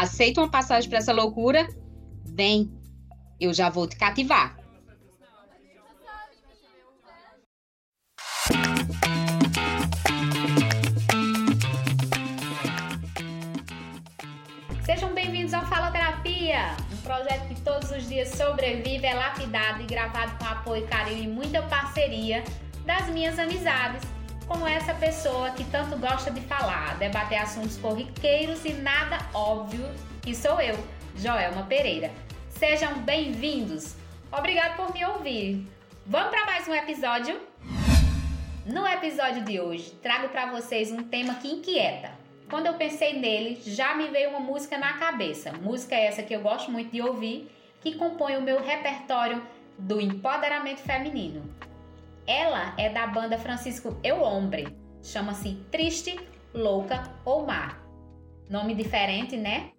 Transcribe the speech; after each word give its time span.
Aceita 0.00 0.40
uma 0.40 0.50
passagem 0.50 0.88
para 0.88 0.98
essa 0.98 1.12
loucura? 1.12 1.68
Vem, 2.24 2.72
eu 3.38 3.52
já 3.52 3.68
vou 3.68 3.86
te 3.86 3.96
cativar. 3.96 4.56
Sejam 14.86 15.12
bem-vindos 15.12 15.52
ao 15.52 15.66
Faloterapia, 15.66 16.74
um 16.90 16.96
projeto 17.02 17.48
que 17.48 17.60
todos 17.60 17.90
os 17.90 18.08
dias 18.08 18.30
sobrevive, 18.30 19.06
é 19.06 19.12
lapidado 19.12 19.82
e 19.82 19.84
gravado 19.84 20.32
com 20.38 20.46
apoio, 20.46 20.86
carinho 20.86 21.24
e 21.24 21.28
muita 21.28 21.60
parceria 21.64 22.42
das 22.86 23.06
minhas 23.10 23.38
amizades 23.38 24.00
como 24.50 24.66
essa 24.66 24.92
pessoa 24.92 25.52
que 25.52 25.62
tanto 25.62 25.96
gosta 25.96 26.28
de 26.28 26.40
falar, 26.40 26.98
debater 26.98 27.38
assuntos 27.38 27.76
corriqueiros 27.76 28.64
e 28.64 28.72
nada 28.72 29.18
óbvio, 29.32 29.88
que 30.20 30.34
sou 30.34 30.60
eu, 30.60 30.76
Joelma 31.16 31.62
Pereira. 31.66 32.10
Sejam 32.48 32.94
bem-vindos. 33.02 33.94
Obrigado 34.32 34.74
por 34.74 34.92
me 34.92 35.04
ouvir. 35.04 35.64
Vamos 36.04 36.30
para 36.30 36.46
mais 36.46 36.66
um 36.66 36.74
episódio? 36.74 37.40
No 38.66 38.84
episódio 38.88 39.44
de 39.44 39.60
hoje, 39.60 39.92
trago 40.02 40.28
para 40.30 40.50
vocês 40.50 40.90
um 40.90 41.04
tema 41.04 41.34
que 41.36 41.46
inquieta. 41.46 42.10
Quando 42.50 42.66
eu 42.66 42.74
pensei 42.74 43.20
nele, 43.20 43.62
já 43.64 43.94
me 43.94 44.08
veio 44.08 44.30
uma 44.30 44.40
música 44.40 44.76
na 44.76 44.94
cabeça. 44.94 45.52
Música 45.52 45.94
essa 45.94 46.24
que 46.24 46.34
eu 46.34 46.40
gosto 46.40 46.72
muito 46.72 46.90
de 46.90 47.00
ouvir, 47.00 47.48
que 47.80 47.94
compõe 47.94 48.36
o 48.36 48.42
meu 48.42 48.60
repertório 48.60 49.40
do 49.78 50.00
empoderamento 50.00 50.80
feminino. 50.80 51.69
Ela 52.26 52.74
é 52.76 52.88
da 52.88 53.06
banda 53.06 53.38
Francisco 53.38 53.96
Eu 54.02 54.22
Hombre. 54.22 54.76
Chama-se 55.02 55.54
Triste, 55.70 56.18
Louca 56.54 57.02
ou 57.24 57.46
Mar. 57.46 57.80
Nome 58.48 58.74
diferente, 58.74 59.36
né? 59.36 59.70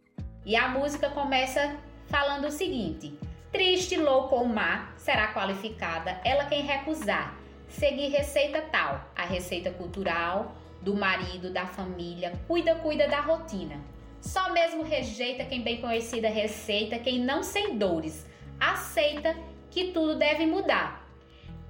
E 0.45 0.55
a 0.55 0.67
música 0.67 1.09
começa 1.09 1.75
falando 2.07 2.47
o 2.47 2.51
seguinte: 2.51 3.17
Triste, 3.51 3.95
louca 3.97 4.35
ou 4.35 4.45
má 4.45 4.93
será 4.97 5.33
qualificada 5.33 6.19
ela 6.23 6.45
quem 6.45 6.63
recusar 6.63 7.37
seguir 7.67 8.09
receita 8.09 8.61
tal, 8.61 9.09
a 9.15 9.23
receita 9.23 9.71
cultural 9.71 10.55
do 10.81 10.95
marido, 10.95 11.51
da 11.51 11.65
família, 11.65 12.33
cuida, 12.47 12.75
cuida 12.75 13.07
da 13.07 13.21
rotina. 13.21 13.79
Só 14.19 14.51
mesmo 14.51 14.83
rejeita 14.83 15.45
quem 15.45 15.61
bem 15.61 15.79
conhecida 15.79 16.27
receita, 16.27 16.99
quem 16.99 17.19
não 17.19 17.43
sem 17.43 17.77
dores, 17.77 18.25
aceita 18.59 19.35
que 19.69 19.91
tudo 19.91 20.15
deve 20.15 20.45
mudar 20.45 21.00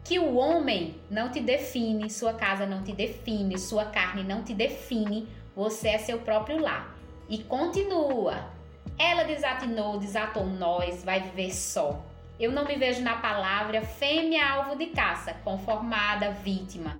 que 0.03 0.19
o 0.19 0.35
homem 0.35 0.95
não 1.09 1.29
te 1.29 1.39
define, 1.39 2.09
sua 2.09 2.33
casa 2.33 2.65
não 2.65 2.83
te 2.83 2.91
define, 2.91 3.57
sua 3.57 3.85
carne 3.85 4.23
não 4.23 4.43
te 4.43 4.53
define, 4.53 5.27
você 5.55 5.89
é 5.89 5.97
seu 5.97 6.19
próprio 6.19 6.59
lar. 6.59 6.95
E 7.29 7.39
continua. 7.39 8.49
Ela 8.97 9.23
desatinou, 9.23 9.97
desatou 9.97 10.45
nós, 10.45 11.03
vai 11.03 11.21
viver 11.21 11.53
só. 11.53 12.03
Eu 12.39 12.51
não 12.51 12.65
me 12.65 12.75
vejo 12.75 13.01
na 13.01 13.17
palavra 13.17 13.81
fêmea 13.81 14.45
alvo 14.45 14.75
de 14.75 14.87
caça, 14.87 15.33
conformada, 15.43 16.31
vítima. 16.31 16.99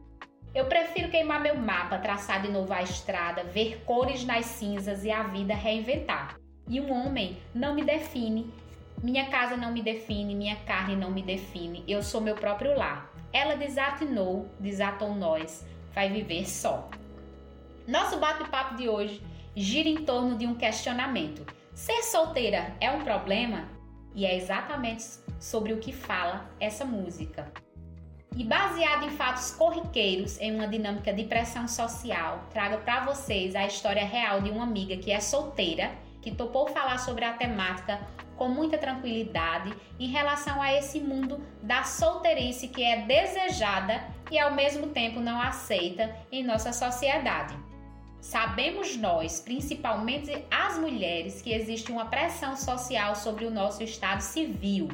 Eu 0.54 0.66
prefiro 0.66 1.09
queimar 1.09 1.42
meu 1.42 1.56
mapa, 1.56 1.98
traçar 1.98 2.42
de 2.42 2.50
novo 2.50 2.74
a 2.74 2.84
estrada, 2.84 3.44
ver 3.44 3.84
cores 3.86 4.24
nas 4.24 4.46
cinzas 4.46 5.04
e 5.04 5.12
a 5.12 5.24
vida 5.24 5.54
reinventar. 5.54 6.36
E 6.68 6.80
um 6.80 6.92
homem 6.92 7.38
não 7.56 7.74
me 7.74 7.84
define, 7.84 8.54
minha 9.03 9.25
casa 9.29 9.57
não 9.57 9.72
me 9.72 9.81
define, 9.81 10.35
minha 10.35 10.56
carne 10.57 10.95
não 10.95 11.09
me 11.09 11.23
define, 11.23 11.84
eu 11.88 12.03
sou 12.03 12.22
meu 12.22 12.35
próprio 12.35 12.78
lar. 12.78 13.12
Ela 13.34 13.56
desatinou, 13.56 14.47
desatou 14.59 15.16
nós, 15.16 15.66
vai 15.94 16.09
viver 16.09 16.47
só. 16.47 16.88
Nosso 17.88 18.19
bate-papo 18.19 18.75
de 18.75 18.88
hoje 18.88 19.23
gira 19.56 19.89
em 19.89 20.06
torno 20.06 20.38
de 20.38 20.45
um 20.45 20.53
questionamento: 20.53 21.45
ser 21.73 22.03
solteira 22.03 22.75
é 22.79 22.91
um 22.91 23.03
problema? 23.03 23.69
E 24.13 24.25
é 24.25 24.35
exatamente 24.35 25.03
sobre 25.39 25.73
o 25.73 25.79
que 25.79 25.91
fala 25.91 26.50
essa 26.59 26.85
música. 26.85 27.51
E 28.35 28.44
baseado 28.44 29.06
em 29.06 29.09
fatos 29.09 29.51
corriqueiros, 29.51 30.39
em 30.39 30.53
uma 30.56 30.68
dinâmica 30.68 31.12
de 31.12 31.23
pressão 31.23 31.68
social, 31.68 32.45
trago 32.51 32.78
para 32.83 33.06
vocês 33.06 33.56
a 33.56 33.66
história 33.66 34.06
real 34.06 34.41
de 34.41 34.50
uma 34.50 34.63
amiga 34.63 34.95
que 34.95 35.12
é 35.12 35.19
solteira, 35.19 35.91
que 36.22 36.31
topou 36.31 36.68
falar 36.68 36.97
sobre 37.00 37.25
a 37.25 37.33
temática 37.33 38.00
com 38.41 38.50
muita 38.50 38.75
tranquilidade 38.75 39.72
em 40.00 40.07
relação 40.07 40.59
a 40.59 40.74
esse 40.74 41.00
mundo 41.00 41.40
da 41.62 41.84
solteirice 41.84 42.69
que 42.69 42.81
é 42.84 43.03
desejada 43.06 44.03
e 44.31 44.40
ao 44.40 44.56
mesmo 44.56 44.88
tempo 44.88 45.19
não 45.19 45.40
aceita 45.40 46.16
em 46.31 46.44
nossa 46.44 46.74
sociedade. 46.74 47.56
Sabemos 48.19 48.97
nós, 48.97 49.40
principalmente 49.41 50.44
as 50.50 50.75
mulheres, 50.80 51.40
que 51.40 51.53
existe 51.53 51.91
uma 51.91 52.07
pressão 52.07 52.57
social 52.57 53.16
sobre 53.16 53.46
o 53.46 53.51
nosso 53.51 53.84
estado 53.84 54.22
civil. 54.22 54.90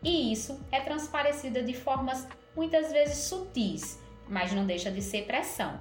E 0.00 0.30
isso 0.32 0.64
é 0.70 0.78
transparecido 0.78 1.64
de 1.64 1.74
formas 1.74 2.28
muitas 2.54 2.92
vezes 2.92 3.24
sutis, 3.24 4.00
mas 4.28 4.52
não 4.52 4.64
deixa 4.64 4.88
de 4.88 5.02
ser 5.02 5.24
pressão. 5.24 5.80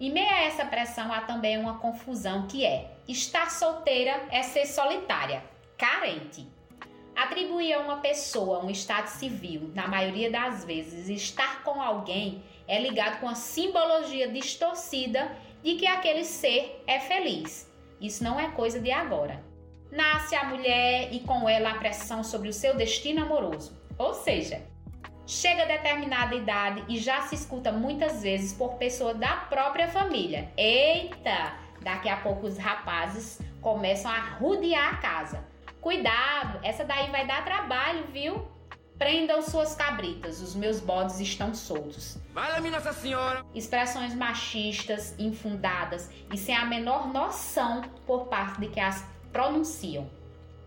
Em 0.00 0.10
meio 0.10 0.30
a 0.30 0.44
essa 0.44 0.64
pressão 0.64 1.12
há 1.12 1.20
também 1.20 1.58
uma 1.58 1.78
confusão 1.80 2.46
que 2.46 2.64
é: 2.64 2.96
estar 3.06 3.50
solteira 3.50 4.26
é 4.30 4.42
ser 4.42 4.64
solitária 4.64 5.59
carente. 5.80 6.46
Atribuir 7.16 7.72
a 7.72 7.78
uma 7.78 7.96
pessoa 7.96 8.62
um 8.62 8.68
estado 8.68 9.06
civil, 9.06 9.70
na 9.74 9.88
maioria 9.88 10.30
das 10.30 10.62
vezes, 10.62 11.08
estar 11.08 11.64
com 11.64 11.80
alguém 11.80 12.44
é 12.68 12.78
ligado 12.78 13.18
com 13.18 13.28
a 13.28 13.34
simbologia 13.34 14.28
distorcida 14.28 15.34
de 15.62 15.76
que 15.76 15.86
aquele 15.86 16.24
ser 16.24 16.84
é 16.86 17.00
feliz. 17.00 17.66
Isso 17.98 18.22
não 18.22 18.38
é 18.38 18.50
coisa 18.50 18.78
de 18.78 18.92
agora. 18.92 19.42
Nasce 19.90 20.36
a 20.36 20.44
mulher 20.44 21.12
e 21.12 21.20
com 21.20 21.48
ela 21.48 21.70
a 21.70 21.78
pressão 21.78 22.22
sobre 22.22 22.50
o 22.50 22.52
seu 22.52 22.76
destino 22.76 23.22
amoroso. 23.22 23.76
Ou 23.98 24.14
seja, 24.14 24.62
chega 25.26 25.62
a 25.62 25.66
determinada 25.66 26.34
idade 26.34 26.84
e 26.88 26.98
já 26.98 27.22
se 27.22 27.34
escuta 27.34 27.72
muitas 27.72 28.22
vezes 28.22 28.52
por 28.52 28.74
pessoa 28.74 29.14
da 29.14 29.36
própria 29.48 29.88
família. 29.88 30.52
Eita, 30.56 31.54
daqui 31.80 32.08
a 32.08 32.18
pouco 32.18 32.46
os 32.46 32.58
rapazes 32.58 33.40
começam 33.60 34.10
a 34.10 34.20
rodear 34.36 34.94
a 34.94 34.96
casa. 34.98 35.49
Cuidado, 35.80 36.60
essa 36.62 36.84
daí 36.84 37.10
vai 37.10 37.26
dar 37.26 37.44
trabalho, 37.44 38.06
viu? 38.12 38.46
Prendam 38.98 39.40
suas 39.40 39.74
cabritas, 39.74 40.42
os 40.42 40.54
meus 40.54 40.78
bodes 40.78 41.18
estão 41.20 41.54
soltos. 41.54 42.18
Vale, 42.34 42.68
Nossa 42.68 42.92
Senhora! 42.92 43.42
Expressões 43.54 44.14
machistas, 44.14 45.14
infundadas 45.18 46.10
e 46.30 46.36
sem 46.36 46.54
a 46.54 46.66
menor 46.66 47.10
noção 47.10 47.80
por 48.06 48.26
parte 48.26 48.60
de 48.60 48.68
que 48.68 48.78
as 48.78 49.02
pronunciam. 49.32 50.10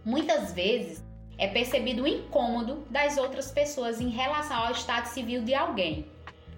Muitas 0.04 0.52
vezes 0.52 1.06
é 1.38 1.48
percebido 1.48 2.04
o 2.04 2.08
incômodo 2.08 2.84
das 2.90 3.18
outras 3.18 3.52
pessoas 3.52 4.02
em 4.02 4.10
relação 4.10 4.58
ao 4.58 4.72
estado 4.72 5.06
civil 5.06 5.44
de 5.44 5.54
alguém, 5.54 6.10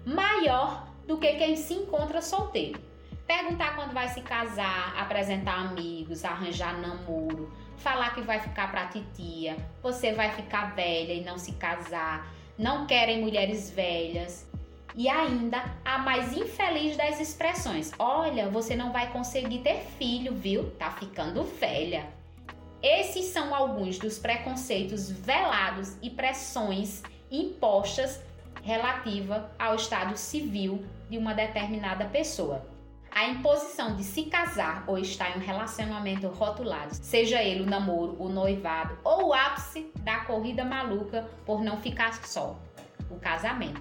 maior 0.06 0.88
do 1.06 1.18
que 1.18 1.30
quem 1.34 1.56
se 1.56 1.74
encontra 1.74 2.22
solteiro. 2.22 2.80
Perguntar 3.26 3.76
quando 3.76 3.92
vai 3.92 4.08
se 4.08 4.22
casar, 4.22 4.94
apresentar 4.96 5.58
amigos, 5.58 6.24
arranjar 6.24 6.80
namoro, 6.80 7.52
falar 7.78 8.14
que 8.14 8.20
vai 8.20 8.40
ficar 8.40 8.70
pra 8.70 8.86
titia, 8.86 9.56
você 9.82 10.12
vai 10.12 10.30
ficar 10.32 10.74
velha 10.74 11.12
e 11.12 11.22
não 11.22 11.38
se 11.38 11.52
casar, 11.52 12.32
não 12.58 12.86
querem 12.86 13.20
mulheres 13.20 13.70
velhas. 13.70 14.46
E 14.94 15.08
ainda 15.08 15.62
a 15.84 15.98
mais 15.98 16.32
infeliz 16.32 16.96
das 16.96 17.20
expressões: 17.20 17.92
olha, 17.98 18.48
você 18.48 18.74
não 18.74 18.92
vai 18.92 19.12
conseguir 19.12 19.58
ter 19.58 19.80
filho, 19.98 20.34
viu? 20.34 20.70
Tá 20.72 20.90
ficando 20.90 21.42
velha. 21.42 22.06
Esses 22.82 23.26
são 23.26 23.54
alguns 23.54 23.98
dos 23.98 24.18
preconceitos 24.18 25.10
velados 25.10 25.96
e 26.00 26.08
pressões 26.08 27.02
impostas 27.30 28.20
relativa 28.62 29.50
ao 29.58 29.74
estado 29.74 30.16
civil 30.16 30.84
de 31.10 31.18
uma 31.18 31.34
determinada 31.34 32.04
pessoa. 32.06 32.75
A 33.16 33.28
imposição 33.28 33.96
de 33.96 34.04
se 34.04 34.24
casar 34.24 34.84
ou 34.86 34.98
estar 34.98 35.34
em 35.34 35.40
um 35.40 35.42
relacionamento 35.42 36.28
rotulado, 36.28 36.92
seja 36.92 37.42
ele 37.42 37.62
o 37.62 37.66
namoro, 37.66 38.14
o 38.22 38.28
noivado 38.28 38.98
ou 39.02 39.28
o 39.28 39.32
ápice 39.32 39.90
da 40.00 40.18
corrida 40.26 40.66
maluca 40.66 41.26
por 41.46 41.64
não 41.64 41.78
ficar 41.78 42.12
só, 42.26 42.60
o 43.10 43.18
casamento. 43.18 43.80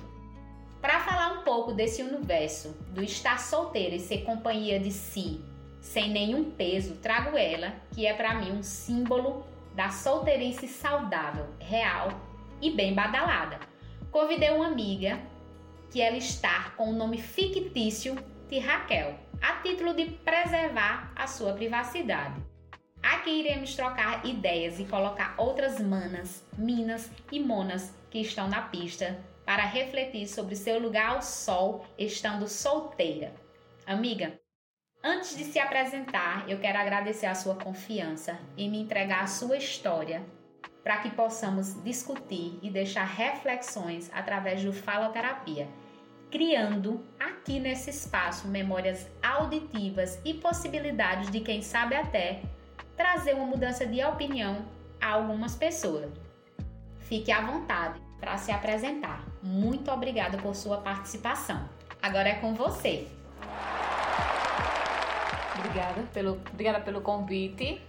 Para 0.82 1.02
falar 1.02 1.34
um 1.34 1.44
pouco 1.44 1.74
desse 1.74 2.02
universo 2.02 2.78
do 2.92 3.04
estar 3.04 3.38
solteiro 3.38 3.96
e 3.96 4.00
ser 4.00 4.24
companhia 4.24 4.80
de 4.80 4.90
si, 4.90 5.44
sem 5.82 6.12
nenhum 6.12 6.52
peso, 6.52 6.96
trago 7.02 7.38
ela, 7.38 7.74
que 7.92 8.08
é 8.08 8.14
para 8.14 8.36
mim 8.36 8.54
um 8.54 8.64
símbolo 8.64 9.46
da 9.74 9.90
solteirice 9.90 10.66
saudável, 10.66 11.48
real 11.60 12.08
e 12.62 12.72
bem 12.72 12.94
badalada. 12.94 13.60
Convidei 14.10 14.52
uma 14.52 14.68
amiga 14.68 15.20
que 15.92 16.00
ela 16.00 16.16
está 16.16 16.70
com 16.78 16.90
o 16.90 16.96
nome 16.96 17.18
fictício 17.18 18.16
de 18.50 18.60
Raquel, 18.60 19.25
a 19.42 19.62
título 19.62 19.94
de 19.94 20.06
preservar 20.06 21.12
a 21.16 21.28
sua 21.28 21.54
privacidade. 21.54 22.42
Aqui 23.02 23.30
iremos 23.30 23.76
trocar 23.76 24.26
ideias 24.26 24.80
e 24.80 24.86
colocar 24.86 25.36
outras 25.38 25.80
manas, 25.80 26.44
minas 26.58 27.12
e 27.32 27.40
monas 27.40 27.94
que 28.10 28.20
estão 28.20 28.48
na 28.48 28.64
pista 28.64 29.20
para 29.46 29.64
refletir 29.64 30.28
sobre 30.28 30.56
seu 30.56 30.80
lugar 30.80 31.16
ao 31.16 31.22
sol 31.22 31.86
estando 31.98 32.48
solteira. 32.48 33.34
Amiga, 33.86 34.40
antes 35.04 35.38
de 35.38 35.44
se 35.44 35.60
apresentar, 35.60 36.50
eu 36.50 36.60
quero 36.60 36.80
agradecer 36.80 37.28
a 37.28 37.36
sua 37.36 37.56
confiança 37.56 38.40
e 38.58 38.68
me 38.68 38.80
entregar 38.80 39.24
a 39.24 39.28
sua 39.28 39.58
história 39.58 40.26
para 40.84 40.98
que 40.98 41.10
possamos 41.12 41.84
discutir 41.84 42.60
e 42.62 42.70
deixar 42.70 43.06
reflexões 43.06 44.10
através 44.14 44.64
do 44.64 44.72
Faloterapia, 44.72 45.68
criando 46.36 47.02
aqui 47.18 47.62
nesse 47.62 47.90
espaço 47.90 48.46
memórias 48.50 49.10
auditivas 49.24 50.20
e 50.26 50.34
possibilidades 50.34 51.32
de 51.32 51.40
quem 51.40 51.62
sabe 51.62 51.96
até 51.96 52.42
trazer 52.98 53.34
uma 53.36 53.46
mudança 53.46 53.86
de 53.86 54.04
opinião 54.04 54.66
a 55.00 55.14
algumas 55.14 55.56
pessoas. 55.56 56.12
Fique 57.00 57.32
à 57.32 57.40
vontade 57.40 58.02
para 58.20 58.36
se 58.36 58.52
apresentar. 58.52 59.24
Muito 59.42 59.90
obrigada 59.90 60.38
por 60.38 60.54
sua 60.54 60.80
participação. 60.80 61.70
Agora 62.02 62.28
é 62.28 62.36
com 62.36 62.54
você. 62.54 63.08
Obrigada 65.58 66.02
pelo, 66.14 66.34
obrigada 66.52 66.82
pelo 66.82 67.00
convite. 67.00 67.82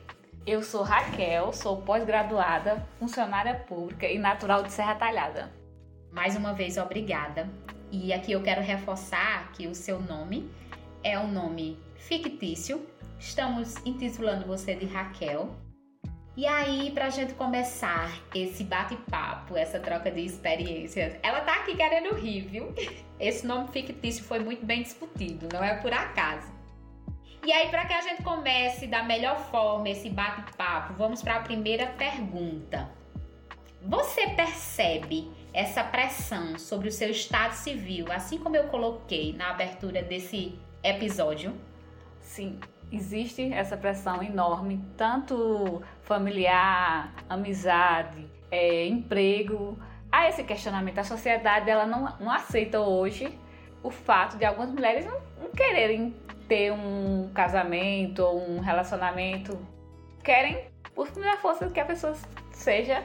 Eu 0.46 0.62
sou 0.62 0.84
Raquel, 0.84 1.52
sou 1.52 1.82
pós-graduada, 1.82 2.86
funcionária 3.00 3.56
pública 3.66 4.06
e 4.06 4.20
natural 4.20 4.62
de 4.62 4.70
Serra 4.70 4.94
Talhada. 4.94 5.52
Mais 6.12 6.36
uma 6.36 6.52
vez, 6.52 6.76
obrigada. 6.76 7.50
E 7.90 8.12
aqui 8.12 8.32
eu 8.32 8.42
quero 8.42 8.60
reforçar 8.60 9.52
que 9.52 9.66
o 9.66 9.74
seu 9.74 10.00
nome 10.00 10.50
é 11.02 11.18
um 11.18 11.30
nome 11.30 11.78
fictício, 11.96 12.84
Estamos 13.18 13.74
intitulando 13.84 14.46
você 14.46 14.74
de 14.74 14.86
Raquel. 14.86 15.56
E 16.36 16.46
aí, 16.46 16.90
pra 16.90 17.08
gente 17.08 17.32
começar 17.32 18.12
esse 18.34 18.62
bate-papo, 18.62 19.56
essa 19.56 19.80
troca 19.80 20.10
de 20.10 20.20
experiências, 20.20 21.14
ela 21.22 21.40
tá 21.40 21.54
aqui 21.54 21.74
querendo 21.74 22.14
rir, 22.14 22.42
viu? 22.42 22.74
Esse 23.18 23.46
nome 23.46 23.68
fictício 23.68 24.22
foi 24.22 24.40
muito 24.40 24.66
bem 24.66 24.82
discutido, 24.82 25.48
não 25.50 25.64
é 25.64 25.76
por 25.76 25.90
acaso. 25.94 26.52
E 27.42 27.50
aí, 27.50 27.70
para 27.70 27.86
que 27.86 27.94
a 27.94 28.02
gente 28.02 28.22
comece 28.22 28.86
da 28.86 29.02
melhor 29.02 29.38
forma 29.50 29.88
esse 29.88 30.10
bate-papo, 30.10 30.92
vamos 30.94 31.22
para 31.22 31.36
a 31.36 31.40
primeira 31.40 31.86
pergunta. 31.86 32.90
Você 33.80 34.28
percebe 34.28 35.30
essa 35.56 35.82
pressão 35.82 36.58
sobre 36.58 36.88
o 36.88 36.92
seu 36.92 37.08
estado 37.08 37.54
civil, 37.54 38.12
assim 38.12 38.38
como 38.38 38.54
eu 38.54 38.64
coloquei 38.64 39.32
na 39.32 39.52
abertura 39.52 40.02
desse 40.02 40.58
episódio? 40.84 41.54
Sim, 42.20 42.60
existe 42.92 43.50
essa 43.54 43.74
pressão 43.74 44.22
enorme, 44.22 44.84
tanto 44.98 45.82
familiar, 46.02 47.10
amizade, 47.26 48.26
é, 48.50 48.86
emprego. 48.86 49.78
Há 50.12 50.28
esse 50.28 50.44
questionamento. 50.44 50.98
A 50.98 51.04
sociedade 51.04 51.70
ela 51.70 51.86
não, 51.86 52.14
não 52.20 52.30
aceita 52.30 52.78
hoje 52.80 53.32
o 53.82 53.90
fato 53.90 54.36
de 54.36 54.44
algumas 54.44 54.70
mulheres 54.70 55.06
não, 55.06 55.18
não 55.40 55.50
quererem 55.52 56.14
ter 56.46 56.70
um 56.70 57.30
casamento 57.32 58.18
ou 58.18 58.46
um 58.46 58.60
relacionamento. 58.60 59.58
Querem, 60.22 60.66
por 60.94 61.10
primeira 61.10 61.38
força, 61.38 61.70
que 61.70 61.80
a 61.80 61.84
pessoa 61.86 62.14
seja 62.52 63.02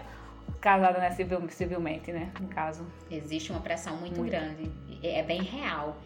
casada 0.62 1.00
né, 1.00 1.12
civil, 1.12 1.42
civilmente, 1.50 2.12
né? 2.12 2.31
No 2.40 2.48
caso. 2.48 2.86
Existe 3.10 3.52
uma 3.52 3.60
pressão 3.60 3.98
muito, 3.98 4.18
muito 4.18 4.31
grande. 4.31 4.72
É 5.04 5.24
bem 5.24 5.42
real. 5.42 5.98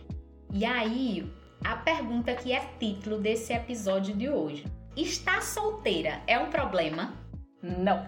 E 0.51 0.63
aí, 0.63 1.29
a 1.63 1.75
pergunta 1.75 2.33
que 2.33 2.53
é 2.53 2.61
título 2.79 3.19
desse 3.19 3.53
episódio 3.53 4.15
de 4.15 4.29
hoje. 4.29 4.65
Está 4.95 5.41
solteira 5.41 6.21
é 6.25 6.39
um 6.39 6.49
problema? 6.49 7.13
Não. 7.61 8.07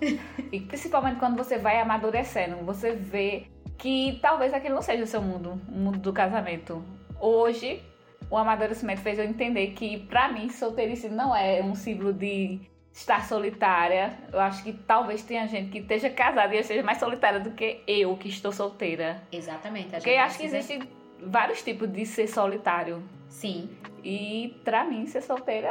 e 0.52 0.60
principalmente 0.60 1.18
quando 1.18 1.36
você 1.36 1.56
vai 1.56 1.80
amadurecendo, 1.80 2.56
você 2.58 2.92
vê 2.92 3.46
que 3.78 4.18
talvez 4.20 4.52
aquele 4.52 4.74
não 4.74 4.82
seja 4.82 5.02
o 5.02 5.06
seu 5.06 5.22
mundo, 5.22 5.60
o 5.68 5.72
mundo 5.72 5.98
do 5.98 6.12
casamento. 6.12 6.84
Hoje, 7.18 7.82
o 8.28 8.36
amadurecimento 8.36 9.00
fez 9.00 9.18
eu 9.18 9.24
entender 9.24 9.68
que, 9.68 9.98
para 10.06 10.30
mim, 10.30 10.50
solteirice 10.50 11.08
não 11.08 11.34
é 11.34 11.62
um 11.62 11.74
símbolo 11.74 12.12
de 12.12 12.60
estar 12.96 13.28
solitária. 13.28 14.18
Eu 14.32 14.40
acho 14.40 14.64
que 14.64 14.72
talvez 14.72 15.22
tenha 15.22 15.46
gente 15.46 15.70
que 15.70 15.78
esteja 15.80 16.08
casada 16.08 16.54
e 16.54 16.62
seja 16.64 16.82
mais 16.82 16.98
solitária 16.98 17.38
do 17.38 17.50
que 17.50 17.82
eu, 17.86 18.16
que 18.16 18.28
estou 18.28 18.50
solteira. 18.50 19.22
Exatamente. 19.30 19.90
Porque 19.90 20.12
acho 20.12 20.38
que 20.38 20.46
existe 20.46 20.88
vários 21.20 21.62
tipos 21.62 21.92
de 21.92 22.06
ser 22.06 22.26
solitário. 22.26 23.02
Sim. 23.28 23.68
E 24.02 24.58
para 24.64 24.82
mim, 24.84 25.06
ser 25.06 25.20
solteira 25.20 25.70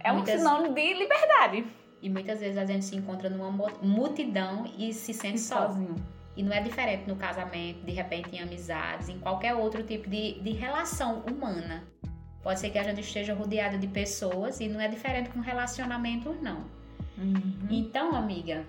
é 0.00 0.10
muitas... 0.10 0.36
um 0.36 0.38
sinônimo 0.38 0.74
de 0.74 0.94
liberdade. 0.94 1.66
E 2.00 2.08
muitas 2.08 2.40
vezes 2.40 2.56
a 2.56 2.64
gente 2.64 2.86
se 2.86 2.96
encontra 2.96 3.28
numa 3.28 3.50
multidão 3.82 4.64
e 4.78 4.94
se 4.94 5.12
sente 5.12 5.40
sozinho. 5.40 5.94
E 6.34 6.42
não 6.42 6.52
é 6.52 6.60
diferente 6.62 7.06
no 7.06 7.16
casamento, 7.16 7.84
de 7.84 7.92
repente 7.92 8.34
em 8.34 8.40
amizades, 8.40 9.10
em 9.10 9.18
qualquer 9.18 9.54
outro 9.54 9.82
tipo 9.82 10.08
de, 10.08 10.40
de 10.40 10.52
relação 10.52 11.22
humana. 11.30 11.84
Pode 12.42 12.58
ser 12.58 12.70
que 12.70 12.78
a 12.78 12.82
gente 12.82 13.00
esteja 13.00 13.34
rodeado 13.34 13.78
de 13.78 13.86
pessoas 13.86 14.60
e 14.60 14.68
não 14.68 14.80
é 14.80 14.88
diferente 14.88 15.30
com 15.30 15.40
relacionamentos, 15.40 16.40
não. 16.40 16.64
Uhum. 17.16 17.68
Então, 17.70 18.14
amiga, 18.14 18.64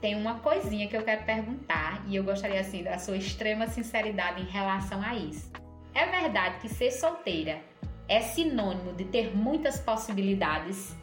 tem 0.00 0.14
uma 0.14 0.40
coisinha 0.40 0.86
que 0.88 0.96
eu 0.96 1.02
quero 1.02 1.24
perguntar 1.24 2.04
e 2.06 2.16
eu 2.16 2.22
gostaria 2.22 2.60
assim 2.60 2.82
da 2.82 2.98
sua 2.98 3.16
extrema 3.16 3.66
sinceridade 3.66 4.42
em 4.42 4.46
relação 4.46 5.02
a 5.02 5.14
isso. 5.14 5.50
É 5.94 6.06
verdade 6.06 6.58
que 6.60 6.68
ser 6.68 6.90
solteira 6.90 7.60
é 8.08 8.20
sinônimo 8.20 8.92
de 8.92 9.04
ter 9.04 9.34
muitas 9.36 9.80
possibilidades? 9.80 10.94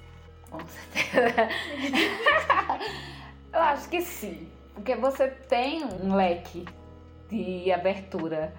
Com 0.49 0.59
certeza. 0.67 1.49
eu 3.53 3.59
acho 3.59 3.89
que 3.89 4.01
sim, 4.01 4.47
porque 4.73 4.95
você 4.95 5.27
tem 5.27 5.83
um 5.83 6.15
leque 6.15 6.65
de 7.29 7.71
abertura. 7.71 8.53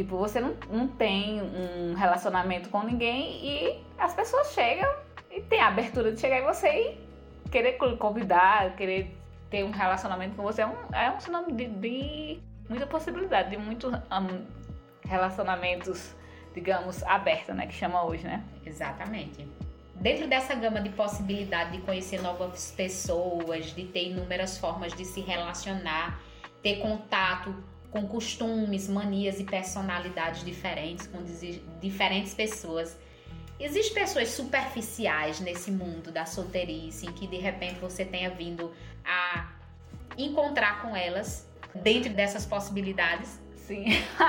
Tipo, 0.00 0.16
você 0.16 0.40
não, 0.40 0.56
não 0.70 0.88
tem 0.88 1.42
um 1.42 1.92
relacionamento 1.92 2.70
com 2.70 2.82
ninguém 2.82 3.44
e 3.44 3.84
as 3.98 4.14
pessoas 4.14 4.50
chegam 4.54 4.90
e 5.30 5.42
tem 5.42 5.60
a 5.60 5.68
abertura 5.68 6.10
de 6.10 6.18
chegar 6.18 6.40
em 6.40 6.42
você 6.42 6.68
e 7.44 7.50
querer 7.50 7.74
convidar, 7.98 8.74
querer 8.76 9.14
ter 9.50 9.62
um 9.62 9.70
relacionamento 9.70 10.36
com 10.36 10.42
você 10.42 10.62
é 10.62 10.66
um, 10.66 10.74
é 10.94 11.10
um 11.10 11.20
sinônimo 11.20 11.54
de, 11.54 11.66
de 11.66 12.40
muita 12.66 12.86
possibilidade, 12.86 13.50
de 13.50 13.58
muitos 13.58 13.92
um, 13.92 14.46
relacionamentos, 15.06 16.14
digamos, 16.54 17.02
abertos, 17.02 17.54
né? 17.54 17.66
Que 17.66 17.74
chama 17.74 18.02
hoje, 18.02 18.24
né? 18.24 18.42
Exatamente. 18.64 19.46
Dentro 19.96 20.26
dessa 20.26 20.54
gama 20.54 20.80
de 20.80 20.88
possibilidade 20.88 21.72
de 21.72 21.82
conhecer 21.82 22.22
novas 22.22 22.72
pessoas, 22.74 23.66
de 23.74 23.84
ter 23.84 24.12
inúmeras 24.12 24.56
formas 24.56 24.94
de 24.94 25.04
se 25.04 25.20
relacionar, 25.20 26.18
ter 26.62 26.76
contato 26.76 27.54
com 27.90 28.06
costumes, 28.06 28.88
manias 28.88 29.40
e 29.40 29.44
personalidades 29.44 30.44
diferentes, 30.44 31.06
com 31.06 31.18
diferentes 31.80 32.34
pessoas. 32.34 32.96
Existem 33.58 33.94
pessoas 33.94 34.28
superficiais 34.30 35.40
nesse 35.40 35.70
mundo 35.70 36.10
da 36.10 36.24
solteirice, 36.24 37.06
em 37.06 37.12
que 37.12 37.26
de 37.26 37.36
repente 37.36 37.78
você 37.80 38.04
tenha 38.04 38.30
vindo 38.30 38.72
a 39.04 39.50
encontrar 40.16 40.82
com 40.82 40.96
elas 40.96 41.46
dentro 41.74 42.12
dessas 42.12 42.46
possibilidades? 42.46 43.38
Sim, 43.54 43.84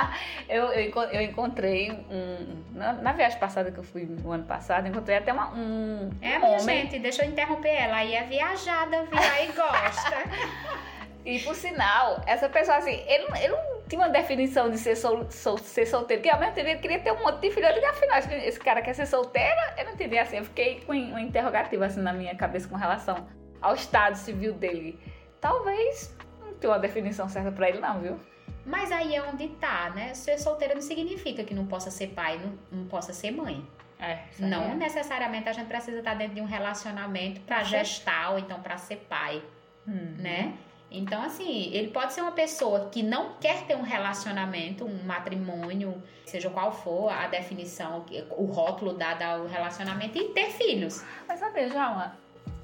eu, 0.47 0.65
eu, 0.65 1.01
eu, 1.03 1.21
encontrei 1.21 1.91
um. 1.91 2.63
Na, 2.73 2.93
na, 2.93 3.11
viagem 3.11 3.39
passada 3.39 3.71
que 3.71 3.79
eu 3.79 3.83
fui 3.83 4.05
no 4.05 4.31
ano 4.31 4.43
passado, 4.43 4.87
encontrei 4.87 5.17
até 5.17 5.33
uma, 5.33 5.51
um. 5.51 6.11
É, 6.21 6.37
minha 6.37 6.51
homem. 6.51 6.81
gente, 6.81 6.99
deixa 6.99 7.25
eu 7.25 7.29
interromper 7.29 7.69
ela. 7.69 7.97
Aí 7.97 8.13
é 8.13 8.23
viajada, 8.23 9.03
viu? 9.05 9.17
Aí 9.17 9.47
gosta. 9.47 10.81
e 11.25 11.39
por 11.39 11.55
sinal, 11.55 12.21
essa 12.25 12.49
pessoa 12.49 12.77
assim, 12.77 13.03
ele, 13.07 13.25
ele 13.37 13.49
não 13.49 13.81
tinha 13.87 14.01
uma 14.01 14.09
definição 14.09 14.69
de 14.69 14.77
ser, 14.77 14.95
sol, 14.95 15.29
sol, 15.29 15.57
ser 15.57 15.85
solteiro, 15.85 16.21
que 16.23 16.29
ao 16.29 16.39
mesmo 16.39 16.55
tempo 16.55 16.69
ele 16.69 16.79
queria 16.79 16.99
ter 16.99 17.11
um 17.11 17.19
monte 17.23 17.41
de 17.41 17.51
filho. 17.51 17.67
Eu 17.67 17.73
digo, 17.73 17.85
afinal, 17.85 18.17
esse 18.17 18.59
cara 18.59 18.81
quer 18.81 18.93
ser 18.93 19.05
solteiro? 19.05 19.59
Eu 19.77 19.85
não 19.85 19.93
entendi 19.93 20.17
assim. 20.17 20.37
Eu 20.37 20.45
fiquei 20.45 20.81
com 20.81 20.93
um 20.93 21.19
interrogativo 21.19 21.83
assim 21.83 22.01
na 22.01 22.11
minha 22.11 22.35
cabeça 22.35 22.67
com 22.67 22.75
relação 22.75 23.27
ao 23.61 23.75
estado 23.75 24.15
civil 24.15 24.53
dele. 24.53 24.99
Talvez 25.39 26.15
não 26.39 26.53
tenha 26.55 26.73
uma 26.73 26.79
definição 26.79 27.29
certa 27.29 27.51
para 27.51 27.69
ele, 27.69 27.79
não, 27.79 27.99
viu? 27.99 28.19
Mas 28.65 28.91
aí 28.91 29.15
é 29.15 29.21
onde 29.21 29.47
tá, 29.49 29.91
né? 29.91 30.13
Ser 30.13 30.37
solteiro 30.39 30.75
não 30.75 30.81
significa 30.81 31.43
que 31.43 31.53
não 31.53 31.65
possa 31.65 31.91
ser 31.91 32.07
pai, 32.07 32.39
não, 32.39 32.79
não 32.79 32.87
possa 32.87 33.13
ser 33.13 33.31
mãe. 33.31 33.65
É, 33.99 34.23
não 34.39 34.63
é. 34.63 34.75
necessariamente 34.75 35.47
a 35.47 35.53
gente 35.53 35.67
precisa 35.67 35.99
estar 35.99 36.15
dentro 36.15 36.33
de 36.33 36.41
um 36.41 36.45
relacionamento 36.45 37.39
para 37.41 37.61
gestar 37.63 38.31
ou 38.31 38.39
então 38.39 38.59
para 38.59 38.75
ser 38.77 38.95
pai, 39.07 39.43
hum. 39.87 40.15
né? 40.17 40.57
Então, 40.93 41.21
assim, 41.21 41.73
ele 41.73 41.87
pode 41.87 42.11
ser 42.11 42.21
uma 42.21 42.33
pessoa 42.33 42.89
que 42.91 43.01
não 43.01 43.35
quer 43.39 43.63
ter 43.65 43.77
um 43.77 43.81
relacionamento, 43.81 44.83
um 44.83 45.03
matrimônio, 45.05 46.03
seja 46.25 46.49
qual 46.49 46.69
for 46.69 47.09
a 47.09 47.27
definição, 47.27 48.05
o 48.31 48.45
rótulo 48.45 48.93
dado 48.93 49.23
ao 49.23 49.47
relacionamento, 49.47 50.17
e 50.17 50.33
ter 50.33 50.49
filhos. 50.49 51.01
Mas 51.29 51.39
sabe, 51.39 51.69
Jalma, 51.69 52.17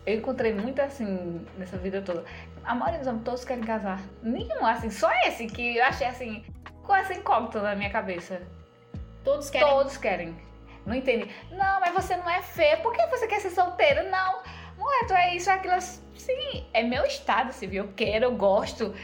eu 0.05 0.17
encontrei 0.17 0.53
muito 0.53 0.81
assim 0.81 1.45
nessa 1.57 1.77
vida 1.77 2.01
toda. 2.01 2.25
A 2.65 2.75
maioria 2.75 2.99
dos 2.99 3.07
homens 3.07 3.23
todos 3.23 3.45
querem 3.45 3.63
casar. 3.63 4.01
Nenhum, 4.21 4.65
assim, 4.65 4.89
só 4.89 5.09
esse 5.25 5.47
que 5.47 5.77
eu 5.77 5.85
achei 5.85 6.07
assim, 6.07 6.43
com 6.83 6.93
essa 6.93 7.13
incógnita 7.13 7.61
na 7.61 7.75
minha 7.75 7.89
cabeça. 7.89 8.41
Todos 9.23 9.49
querem. 9.49 9.69
Todos 9.69 9.95
querem. 9.95 10.37
Não 10.85 10.95
entendi. 10.95 11.29
Não, 11.51 11.79
mas 11.79 11.93
você 11.93 12.17
não 12.17 12.29
é 12.29 12.41
feia. 12.41 12.77
Por 12.77 12.93
que 12.93 13.05
você 13.07 13.25
quer 13.27 13.39
ser 13.39 13.51
solteira? 13.51 14.03
Não. 14.03 14.41
Mulher, 14.87 15.05
tu 15.05 15.13
é 15.13 15.35
isso, 15.35 15.49
é 15.49 15.53
aquilo. 15.53 15.81
Sim, 15.81 16.65
é 16.73 16.81
meu 16.81 17.03
estado 17.03 17.51
civil. 17.51 17.83
Eu 17.83 17.93
quero, 17.93 18.23
eu 18.23 18.31
gosto. 18.31 18.95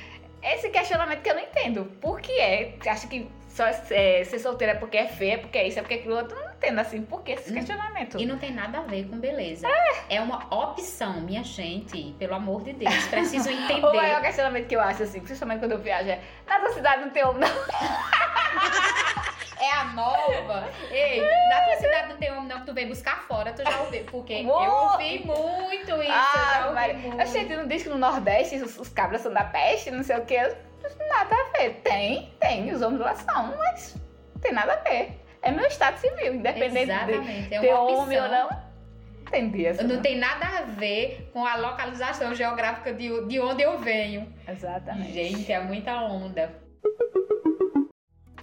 Esse 0.42 0.70
questionamento 0.70 1.22
que 1.22 1.30
eu 1.30 1.36
não 1.36 1.42
entendo. 1.42 1.86
Por 2.00 2.22
que 2.22 2.32
é? 2.40 2.78
Acha 2.88 3.06
que 3.06 3.30
só 3.50 3.66
é, 3.66 4.24
ser 4.24 4.40
solteira 4.40 4.74
é 4.74 4.76
porque 4.78 4.96
é 4.96 5.08
feia, 5.08 5.34
é 5.34 5.38
porque 5.38 5.58
é 5.58 5.68
isso, 5.68 5.78
é 5.78 5.82
porque 5.82 5.96
é 5.96 5.98
aquilo 5.98 6.16
outro? 6.16 6.38
Não 6.42 6.54
entendo 6.54 6.80
assim. 6.80 7.02
Por 7.02 7.22
que 7.22 7.34
esse 7.34 7.52
questionamento? 7.52 8.18
E 8.18 8.26
não 8.26 8.38
tem 8.38 8.54
nada 8.54 8.78
a 8.78 8.82
ver 8.84 9.10
com 9.10 9.20
beleza. 9.20 9.68
É, 9.68 10.16
é 10.16 10.22
uma 10.22 10.46
opção, 10.56 11.20
minha 11.20 11.44
gente. 11.44 12.16
Pelo 12.18 12.36
amor 12.36 12.64
de 12.64 12.72
Deus. 12.72 13.06
Preciso 13.08 13.50
entender. 13.52 13.86
o 13.86 13.94
maior 13.94 14.22
questionamento 14.22 14.68
que 14.68 14.78
eu 14.78 14.82
acho, 14.82 15.04
assim, 15.04 15.20
principalmente 15.20 15.60
quando 15.60 15.74
eu 15.74 15.80
viajo, 15.80 16.10
é: 16.10 16.22
na 16.48 16.62
tua 16.62 16.72
cidade 16.72 17.02
não 17.02 17.10
tem 17.10 17.26
homem, 17.26 17.42
não. 17.42 17.50
é 19.64 19.72
a 19.72 19.86
nova. 19.86 20.70
Ei, 20.92 21.22
na 21.22 21.62
tua 21.62 21.76
cidade 21.78 22.10
não 22.10 22.18
tem 22.18 22.32
homem 22.32 22.48
não 22.48 22.60
que 22.60 22.66
tu 22.66 22.74
vem 22.74 22.88
buscar 22.88 23.24
fora, 23.28 23.54
tu 23.54 23.64
já 23.64 23.80
ouviu. 23.82 24.04
Porque 24.06 24.34
eu 24.34 24.50
ouvi 24.50 25.26
muito 25.26 26.02
isso, 26.02 26.12
ah, 26.12 26.68
eu 26.68 26.76
já 26.76 26.88
ouvi 26.88 26.94
muito. 26.94 27.22
A 27.22 27.26
gente 27.26 27.56
não 27.56 27.68
diz 27.68 27.84
que 27.84 27.90
no 27.90 27.98
Nordeste 27.98 28.56
os, 28.58 28.78
os 28.78 28.90
cabras 28.90 29.22
são 29.22 29.34
da 29.34 29.44
peste, 29.44 29.92
não 29.92 30.04
sei 30.04 30.18
o 30.18 30.26
que. 30.26 30.38
Nada 30.38 31.36
a 31.36 31.58
ver. 31.58 31.82
Tem, 31.84 32.34
tem, 32.40 32.72
os 32.72 32.82
homens 32.82 33.00
lá 33.00 33.16
são, 33.16 33.56
mas 33.58 33.96
não 34.34 34.42
tem 34.42 34.52
nada 34.52 34.74
a 34.74 34.78
ver. 34.78 35.20
É 35.42 35.52
meu 35.52 35.66
estado 35.66 35.98
civil, 35.98 36.36
independente 36.36 36.92
Exatamente. 36.92 37.50
de 37.50 37.56
é 37.56 37.60
ter 37.60 37.74
homem 37.74 38.22
ou 38.22 38.28
não. 38.30 38.50
Entendi 39.22 39.66
essa. 39.66 39.84
Não 39.84 40.02
tem 40.02 40.18
nada 40.18 40.46
a 40.46 40.62
ver 40.62 41.30
com 41.34 41.46
a 41.46 41.56
localização 41.56 42.36
geográfica 42.36 42.94
de, 42.94 43.26
de 43.28 43.40
onde 43.40 43.64
eu 43.64 43.80
venho. 43.80 44.32
Exatamente. 44.48 45.12
Gente, 45.12 45.52
é 45.52 45.60
muita 45.60 45.96
onda. 46.02 46.63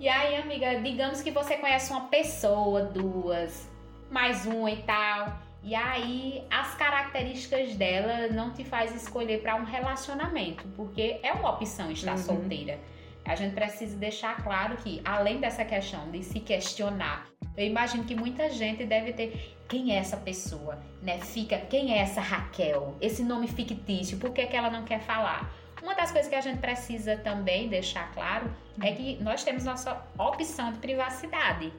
E 0.01 0.09
aí, 0.09 0.37
amiga, 0.37 0.81
digamos 0.81 1.21
que 1.21 1.31
você 1.31 1.59
conhece 1.59 1.93
uma 1.93 2.07
pessoa, 2.07 2.85
duas, 2.85 3.69
mais 4.11 4.47
uma 4.47 4.71
e 4.71 4.79
tal. 4.79 5.39
E 5.63 5.75
aí, 5.75 6.43
as 6.51 6.75
características 6.75 7.77
dela 7.77 8.29
não 8.29 8.51
te 8.51 8.65
faz 8.65 8.95
escolher 8.95 9.43
para 9.43 9.57
um 9.57 9.65
relacionamento, 9.65 10.67
porque 10.75 11.21
é 11.23 11.35
uma 11.35 11.51
opção 11.51 11.91
estar 11.93 12.13
uhum. 12.13 12.17
solteira. 12.17 12.79
A 13.27 13.35
gente 13.35 13.53
precisa 13.53 13.95
deixar 13.99 14.43
claro 14.43 14.79
que, 14.79 15.03
além 15.05 15.39
dessa 15.39 15.67
questão 15.67 16.11
de 16.11 16.25
se 16.25 16.41
questionar, 16.41 17.27
eu 17.55 17.67
imagino 17.67 18.05
que 18.05 18.15
muita 18.15 18.49
gente 18.49 18.87
deve 18.87 19.13
ter 19.13 19.55
quem 19.69 19.93
é 19.93 19.97
essa 19.97 20.17
pessoa, 20.17 20.79
né? 21.03 21.19
Fica, 21.19 21.59
quem 21.59 21.93
é 21.93 21.99
essa 21.99 22.23
Raquel? 22.23 22.97
Esse 23.03 23.23
nome 23.23 23.47
fictício, 23.49 24.17
por 24.17 24.31
que, 24.31 24.47
que 24.47 24.57
ela 24.57 24.71
não 24.71 24.83
quer 24.83 25.01
falar? 25.01 25.53
Uma 25.83 25.95
das 25.95 26.11
coisas 26.13 26.29
que 26.29 26.35
a 26.35 26.41
gente 26.41 26.59
precisa 26.59 27.17
também 27.17 27.69
deixar 27.69 28.13
claro 28.13 28.51
é 28.83 28.93
que 28.93 29.17
nós 29.23 29.43
temos 29.43 29.65
nossa 29.65 30.05
opção 30.19 30.73
de 30.73 30.79
privacidade. 30.79 31.73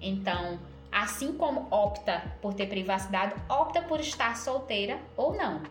Então, 0.00 0.58
assim 0.90 1.32
como 1.34 1.68
opta 1.70 2.22
por 2.40 2.54
ter 2.54 2.66
privacidade, 2.66 3.34
opta 3.48 3.82
por 3.82 4.00
estar 4.00 4.36
solteira 4.36 4.98
ou 5.16 5.34
não. 5.34 5.62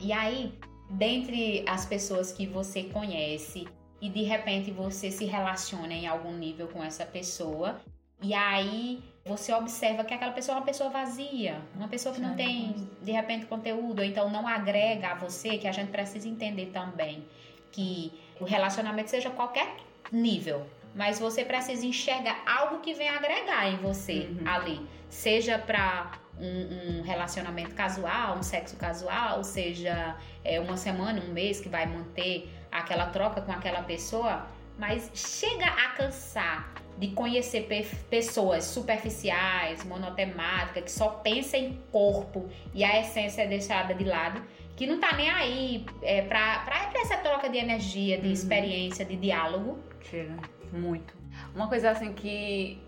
E 0.00 0.12
aí, 0.12 0.58
dentre 0.90 1.64
as 1.68 1.86
pessoas 1.86 2.32
que 2.32 2.46
você 2.46 2.84
conhece 2.84 3.66
e 4.00 4.08
de 4.08 4.22
repente 4.22 4.70
você 4.70 5.10
se 5.10 5.24
relaciona 5.24 5.92
em 5.92 6.06
algum 6.06 6.32
nível 6.32 6.68
com 6.68 6.82
essa 6.82 7.04
pessoa, 7.04 7.80
e 8.22 8.32
aí 8.34 9.02
você 9.28 9.52
observa 9.52 10.02
que 10.04 10.14
aquela 10.14 10.32
pessoa 10.32 10.56
é 10.56 10.58
uma 10.60 10.64
pessoa 10.64 10.88
vazia, 10.88 11.60
uma 11.76 11.86
pessoa 11.86 12.14
que 12.14 12.20
não 12.20 12.34
tem, 12.34 12.88
de 13.02 13.12
repente, 13.12 13.44
conteúdo, 13.44 13.98
ou 13.98 14.04
então 14.04 14.30
não 14.30 14.48
agrega 14.48 15.08
a 15.10 15.14
você, 15.14 15.58
que 15.58 15.68
a 15.68 15.72
gente 15.72 15.90
precisa 15.90 16.26
entender 16.26 16.66
também 16.66 17.24
que 17.70 18.10
o 18.40 18.44
relacionamento 18.44 19.10
seja 19.10 19.28
qualquer 19.28 19.76
nível, 20.10 20.66
mas 20.94 21.20
você 21.20 21.44
precisa 21.44 21.84
enxergar 21.84 22.42
algo 22.46 22.80
que 22.80 22.94
venha 22.94 23.12
agregar 23.12 23.68
em 23.68 23.76
você 23.76 24.30
uhum. 24.30 24.48
ali, 24.48 24.80
seja 25.10 25.58
para 25.58 26.12
um, 26.40 27.00
um, 27.00 27.02
relacionamento 27.02 27.74
casual, 27.74 28.38
um 28.38 28.42
sexo 28.42 28.76
casual, 28.76 29.44
seja 29.44 30.16
é, 30.42 30.58
uma 30.58 30.76
semana, 30.78 31.20
um 31.20 31.32
mês 31.32 31.60
que 31.60 31.68
vai 31.68 31.84
manter 31.84 32.50
aquela 32.72 33.06
troca 33.06 33.42
com 33.42 33.52
aquela 33.52 33.82
pessoa, 33.82 34.46
mas 34.78 35.10
chega 35.14 35.66
a 35.66 35.88
cansar 35.90 36.72
de 36.96 37.08
conhecer 37.08 37.68
pessoas 38.10 38.64
superficiais, 38.64 39.84
monotemáticas, 39.84 40.84
que 40.84 40.90
só 40.90 41.08
pensam 41.10 41.60
em 41.60 41.74
corpo 41.92 42.48
e 42.74 42.82
a 42.82 43.00
essência 43.00 43.42
é 43.42 43.46
deixada 43.46 43.94
de 43.94 44.04
lado, 44.04 44.42
que 44.76 44.86
não 44.86 44.98
tá 44.98 45.12
nem 45.16 45.30
aí 45.30 45.86
é, 46.02 46.22
pra, 46.22 46.60
pra 46.60 46.90
essa 47.00 47.16
troca 47.18 47.48
de 47.48 47.58
energia, 47.58 48.18
de 48.18 48.26
uhum. 48.26 48.32
experiência, 48.32 49.04
de 49.04 49.16
diálogo. 49.16 49.78
Chega, 50.02 50.36
muito. 50.72 51.14
Uma 51.54 51.68
coisa 51.68 51.90
assim 51.90 52.12
que 52.12 52.82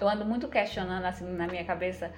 eu 0.00 0.08
ando 0.08 0.24
muito 0.24 0.46
questionando 0.48 1.04
assim 1.04 1.24
na 1.24 1.46
minha 1.46 1.64
cabeça, 1.64 2.12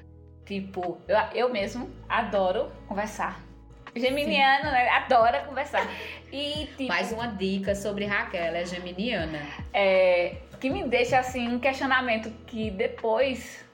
tipo, 0.44 1.00
eu, 1.06 1.16
eu 1.34 1.52
mesmo 1.52 1.90
adoro 2.08 2.72
conversar. 2.88 3.49
Geminiano, 3.94 4.70
né? 4.70 4.88
Adora 4.90 5.42
conversar. 5.44 5.86
E, 6.32 6.66
tipo, 6.76 6.88
Mais 6.88 7.12
uma 7.12 7.26
dica 7.26 7.74
sobre 7.74 8.04
Raquel, 8.04 8.42
ela 8.42 8.58
é 8.58 8.64
geminiana. 8.64 9.40
É, 9.72 10.36
que 10.60 10.70
me 10.70 10.84
deixa 10.84 11.18
assim 11.18 11.48
um 11.48 11.58
questionamento 11.58 12.30
que 12.46 12.70
depois 12.70 13.64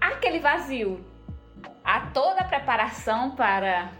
aquele 0.00 0.38
vazio, 0.38 1.04
há 1.84 2.00
toda 2.12 2.40
a 2.40 2.44
preparação 2.44 3.32
para 3.32 3.92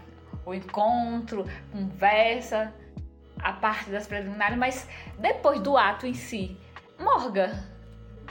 o 0.45 0.53
encontro, 0.53 1.45
conversa, 1.71 2.73
a 3.39 3.53
parte 3.53 3.89
das 3.89 4.07
preliminares, 4.07 4.57
mas 4.57 4.87
depois 5.17 5.59
do 5.59 5.77
ato 5.77 6.05
em 6.05 6.13
si, 6.13 6.57
morga. 6.99 7.63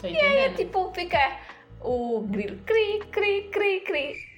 e 0.03 0.17
aí, 0.17 0.55
tipo, 0.55 0.91
fica 0.93 1.39
o 1.81 2.23
grilo 2.23 2.59
cri, 2.65 3.01
cri, 3.11 3.49
cri, 3.51 3.81
cri. 3.81 4.32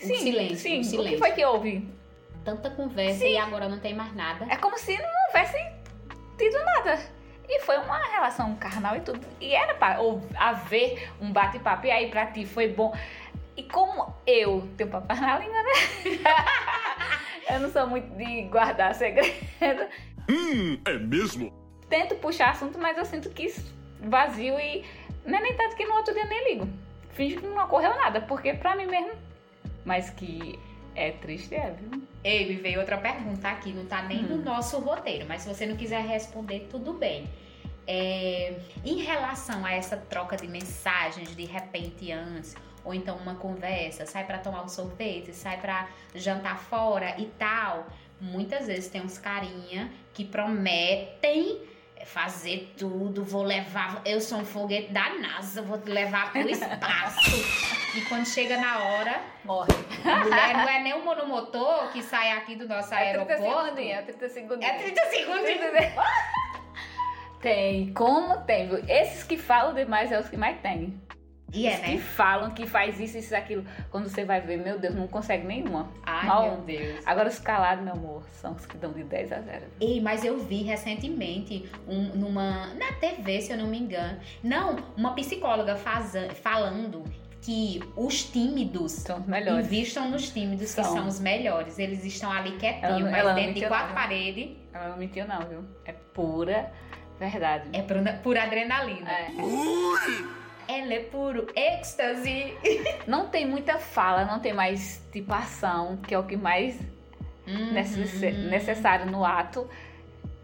Sim, 0.00 0.16
silêncio, 0.16 0.56
sim. 0.56 0.82
silêncio. 0.82 1.00
O 1.00 1.08
que 1.08 1.18
foi 1.18 1.32
que 1.32 1.44
houve? 1.44 1.88
Tanta 2.44 2.70
conversa 2.70 3.20
sim. 3.20 3.32
e 3.32 3.36
agora 3.36 3.68
não 3.68 3.78
tem 3.78 3.94
mais 3.94 4.14
nada. 4.14 4.46
É 4.48 4.56
como 4.56 4.78
se 4.78 4.96
não 4.96 5.10
houvesse 5.28 5.58
tido 6.38 6.58
nada. 6.64 6.98
E 7.46 7.60
foi 7.60 7.76
uma 7.78 7.98
relação 7.98 8.54
carnal 8.56 8.96
e 8.96 9.00
tudo. 9.00 9.20
E 9.40 9.52
era 9.52 9.74
para 9.74 9.98
haver 10.36 11.10
um 11.20 11.32
bate-papo. 11.32 11.86
E 11.86 11.90
aí 11.90 12.10
pra 12.10 12.26
ti 12.26 12.46
foi 12.46 12.68
bom. 12.68 12.96
E 13.56 13.64
como 13.64 14.14
eu 14.26 14.68
tenho 14.76 14.88
papai 14.88 15.20
na 15.20 15.38
língua, 15.38 15.62
né? 15.62 15.70
eu 17.50 17.60
não 17.60 17.70
sou 17.70 17.86
muito 17.86 18.08
de 18.16 18.42
guardar 18.42 18.94
segredo. 18.94 19.86
Hum, 20.28 20.80
é 20.86 20.92
mesmo? 20.94 21.52
Tento 21.88 22.14
puxar 22.16 22.50
assunto, 22.50 22.78
mas 22.78 22.96
eu 22.96 23.04
sinto 23.04 23.28
que 23.30 23.52
vazio 24.00 24.58
e 24.58 24.84
não 25.26 25.38
é 25.38 25.42
nem 25.42 25.56
tanto 25.56 25.76
que 25.76 25.84
no 25.84 25.94
outro 25.94 26.14
dia 26.14 26.24
nem 26.24 26.52
ligo. 26.52 26.68
Finge 27.10 27.36
que 27.36 27.46
não 27.46 27.64
ocorreu 27.64 27.94
nada, 27.96 28.20
porque 28.20 28.54
pra 28.54 28.76
mim 28.76 28.86
mesmo. 28.86 29.12
Mas 29.90 30.08
que 30.08 30.56
é 30.94 31.10
triste, 31.10 31.52
é, 31.52 31.72
viu? 31.72 32.00
Ei, 32.22 32.46
me 32.46 32.54
veio 32.62 32.78
outra 32.78 32.96
pergunta 32.96 33.48
aqui, 33.48 33.72
não 33.72 33.86
tá 33.86 34.04
nem 34.04 34.24
hum. 34.24 34.36
no 34.36 34.44
nosso 34.44 34.78
roteiro, 34.78 35.26
mas 35.26 35.42
se 35.42 35.48
você 35.48 35.66
não 35.66 35.76
quiser 35.76 36.06
responder, 36.06 36.68
tudo 36.70 36.92
bem. 36.92 37.28
É, 37.88 38.54
em 38.84 38.98
relação 38.98 39.64
a 39.64 39.72
essa 39.72 39.96
troca 39.96 40.36
de 40.36 40.46
mensagens 40.46 41.34
de 41.34 41.44
repente 41.44 42.12
antes, 42.12 42.54
ou 42.84 42.94
então 42.94 43.16
uma 43.16 43.34
conversa, 43.34 44.06
sai 44.06 44.24
para 44.24 44.38
tomar 44.38 44.62
um 44.62 44.68
sorvete, 44.68 45.32
sai 45.32 45.60
para 45.60 45.88
jantar 46.14 46.56
fora 46.56 47.16
e 47.18 47.26
tal, 47.26 47.88
muitas 48.20 48.68
vezes 48.68 48.88
tem 48.88 49.02
uns 49.02 49.18
carinha 49.18 49.90
que 50.14 50.24
prometem 50.24 51.62
fazer 52.04 52.72
tudo, 52.76 53.24
vou 53.24 53.42
levar, 53.42 54.00
eu 54.04 54.20
sou 54.20 54.38
um 54.38 54.44
foguete 54.44 54.92
da 54.92 55.10
NASA, 55.14 55.62
vou 55.62 55.78
te 55.78 55.90
levar 55.90 56.32
pro 56.32 56.40
espaço. 56.48 57.36
e 57.96 58.00
quando 58.02 58.26
chega 58.26 58.56
na 58.56 58.78
hora, 58.78 59.20
morre. 59.44 59.68
Mulher 60.04 60.56
não 60.56 60.68
é 60.68 60.80
nem 60.80 60.94
o 60.94 61.04
monomotor 61.04 61.92
que 61.92 62.02
sai 62.02 62.32
aqui 62.32 62.56
do 62.56 62.66
nosso 62.66 62.92
é 62.94 62.98
aeroporto. 62.98 63.74
30 63.74 63.80
é 63.82 64.02
30 64.02 64.28
segundos. 64.28 64.66
É 64.66 64.72
30 64.78 65.04
segundos. 65.06 65.50
tem, 67.40 67.92
como 67.92 68.38
tem. 68.44 68.70
Esses 68.88 69.22
que 69.24 69.36
falam 69.36 69.74
demais 69.74 70.10
é 70.10 70.18
os 70.18 70.28
que 70.28 70.36
mais 70.36 70.58
tem. 70.60 71.00
E 71.52 71.66
é, 71.66 71.78
né? 71.78 71.92
Que 71.92 71.98
falam 71.98 72.50
que 72.50 72.66
faz 72.66 72.98
isso, 73.00 73.18
isso, 73.18 73.34
aquilo. 73.34 73.64
Quando 73.90 74.08
você 74.08 74.24
vai 74.24 74.40
ver, 74.40 74.56
meu 74.58 74.78
Deus, 74.78 74.94
não 74.94 75.06
consegue 75.06 75.46
nenhuma. 75.46 75.88
Ai, 76.04 76.26
Mal. 76.26 76.42
meu 76.48 76.56
Deus. 76.62 77.06
Agora 77.06 77.28
os 77.28 77.38
calados, 77.38 77.84
meu 77.84 77.94
amor, 77.94 78.22
são 78.32 78.52
os 78.52 78.64
que 78.66 78.76
dão 78.76 78.92
de 78.92 79.02
10 79.04 79.32
a 79.32 79.40
0. 79.40 79.64
Ei, 79.80 80.00
mas 80.00 80.24
eu 80.24 80.38
vi 80.38 80.62
recentemente 80.62 81.68
um, 81.88 82.02
numa. 82.16 82.68
Na 82.74 82.92
TV, 82.92 83.40
se 83.40 83.52
eu 83.52 83.58
não 83.58 83.66
me 83.66 83.78
engano. 83.78 84.18
Não, 84.42 84.76
uma 84.96 85.12
psicóloga 85.14 85.76
faz, 85.76 86.12
falando 86.42 87.02
que 87.42 87.80
os 87.96 88.22
tímidos 88.24 88.92
São 88.92 89.18
os 89.20 89.26
melhores. 89.26 89.64
invistam 89.66 90.10
nos 90.10 90.28
tímidos, 90.28 90.74
que 90.74 90.82
São. 90.82 90.94
são 90.94 91.08
os 91.08 91.18
melhores. 91.18 91.78
Eles 91.78 92.04
estão 92.04 92.30
ali 92.30 92.52
quietinhos, 92.58 93.00
Ela- 93.00 93.10
mas 93.10 93.18
ela 93.20 93.32
dentro 93.32 93.54
de 93.54 93.66
quatro 93.66 93.94
paredes 93.94 94.50
Ela 94.74 94.88
não 94.90 94.98
mentiu, 94.98 95.26
não, 95.26 95.40
viu? 95.48 95.64
É 95.86 95.92
pura 95.92 96.70
verdade. 97.18 97.68
é 97.72 97.82
por, 97.82 97.96
por 98.22 98.36
adrenalina. 98.38 99.10
É. 99.10 99.30
Ela 100.72 100.94
é 100.94 101.00
puro 101.00 101.46
êxtase. 101.56 102.54
Não 103.06 103.28
tem 103.28 103.46
muita 103.46 103.78
fala, 103.78 104.24
não 104.24 104.38
tem 104.38 104.52
mais 104.52 105.04
tipo 105.12 105.32
ação, 105.32 105.96
que 105.96 106.14
é 106.14 106.18
o 106.18 106.22
que 106.24 106.36
mais 106.36 106.78
Uhum. 107.46 107.72
necess- 107.72 108.20
necessário 108.36 109.06
no 109.06 109.24
ato. 109.24 109.68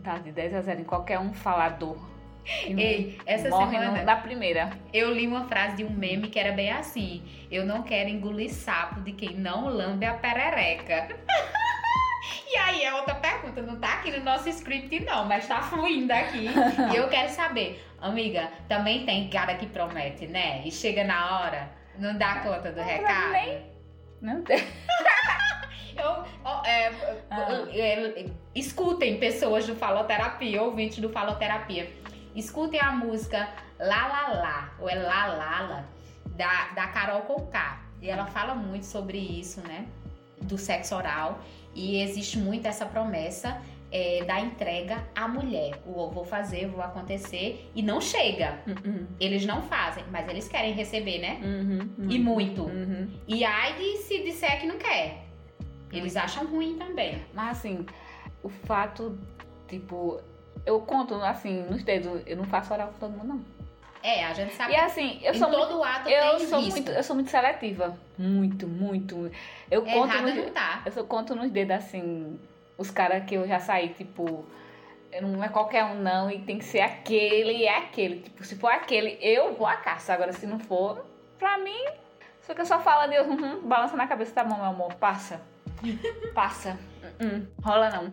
Dá 0.00 0.18
de 0.18 0.32
10 0.32 0.54
a 0.54 0.60
0 0.62 0.80
em 0.80 0.84
qualquer 0.84 1.18
um 1.20 1.32
falador. 1.32 1.96
Ei, 2.64 3.18
essa 3.26 3.50
semana 3.50 4.02
na 4.04 4.16
primeira. 4.16 4.70
eu 4.92 5.12
li 5.12 5.26
uma 5.26 5.44
frase 5.48 5.76
de 5.76 5.84
um 5.84 5.90
meme 5.90 6.28
que 6.28 6.38
era 6.38 6.52
bem 6.52 6.70
assim: 6.70 7.22
Eu 7.50 7.64
não 7.66 7.82
quero 7.82 8.08
engolir 8.08 8.52
sapo 8.52 9.00
de 9.00 9.12
quem 9.12 9.36
não 9.36 9.68
lambe 9.68 10.06
a 10.06 10.14
perereca. 10.14 11.08
e 12.50 12.56
aí 12.56 12.84
é 12.84 12.94
outra 12.94 13.14
pergunta, 13.14 13.62
não 13.62 13.76
tá 13.78 13.94
aqui 13.94 14.10
no 14.10 14.24
nosso 14.24 14.48
script, 14.48 15.00
não, 15.00 15.24
mas 15.24 15.46
tá 15.46 15.60
fluindo 15.62 16.12
aqui. 16.12 16.46
e 16.92 16.96
eu 16.96 17.08
quero 17.08 17.28
saber, 17.30 17.84
amiga, 18.00 18.50
também 18.68 19.04
tem 19.04 19.28
cara 19.30 19.54
que 19.56 19.66
promete, 19.66 20.26
né? 20.26 20.62
E 20.64 20.70
chega 20.70 21.04
na 21.04 21.40
hora, 21.40 21.70
não 21.98 22.16
dá 22.16 22.40
conta 22.40 22.70
do 22.72 22.80
recado. 22.80 23.32
nem- 23.32 23.66
Não 24.20 24.42
tem. 24.42 24.58
Eu, 25.96 26.24
ó, 26.44 26.62
é, 26.66 26.92
Ah. 27.30 27.46
é, 27.72 28.26
escutem 28.54 29.18
pessoas 29.18 29.66
do 29.66 29.74
Faloterapia, 29.74 30.62
ouvintes 30.62 30.98
do 30.98 31.08
Faloterapia. 31.08 31.90
Escutem 32.34 32.78
a 32.78 32.92
música 32.92 33.48
Lá 33.78 34.06
Lá 34.06 34.28
Lá, 34.28 34.70
ou 34.78 34.90
é 34.90 34.94
Lá 34.94 35.26
Lá, 35.28 35.84
da, 36.26 36.66
da 36.74 36.86
Carol 36.88 37.22
Conká. 37.22 37.80
E 38.02 38.10
ela 38.10 38.26
fala 38.26 38.54
muito 38.54 38.84
sobre 38.84 39.16
isso, 39.16 39.62
né? 39.66 39.86
Do 40.42 40.58
sexo 40.58 40.94
oral. 40.94 41.40
E 41.76 42.00
existe 42.00 42.38
muito 42.38 42.66
essa 42.66 42.86
promessa 42.86 43.60
é, 43.92 44.24
da 44.24 44.40
entrega 44.40 45.06
à 45.14 45.28
mulher. 45.28 45.78
O 45.86 46.00
eu 46.00 46.10
vou 46.10 46.24
fazer, 46.24 46.66
vou 46.68 46.82
acontecer. 46.82 47.70
E 47.74 47.82
não 47.82 48.00
chega. 48.00 48.58
Uhum, 48.66 49.06
Eles 49.20 49.44
não 49.44 49.60
fazem, 49.60 50.02
mas 50.10 50.26
eles 50.26 50.48
querem 50.48 50.72
receber, 50.72 51.18
né? 51.18 51.38
uhum, 51.42 51.88
uhum. 51.98 52.10
E 52.10 52.18
muito. 52.18 52.66
E 53.28 53.44
ai 53.44 53.74
de 53.74 53.98
se 53.98 54.22
disser 54.22 54.58
que 54.58 54.66
não 54.66 54.78
quer. 54.78 55.26
Eles 55.92 56.16
acham 56.16 56.46
ruim 56.46 56.78
também. 56.78 57.22
Mas 57.34 57.58
assim, 57.58 57.84
o 58.42 58.48
fato, 58.48 59.18
tipo, 59.68 60.18
eu 60.64 60.80
conto 60.80 61.14
assim, 61.16 61.62
nos 61.62 61.82
dedos, 61.82 62.22
eu 62.26 62.38
não 62.38 62.44
faço 62.44 62.72
oral 62.72 62.88
com 62.88 62.98
todo 62.98 63.12
mundo, 63.12 63.28
não. 63.28 63.55
É, 64.06 64.24
a 64.24 64.32
gente 64.32 64.54
sabe 64.54 64.72
E 64.72 64.76
assim, 64.76 65.18
eu 65.20 65.34
sou 65.34 65.48
muito. 65.48 65.66
todo 65.66 65.82
ato 65.82 66.08
Eu 66.08 66.36
tem 66.38 66.46
sou 66.46 66.60
risco. 66.60 66.74
muito, 66.76 66.92
eu 66.92 67.02
sou 67.02 67.16
muito 67.16 67.28
seletiva. 67.28 67.98
Muito, 68.16 68.68
muito. 68.68 69.32
Eu 69.68 69.82
conto 69.82 70.14
Errada 70.14 70.22
nos, 70.22 70.36
não 70.36 70.52
tá. 70.52 70.82
eu 70.86 70.92
só 70.92 71.02
conto 71.02 71.34
nos 71.34 71.50
dedos 71.50 71.74
assim, 71.74 72.38
os 72.78 72.88
caras 72.88 73.24
que 73.24 73.34
eu 73.34 73.48
já 73.48 73.58
saí, 73.58 73.88
tipo, 73.88 74.44
não 75.20 75.42
é 75.42 75.48
qualquer 75.48 75.84
um 75.86 75.96
não, 75.96 76.30
e 76.30 76.38
tem 76.38 76.56
que 76.56 76.64
ser 76.64 76.82
aquele 76.82 77.52
e 77.56 77.64
é 77.66 77.78
aquele. 77.78 78.20
Tipo, 78.20 78.44
se 78.44 78.54
for 78.54 78.70
aquele, 78.70 79.18
eu 79.20 79.54
vou 79.54 79.66
à 79.66 79.74
caça. 79.74 80.14
Agora, 80.14 80.32
se 80.32 80.46
não 80.46 80.60
for, 80.60 81.04
pra 81.36 81.58
mim, 81.58 81.84
só 82.42 82.54
que 82.54 82.60
eu 82.60 82.66
só 82.66 82.78
falo 82.78 83.10
de 83.10 83.18
uhum, 83.18 83.62
balança 83.62 83.96
na 83.96 84.06
cabeça, 84.06 84.32
tá 84.32 84.44
bom, 84.44 84.54
meu 84.54 84.66
amor, 84.66 84.94
passa. 84.94 85.40
Passa. 86.32 86.78
Uhum, 87.20 87.44
rola 87.60 87.90
não. 87.90 88.12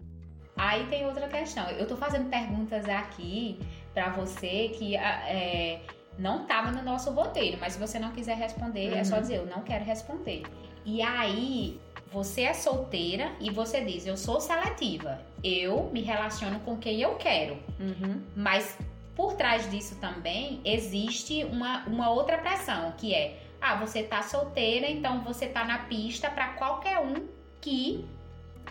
Aí 0.57 0.87
tem 0.87 1.05
outra 1.05 1.27
questão. 1.27 1.69
Eu 1.69 1.87
tô 1.87 1.95
fazendo 1.95 2.29
perguntas 2.31 2.89
aqui 2.89 3.59
pra 3.93 4.09
você 4.09 4.71
que 4.77 4.95
ah, 4.97 5.23
é, 5.29 5.79
não 6.17 6.45
tava 6.45 6.71
no 6.71 6.81
nosso 6.83 7.11
roteiro, 7.11 7.57
mas 7.59 7.73
se 7.73 7.79
você 7.79 7.99
não 7.99 8.11
quiser 8.11 8.35
responder, 8.37 8.93
é 8.93 9.03
só 9.03 9.15
Uhum. 9.15 9.21
dizer 9.21 9.37
eu 9.37 9.45
não 9.45 9.61
quero 9.61 9.83
responder. 9.83 10.43
E 10.85 11.01
aí, 11.01 11.79
você 12.11 12.41
é 12.43 12.53
solteira 12.53 13.31
e 13.39 13.49
você 13.49 13.81
diz 13.81 14.05
eu 14.05 14.15
sou 14.17 14.39
seletiva. 14.39 15.19
Eu 15.43 15.89
me 15.91 16.01
relaciono 16.01 16.59
com 16.61 16.77
quem 16.77 17.01
eu 17.01 17.15
quero. 17.15 17.57
Uhum. 17.79 18.21
Mas 18.35 18.77
por 19.15 19.33
trás 19.35 19.69
disso 19.71 19.95
também 19.99 20.59
existe 20.65 21.43
uma, 21.45 21.85
uma 21.85 22.09
outra 22.09 22.37
pressão, 22.37 22.93
que 22.97 23.13
é: 23.13 23.39
ah, 23.61 23.75
você 23.75 24.03
tá 24.03 24.21
solteira, 24.21 24.87
então 24.89 25.21
você 25.23 25.47
tá 25.47 25.63
na 25.65 25.79
pista 25.79 26.29
pra 26.29 26.49
qualquer 26.49 26.99
um 26.99 27.27
que 27.61 28.05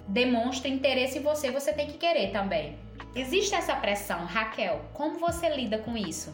demonstra 0.07 0.69
interesse 0.69 1.19
em 1.19 1.23
você, 1.23 1.51
você 1.51 1.73
tem 1.73 1.87
que 1.87 1.99
querer 1.99 2.31
também. 2.31 2.77
Existe 3.15 3.55
essa 3.55 3.75
pressão, 3.77 4.25
Raquel? 4.27 4.81
Como 4.95 5.19
você 5.19 5.49
lida 5.49 5.79
com 5.79 5.97
isso? 5.97 6.33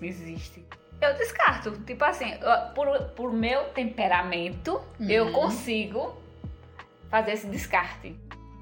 Existe. 0.00 0.64
Eu 1.00 1.14
descarto. 1.14 1.72
Tipo 1.84 2.04
assim, 2.04 2.32
eu- 2.40 2.74
por, 2.74 2.88
por 3.16 3.32
meu 3.32 3.64
temperamento, 3.70 4.80
eu 5.00 5.26
Uhum. 5.26 5.32
consigo 5.32 6.16
fazer 7.10 7.32
esse 7.32 7.46
descarte. 7.46 8.14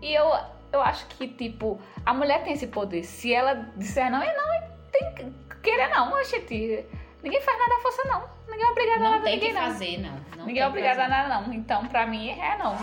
E 0.03 0.13
eu, 0.15 0.31
eu 0.73 0.81
acho 0.83 1.07
que, 1.07 1.27
tipo, 1.29 1.81
a 2.05 2.13
mulher 2.15 2.45
tem 2.45 2.53
esse 2.53 2.67
poder. 2.67 3.03
Se 3.05 3.33
ela 3.33 3.55
disser 3.77 4.11
não, 4.11 4.23
é 4.23 4.35
não, 4.37 4.69
tem 4.93 5.15
que 5.15 5.57
querer 5.63 5.89
não, 5.89 6.23
gente. 6.25 6.85
Ninguém 7.23 7.41
faz 7.41 7.59
nada 7.59 7.75
à 7.75 7.81
força, 7.81 8.03
não. 8.07 8.37
Ninguém 8.49 8.67
é 8.67 8.71
obrigado 8.71 8.97
a 8.99 9.03
Não 9.03 9.11
nada 9.13 9.25
tem 9.25 9.33
ninguém, 9.35 9.49
que 9.49 9.55
não. 9.59 9.63
fazer, 9.63 9.99
não. 9.99 10.11
não 10.11 10.47
Ninguém 10.47 10.55
tem 10.55 10.63
é 10.63 10.69
obrigado 10.69 11.01
a 11.01 11.09
nada, 11.09 11.41
não. 11.41 11.53
Então, 11.53 11.87
pra 11.89 12.07
mim, 12.07 12.31
é 12.31 12.57
não. 12.59 12.77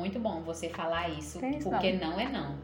Muito 0.00 0.18
bom 0.18 0.40
você 0.40 0.70
falar 0.70 1.10
isso, 1.10 1.38
porque 1.62 1.92
não. 1.92 2.18
é 2.18 2.26
não. 2.26 2.56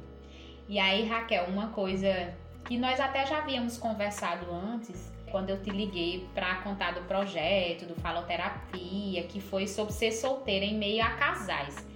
E 0.66 0.78
aí, 0.78 1.06
Raquel, 1.06 1.44
uma 1.44 1.68
coisa 1.68 2.34
que 2.64 2.78
nós 2.78 2.98
até 2.98 3.26
já 3.26 3.38
havíamos 3.38 3.76
conversado 3.76 4.50
antes, 4.50 5.12
quando 5.30 5.50
eu 5.50 5.62
te 5.62 5.68
liguei 5.68 6.26
para 6.34 6.62
contar 6.62 6.92
do 6.92 7.02
projeto, 7.02 7.84
do 7.84 7.94
Faloterapia, 7.96 9.22
que 9.24 9.38
foi 9.38 9.66
sobre 9.66 9.92
ser 9.92 10.12
solteira 10.12 10.64
em 10.64 10.78
meio 10.78 11.04
a 11.04 11.10
casais. 11.10 11.86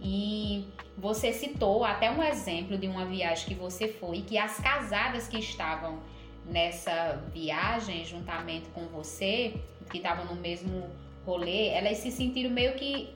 E 0.00 0.68
você 0.96 1.32
citou 1.32 1.84
até 1.84 2.08
um 2.08 2.22
exemplo 2.22 2.78
de 2.78 2.86
uma 2.86 3.04
viagem 3.06 3.44
que 3.48 3.54
você 3.54 3.88
foi, 3.88 4.22
que 4.22 4.38
as 4.38 4.60
casadas 4.60 5.26
que 5.26 5.40
estavam 5.40 5.98
nessa 6.44 7.24
viagem, 7.34 8.04
juntamente 8.04 8.68
com 8.68 8.86
você, 8.86 9.60
que 9.90 9.96
estavam 9.96 10.26
no 10.26 10.40
mesmo 10.40 10.88
rolê, 11.24 11.70
elas 11.70 11.98
se 11.98 12.12
sentiram 12.12 12.50
meio 12.50 12.74
que 12.76 13.15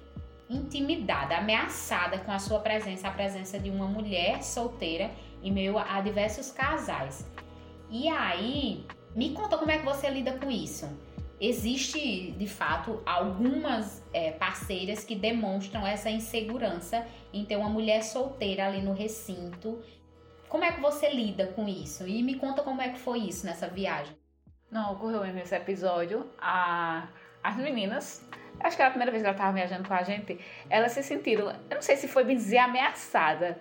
intimidada, 0.51 1.37
ameaçada 1.37 2.19
com 2.19 2.33
a 2.33 2.39
sua 2.39 2.59
presença, 2.59 3.09
a 3.09 3.13
presença 3.13 3.59
de 3.59 3.71
uma 3.71 3.87
mulher 3.87 4.43
solteira 4.43 5.11
em 5.43 5.53
meio 5.53 5.79
a 5.79 6.01
diversos 6.01 6.51
casais. 6.51 7.25
E 7.89 8.09
aí, 8.09 8.85
me 9.15 9.31
conta 9.31 9.57
como 9.57 9.71
é 9.71 9.79
que 9.79 9.85
você 9.85 10.11
lida 10.11 10.33
com 10.39 10.51
isso. 10.51 10.89
Existe, 11.41 12.33
de 12.33 12.47
fato, 12.47 13.01
algumas 13.07 14.05
é, 14.13 14.33
parceiras 14.33 15.05
que 15.05 15.15
demonstram 15.15 15.87
essa 15.87 16.11
insegurança 16.11 17.07
em 17.33 17.45
ter 17.45 17.57
uma 17.57 17.71
mulher 17.71 18.03
solteira 18.03 18.67
ali 18.67 18.83
no 18.83 18.93
recinto. 18.93 19.81
Como 20.49 20.65
é 20.65 20.73
que 20.73 20.81
você 20.81 21.09
lida 21.11 21.47
com 21.47 21.67
isso? 21.67 22.07
E 22.07 22.23
me 22.23 22.35
conta 22.35 22.63
como 22.63 22.83
é 22.83 22.91
que 22.91 22.99
foi 22.99 23.21
isso 23.21 23.47
nessa 23.47 23.69
viagem. 23.69 24.15
Não, 24.71 24.93
ocorreu 24.93 25.23
mesmo 25.23 25.39
esse 25.39 25.55
episódio. 25.55 26.29
A, 26.39 27.09
as 27.43 27.57
meninas, 27.57 28.29
acho 28.61 28.77
que 28.77 28.83
era 28.83 28.89
a 28.89 28.93
primeira 28.93 29.11
vez 29.11 29.23
que 29.23 29.27
ela 29.29 29.37
estava 29.37 29.53
viajando 29.53 29.87
com 29.89 29.95
a 29.95 30.03
gente, 30.03 30.39
elas 30.69 30.93
se 30.93 31.03
sentiram, 31.03 31.49
eu 31.51 31.75
não 31.75 31.83
sei 31.83 31.97
se 31.97 32.07
foi 32.09 32.25
bem 32.25 32.37
dizer 32.37 32.59
ameaçada, 32.59 33.59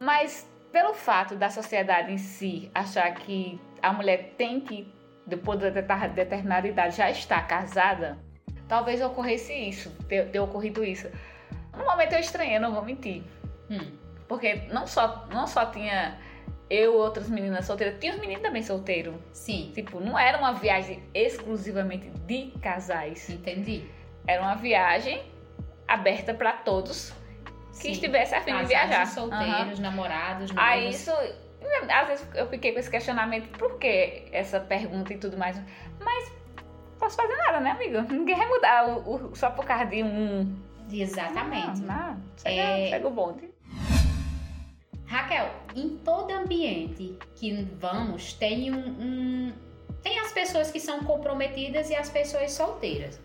mas 0.00 0.50
pelo 0.72 0.94
fato 0.94 1.36
da 1.36 1.50
sociedade 1.50 2.12
em 2.12 2.18
si 2.18 2.70
achar 2.74 3.12
que 3.14 3.60
a 3.82 3.92
mulher 3.92 4.34
tem 4.38 4.60
que, 4.60 4.92
depois 5.26 5.58
de 5.58 5.70
deter- 5.70 6.10
determinada 6.10 6.66
idade, 6.66 6.96
já 6.96 7.10
estar 7.10 7.46
casada, 7.46 8.18
talvez 8.66 9.00
ocorresse 9.02 9.52
isso, 9.52 9.90
ter, 10.08 10.30
ter 10.30 10.40
ocorrido 10.40 10.82
isso. 10.84 11.08
No 11.76 11.84
momento 11.84 12.12
eu 12.14 12.18
estranhei, 12.20 12.58
não 12.58 12.72
vou 12.72 12.82
mentir. 12.84 13.22
Hum, 13.70 13.92
Porque 14.28 14.54
não 14.72 14.86
só, 14.86 15.26
não 15.30 15.46
só 15.46 15.66
tinha 15.66 16.18
eu 16.70 16.94
e 16.94 16.96
outras 16.96 17.28
meninas 17.28 17.66
solteiras, 17.66 17.98
tinha 18.00 18.14
os 18.14 18.20
meninos 18.20 18.42
também 18.42 18.62
solteiros. 18.62 19.14
sim, 19.32 19.72
Tipo, 19.74 20.00
não 20.00 20.18
era 20.18 20.38
uma 20.38 20.52
viagem 20.54 21.02
exclusivamente 21.12 22.08
de 22.26 22.50
casais. 22.62 23.28
entendi. 23.28 23.84
Era 24.26 24.42
uma 24.42 24.54
viagem 24.54 25.22
aberta 25.88 26.32
para 26.32 26.52
todos 26.52 27.12
que 27.72 27.88
Sim. 27.88 27.90
estivesse 27.92 28.34
a 28.34 28.40
fim 28.40 28.56
de 28.56 28.64
viajar. 28.66 29.06
solteiros, 29.06 29.78
namorados, 29.78 30.50
Aham. 30.50 30.60
Aí 30.60 30.82
noivos. 30.84 31.00
isso, 31.00 31.10
às 31.90 32.08
vezes 32.08 32.28
eu 32.34 32.46
fiquei 32.48 32.72
com 32.72 32.78
esse 32.78 32.90
questionamento, 32.90 33.48
por 33.58 33.78
que 33.78 34.24
essa 34.32 34.60
pergunta 34.60 35.12
e 35.12 35.18
tudo 35.18 35.36
mais? 35.36 35.60
Mas 36.00 36.32
posso 36.98 37.16
fazer 37.16 37.34
nada, 37.36 37.60
né, 37.60 37.70
amiga? 37.72 38.02
Ninguém 38.10 38.36
vai 38.36 38.46
mudar 38.48 38.88
o, 38.88 39.30
o- 39.30 39.34
só 39.36 39.50
por 39.50 39.64
causa 39.64 39.86
de 39.86 40.02
um. 40.02 40.54
Exatamente. 40.90 41.80
Não, 41.80 41.96
não. 41.96 42.20
Chega, 42.36 42.60
É- 42.60 42.90
chega 42.90 43.08
o 43.08 43.10
bonde. 43.10 43.50
Raquel, 45.06 45.50
em 45.74 45.96
todo 45.98 46.30
ambiente 46.32 47.18
que 47.34 47.68
vamos, 47.78 48.32
tem 48.34 48.72
um, 48.72 48.78
um- 48.78 49.52
tem 50.02 50.18
as 50.20 50.32
pessoas 50.32 50.70
que 50.70 50.80
são 50.80 51.00
comprometidas 51.00 51.90
e 51.90 51.94
as 51.94 52.08
pessoas 52.08 52.52
solteiras. 52.52 53.20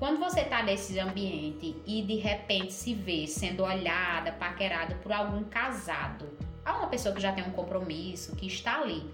Quando 0.00 0.18
você 0.18 0.42
tá 0.44 0.62
nesse 0.62 0.98
ambiente 0.98 1.76
e 1.86 2.02
de 2.02 2.16
repente 2.16 2.72
se 2.72 2.92
vê 2.94 3.26
sendo 3.28 3.62
olhada, 3.62 4.32
paquerada 4.32 4.94
por 4.96 5.12
algum 5.12 5.44
casado, 5.44 6.26
há 6.64 6.76
uma 6.78 6.88
pessoa 6.88 7.14
que 7.14 7.20
já 7.20 7.32
tem 7.32 7.44
um 7.44 7.50
compromisso, 7.52 8.34
que 8.34 8.46
está 8.46 8.80
ali. 8.80 9.08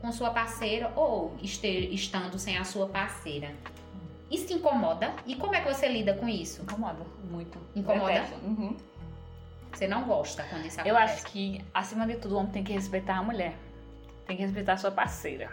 com 0.00 0.10
sua 0.10 0.30
parceira 0.32 0.92
ou 0.96 1.36
este- 1.40 1.94
estando 1.94 2.36
sem 2.36 2.58
a 2.58 2.64
sua 2.64 2.88
parceira. 2.88 3.54
Isso 4.28 4.48
te 4.48 4.54
incomoda? 4.54 5.14
E 5.24 5.36
como 5.36 5.54
é 5.54 5.60
que 5.60 5.72
você 5.72 5.86
lida 5.86 6.12
com 6.14 6.28
isso? 6.28 6.60
Incomoda 6.62 7.06
muito. 7.30 7.56
Incomoda? 7.76 8.24
Uhum. 8.42 8.76
Você 9.72 9.86
não 9.86 10.02
gosta 10.02 10.42
quando 10.50 10.66
isso 10.66 10.80
Eu 10.80 10.96
acontece? 10.96 11.22
acho 11.22 11.32
que, 11.32 11.64
acima 11.72 12.04
de 12.04 12.16
tudo, 12.16 12.34
o 12.34 12.38
homem 12.38 12.50
tem 12.50 12.64
que 12.64 12.72
respeitar 12.72 13.18
a 13.18 13.22
mulher. 13.22 13.54
Tem 14.26 14.36
que 14.36 14.42
respeitar 14.42 14.72
a 14.72 14.76
sua 14.76 14.90
parceira. 14.90 15.48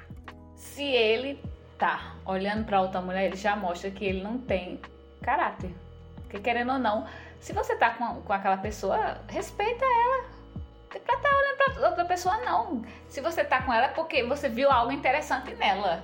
Se 0.55 0.81
ele 0.83 1.39
tá 1.79 2.15
olhando 2.25 2.65
pra 2.65 2.81
outra 2.81 3.01
mulher, 3.01 3.25
ele 3.25 3.35
já 3.37 3.55
mostra 3.55 3.89
que 3.89 4.05
ele 4.05 4.21
não 4.21 4.37
tem 4.37 4.79
caráter. 5.21 5.73
Porque, 6.21 6.39
querendo 6.39 6.73
ou 6.73 6.79
não, 6.79 7.07
se 7.39 7.53
você 7.53 7.75
tá 7.75 7.91
com, 7.91 8.21
com 8.21 8.33
aquela 8.33 8.57
pessoa, 8.57 9.17
respeita 9.27 9.83
ela. 9.85 10.25
Tem 10.91 11.01
pra 11.01 11.15
estar 11.15 11.29
olhando 11.29 11.57
pra 11.79 11.89
outra 11.89 12.05
pessoa, 12.05 12.37
não. 12.39 12.83
Se 13.07 13.21
você 13.21 13.43
tá 13.43 13.61
com 13.61 13.73
ela 13.73 13.85
é 13.87 13.89
porque 13.89 14.23
você 14.23 14.49
viu 14.49 14.69
algo 14.71 14.91
interessante 14.91 15.53
nela. 15.55 16.03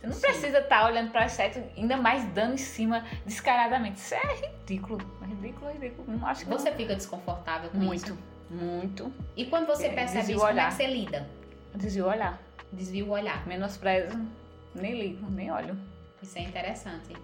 Você 0.00 0.06
não 0.08 0.12
Sim. 0.14 0.20
precisa 0.20 0.58
estar 0.58 0.84
olhando 0.86 1.10
pra 1.10 1.28
sexo, 1.28 1.62
ainda 1.76 1.96
mais 1.96 2.24
dando 2.26 2.54
em 2.54 2.58
cima 2.58 3.04
descaradamente. 3.24 3.98
Isso 3.98 4.14
é 4.14 4.34
ridículo. 4.34 5.00
É 5.22 5.26
ridículo, 5.26 5.70
é 5.70 5.72
ridículo. 5.72 6.18
Não 6.18 6.26
acho 6.26 6.44
que 6.44 6.50
Você 6.50 6.70
fica 6.72 6.94
desconfortável 6.94 7.70
com 7.70 7.78
muito, 7.78 8.04
isso? 8.12 8.18
muito. 8.50 9.12
E 9.36 9.46
quando 9.46 9.66
você 9.66 9.86
É, 9.86 9.94
percebe 9.94 10.32
isso, 10.32 10.36
o 10.36 10.38
como 10.40 10.50
é 10.50 10.52
olhar. 10.52 10.68
que 10.68 10.74
você 10.74 10.86
lida? 10.86 11.26
Desvio 11.74 12.04
o 12.04 12.08
olhar. 12.08 12.38
Desvia 12.72 13.04
o 13.04 13.10
olhar. 13.10 13.46
Menosprezo, 13.46 14.18
nem 14.74 14.98
ligo, 15.00 15.30
nem 15.30 15.50
olho. 15.50 15.76
Isso 16.22 16.38
é 16.38 16.42
interessante. 16.42 17.14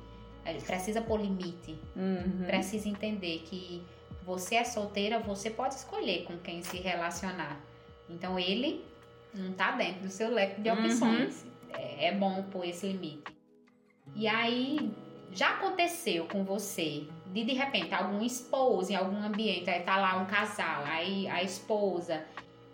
É, 0.44 0.54
Precisa 0.54 1.00
pôr 1.02 1.20
limite. 1.20 1.78
Uhum. 1.96 2.44
Precisa 2.46 2.88
entender 2.88 3.40
que 3.46 3.82
você 4.24 4.56
é 4.56 4.64
solteira, 4.64 5.18
você 5.18 5.50
pode 5.50 5.74
escolher 5.74 6.24
com 6.24 6.36
quem 6.38 6.62
se 6.62 6.78
relacionar. 6.78 7.58
Então 8.08 8.38
ele 8.38 8.84
não 9.34 9.52
tá 9.52 9.72
dentro 9.72 10.02
do 10.02 10.10
seu 10.10 10.30
leque 10.32 10.60
de 10.60 10.70
Uhum. 10.70 10.84
opções. 10.84 11.44
É, 11.72 12.06
é 12.06 12.12
bom 12.12 12.42
pôr 12.44 12.64
esse 12.66 12.86
limite. 12.86 13.22
E 14.14 14.26
aí, 14.26 14.90
já 15.32 15.50
aconteceu 15.50 16.26
com 16.26 16.42
você 16.44 17.06
de 17.32 17.44
de 17.44 17.52
repente 17.52 17.94
algum 17.94 18.24
esposo 18.24 18.90
em 18.90 18.96
algum 18.96 19.22
ambiente, 19.22 19.70
aí 19.70 19.82
tá 19.82 19.96
lá 19.96 20.16
um 20.20 20.26
casal, 20.26 20.82
aí 20.84 21.28
a 21.28 21.44
esposa 21.44 22.24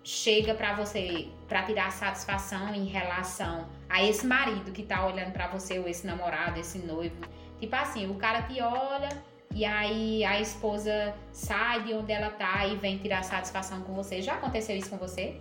chega 0.07 0.55
pra 0.55 0.73
você 0.73 1.29
pra 1.49 1.65
tirar 1.65 1.91
satisfação 1.91 2.73
em 2.73 2.85
relação 2.85 3.67
a 3.89 4.05
esse 4.05 4.25
marido 4.25 4.71
que 4.71 4.85
tá 4.85 5.05
olhando 5.05 5.33
pra 5.33 5.49
você 5.49 5.81
ou 5.81 5.89
esse 5.89 6.07
namorado, 6.07 6.61
esse 6.61 6.79
noivo. 6.79 7.17
Tipo 7.59 7.75
assim, 7.75 8.09
o 8.09 8.15
cara 8.15 8.43
te 8.43 8.63
olha 8.63 9.09
e 9.53 9.65
aí 9.65 10.25
a 10.25 10.41
esposa 10.41 11.13
sai 11.33 11.83
de 11.83 11.93
onde 11.93 12.13
ela 12.13 12.31
tá 12.31 12.65
e 12.67 12.77
vem 12.77 12.99
tirar 12.99 13.25
satisfação 13.25 13.83
com 13.83 13.95
você. 13.95 14.23
Já 14.23 14.35
aconteceu 14.35 14.77
isso 14.77 14.91
com 14.91 14.97
você? 14.97 15.41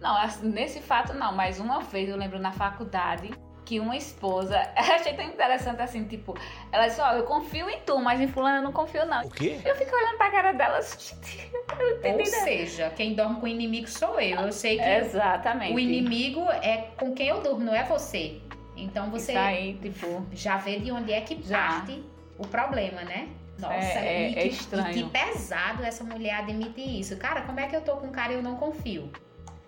Não, 0.00 0.16
nesse 0.44 0.80
fato 0.80 1.12
não, 1.12 1.34
mas 1.34 1.60
uma 1.60 1.80
vez 1.80 2.08
eu 2.08 2.16
lembro 2.16 2.38
na 2.38 2.52
faculdade 2.52 3.30
que 3.70 3.78
uma 3.78 3.96
esposa, 3.96 4.56
eu 4.76 4.94
achei 4.94 5.14
tão 5.14 5.24
interessante 5.24 5.80
assim, 5.80 6.02
tipo, 6.02 6.36
ela 6.72 6.88
disse, 6.88 7.00
ó, 7.00 7.12
eu 7.12 7.22
confio 7.22 7.70
em 7.70 7.78
tu, 7.82 8.00
mas 8.00 8.20
em 8.20 8.26
fulano 8.26 8.56
eu 8.56 8.62
não 8.62 8.72
confio 8.72 9.06
não. 9.06 9.22
O 9.22 9.30
quê? 9.30 9.60
Eu 9.64 9.76
fico 9.76 9.94
olhando 9.94 10.16
pra 10.16 10.28
cara 10.28 10.50
dela, 10.50 10.80
gente, 10.98 11.48
eu 11.78 11.78
não 11.78 11.96
entendi 11.96 12.18
Ou 12.18 12.26
seja, 12.26 12.90
quem 12.90 13.14
dorme 13.14 13.36
com 13.36 13.46
o 13.46 13.48
inimigo 13.48 13.88
sou 13.88 14.18
eu. 14.20 14.40
Eu 14.40 14.50
sei 14.50 14.76
que 14.76 14.82
Exatamente. 14.84 15.72
o 15.72 15.78
inimigo 15.78 16.40
é 16.50 16.88
com 16.98 17.14
quem 17.14 17.28
eu 17.28 17.40
durmo, 17.42 17.60
não 17.64 17.72
é 17.72 17.84
você. 17.84 18.40
Então 18.76 19.08
você 19.08 19.30
Isso 19.30 19.40
aí, 19.40 19.74
tipo, 19.74 20.26
já 20.32 20.56
vê 20.56 20.80
de 20.80 20.90
onde 20.90 21.12
é 21.12 21.20
que 21.20 21.40
Já. 21.40 21.68
parte 21.68 22.02
o 22.38 22.46
problema, 22.48 23.02
né? 23.02 23.28
Nossa, 23.56 23.74
É- 23.76 24.24
é- 24.24 24.30
e, 24.30 24.38
é 24.38 24.42
que, 24.42 24.48
estranho. 24.48 24.90
e 24.90 24.94
que 25.04 25.10
pesado 25.10 25.84
essa 25.84 26.02
mulher 26.02 26.34
admitir 26.40 26.98
isso. 26.98 27.16
Cara, 27.18 27.42
como 27.42 27.60
é 27.60 27.68
que 27.68 27.76
eu 27.76 27.82
tô 27.82 27.96
com 27.98 28.08
um 28.08 28.10
cara 28.10 28.32
e 28.32 28.34
eu 28.34 28.42
não 28.42 28.56
confio? 28.56 29.12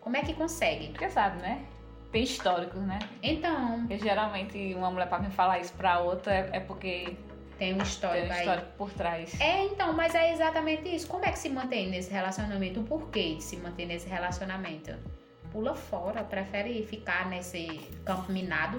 Como 0.01 0.17
é 0.17 0.23
que 0.23 0.35
consegue? 0.35 0.89
porque 0.89 1.09
sabe, 1.09 1.41
né? 1.41 1.61
Tem 2.13 2.23
históricos, 2.23 2.81
né? 2.83 2.99
Então, 3.23 3.81
Porque 3.81 3.99
geralmente 3.99 4.75
uma 4.75 4.91
mulher 4.91 5.09
pra 5.09 5.19
me 5.19 5.31
falar 5.31 5.59
isso 5.61 5.73
pra 5.73 5.99
outra 6.01 6.33
é, 6.35 6.51
é 6.53 6.61
porque 6.61 7.17
tem 7.59 7.73
um 7.73 7.79
tem 7.79 7.87
histórico 7.87 8.27
um 8.29 8.33
aí. 8.33 8.39
histórico 8.41 8.69
por 8.77 8.91
trás. 8.93 9.41
É, 9.41 9.65
então, 9.65 9.93
mas 9.95 10.15
é 10.15 10.33
exatamente 10.33 10.95
isso. 10.95 11.07
Como 11.09 11.25
é 11.25 11.33
que 11.33 11.39
se 11.39 11.49
mantém 11.49 11.89
nesse 11.89 12.13
relacionamento? 12.13 12.81
O 12.81 12.85
porquê 12.85 13.37
de 13.37 13.43
se 13.43 13.57
manter 13.57 13.87
nesse 13.87 14.09
relacionamento? 14.09 14.95
Pula 15.51 15.75
fora, 15.75 16.23
prefere 16.23 16.83
ficar 16.87 17.29
nesse 17.29 17.81
campo 18.05 18.31
minado. 18.31 18.77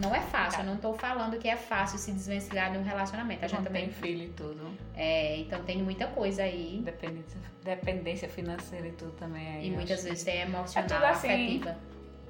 Não 0.00 0.14
é 0.14 0.20
fácil, 0.20 0.60
eu 0.60 0.66
não 0.66 0.76
tô 0.76 0.92
falando 0.94 1.38
que 1.38 1.48
é 1.48 1.56
fácil 1.56 1.98
se 1.98 2.12
desvencilhar 2.12 2.70
de 2.70 2.78
um 2.78 2.84
relacionamento. 2.84 3.44
A 3.44 3.48
gente 3.48 3.64
também. 3.64 3.86
tem 3.86 3.92
filho 3.92 4.24
e 4.24 4.28
tudo. 4.28 4.70
É, 4.94 5.38
então 5.38 5.60
tem 5.64 5.82
muita 5.82 6.06
coisa 6.06 6.44
aí. 6.44 6.80
Dependência, 6.84 7.40
dependência 7.64 8.28
financeira 8.28 8.86
e 8.86 8.92
tudo 8.92 9.10
também. 9.12 9.48
aí, 9.56 9.66
E 9.66 9.70
muitas 9.72 9.98
acho. 9.98 10.08
vezes 10.08 10.22
tem 10.22 10.40
emocional, 10.42 10.88
É 10.88 10.94
tudo 10.94 11.04
assim. 11.04 11.28
afetiva. 11.28 11.76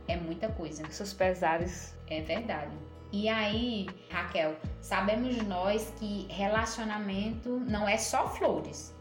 É 0.08 0.16
muita 0.16 0.48
coisa. 0.48 0.82
Seus 0.90 1.12
pesares. 1.12 1.94
É 2.08 2.20
verdade. 2.22 2.72
E 3.12 3.28
aí, 3.28 3.86
Raquel, 4.10 4.56
sabemos 4.80 5.36
nós 5.44 5.92
que 5.98 6.26
relacionamento 6.30 7.60
não 7.60 7.88
é 7.88 7.96
só 7.96 8.28
flores. 8.28 8.94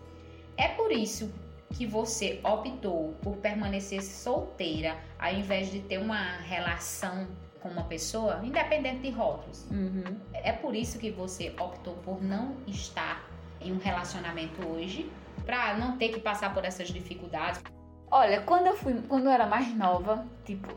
É 0.55 0.67
por 0.69 0.91
isso 0.91 1.33
que 1.73 1.85
você 1.85 2.39
optou 2.43 3.13
por 3.21 3.35
permanecer 3.37 4.01
solteira 4.01 4.95
ao 5.19 5.33
invés 5.33 5.71
de 5.71 5.81
ter 5.81 5.97
uma 5.97 6.37
relação 6.37 7.27
com 7.61 7.69
uma 7.69 7.83
pessoa, 7.83 8.39
independente 8.43 9.01
de 9.01 9.09
rótulos. 9.09 9.65
Uhum. 9.69 10.17
É 10.33 10.51
por 10.51 10.73
isso 10.75 10.97
que 10.97 11.11
você 11.11 11.53
optou 11.59 11.95
por 11.97 12.23
não 12.23 12.55
estar 12.65 13.27
em 13.59 13.73
um 13.73 13.77
relacionamento 13.77 14.65
hoje, 14.67 15.11
para 15.45 15.77
não 15.77 15.97
ter 15.97 16.09
que 16.09 16.19
passar 16.19 16.53
por 16.53 16.63
essas 16.63 16.87
dificuldades. 16.89 17.61
Olha, 18.09 18.41
quando 18.41 18.67
eu 18.67 18.75
fui, 18.75 19.01
quando 19.07 19.25
eu 19.25 19.31
era 19.31 19.45
mais 19.45 19.75
nova, 19.75 20.25
tipo, 20.45 20.73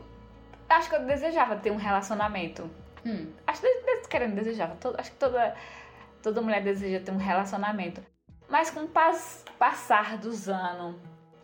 acho 0.75 0.89
que 0.89 0.95
eu 0.95 1.05
desejava 1.05 1.55
ter 1.55 1.71
um 1.71 1.75
relacionamento. 1.77 2.69
Hum, 3.05 3.31
Acho 3.47 3.61
que 3.61 4.07
querendo 4.09 4.35
desejava. 4.35 4.75
todo- 4.75 4.99
acho 4.99 5.11
que 5.11 5.17
toda 5.17 5.55
toda 6.21 6.39
mulher 6.41 6.61
deseja 6.61 6.99
ter 7.03 7.11
um 7.11 7.17
relacionamento. 7.17 8.01
Mas 8.47 8.69
com 8.69 8.81
o 8.81 8.87
pas- 8.87 9.43
passar 9.57 10.17
dos 10.17 10.47
anos, 10.49 10.95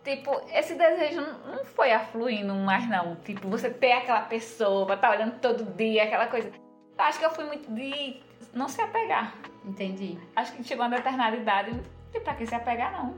tipo, 0.04 0.30
esse 0.54 0.76
desejo 0.76 1.22
não 1.22 1.66
foi 1.66 1.92
afluindo 1.92 2.54
mais 2.54 2.88
não. 2.88 3.16
Tipo, 3.16 3.48
você 3.48 3.70
ter 3.72 3.94
aquela 3.94 4.22
pessoa 4.22 4.86
pra 4.86 4.96
estar 4.96 5.10
olhando 5.12 5.40
todo 5.40 5.64
dia, 5.76 6.04
aquela 6.04 6.28
coisa. 6.28 6.50
Eu 6.50 7.04
acho 7.04 7.18
que 7.18 7.26
eu 7.26 7.32
fui 7.32 7.46
muito 7.46 7.72
de 7.74 8.22
não 8.54 8.68
se 8.68 8.80
apegar. 8.82 9.34
entendi. 9.66 10.18
Acho 10.36 10.54
que 10.54 10.64
chegou 10.64 10.86
uma 10.86 10.96
determinada 10.96 11.36
idade, 11.36 11.72
não 11.72 11.84
tem 12.12 12.22
pra 12.22 12.36
que 12.36 12.46
se 12.46 12.54
apegar 12.56 12.92
não. 12.92 13.16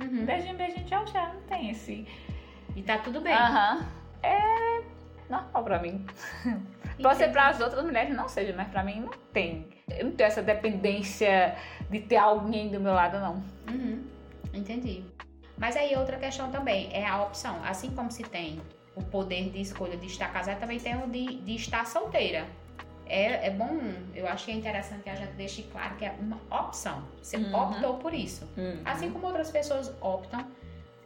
Uhum. 0.00 0.24
Beijinho, 0.24 0.56
beijinho, 0.56 0.86
tchau, 0.86 1.04
tchau. 1.06 1.26
Não 1.34 1.40
tem 1.42 1.70
esse. 1.70 2.06
E 2.76 2.82
tá 2.82 2.98
tudo 2.98 3.20
bem. 3.20 3.34
Aham. 3.34 3.84
É 4.22 4.77
normal 5.28 5.64
pra 5.64 5.78
mim. 5.80 6.04
Pode 7.02 7.18
ser 7.18 7.28
para 7.30 7.48
as 7.48 7.60
outras 7.60 7.84
mulheres, 7.84 8.14
não 8.16 8.28
seja, 8.28 8.52
mas 8.56 8.68
pra 8.68 8.82
mim 8.82 9.00
não 9.00 9.12
tem. 9.32 9.68
Eu 9.88 10.06
não 10.06 10.12
tenho 10.12 10.26
essa 10.26 10.42
dependência 10.42 11.56
de 11.90 12.00
ter 12.00 12.16
alguém 12.16 12.68
do 12.70 12.80
meu 12.80 12.92
lado, 12.92 13.18
não. 13.20 13.42
Uhum, 13.68 14.04
entendi. 14.52 15.04
Mas 15.56 15.76
aí 15.76 15.94
outra 15.96 16.16
questão 16.18 16.50
também 16.50 16.88
é 16.92 17.06
a 17.06 17.22
opção. 17.22 17.62
Assim 17.64 17.90
como 17.90 18.10
se 18.10 18.22
tem 18.24 18.60
o 18.96 19.02
poder 19.02 19.50
de 19.50 19.60
escolha 19.60 19.96
de 19.96 20.06
estar 20.06 20.32
casada, 20.32 20.58
também 20.58 20.78
tem 20.80 20.96
o 20.96 21.06
de, 21.08 21.36
de 21.42 21.54
estar 21.54 21.86
solteira. 21.86 22.44
É, 23.06 23.46
é 23.46 23.50
bom, 23.50 23.78
eu 24.14 24.28
acho 24.28 24.44
que 24.44 24.50
é 24.50 24.54
interessante 24.54 25.02
que 25.04 25.08
a 25.10 25.14
gente 25.14 25.32
deixe 25.32 25.62
claro 25.62 25.94
que 25.96 26.04
é 26.04 26.14
uma 26.20 26.38
opção. 26.50 27.02
Você 27.22 27.36
Uhum. 27.38 27.54
optou 27.54 27.94
por 27.98 28.12
isso. 28.12 28.46
Assim 28.84 29.10
como 29.10 29.26
outras 29.26 29.50
pessoas 29.50 29.92
optam 30.00 30.46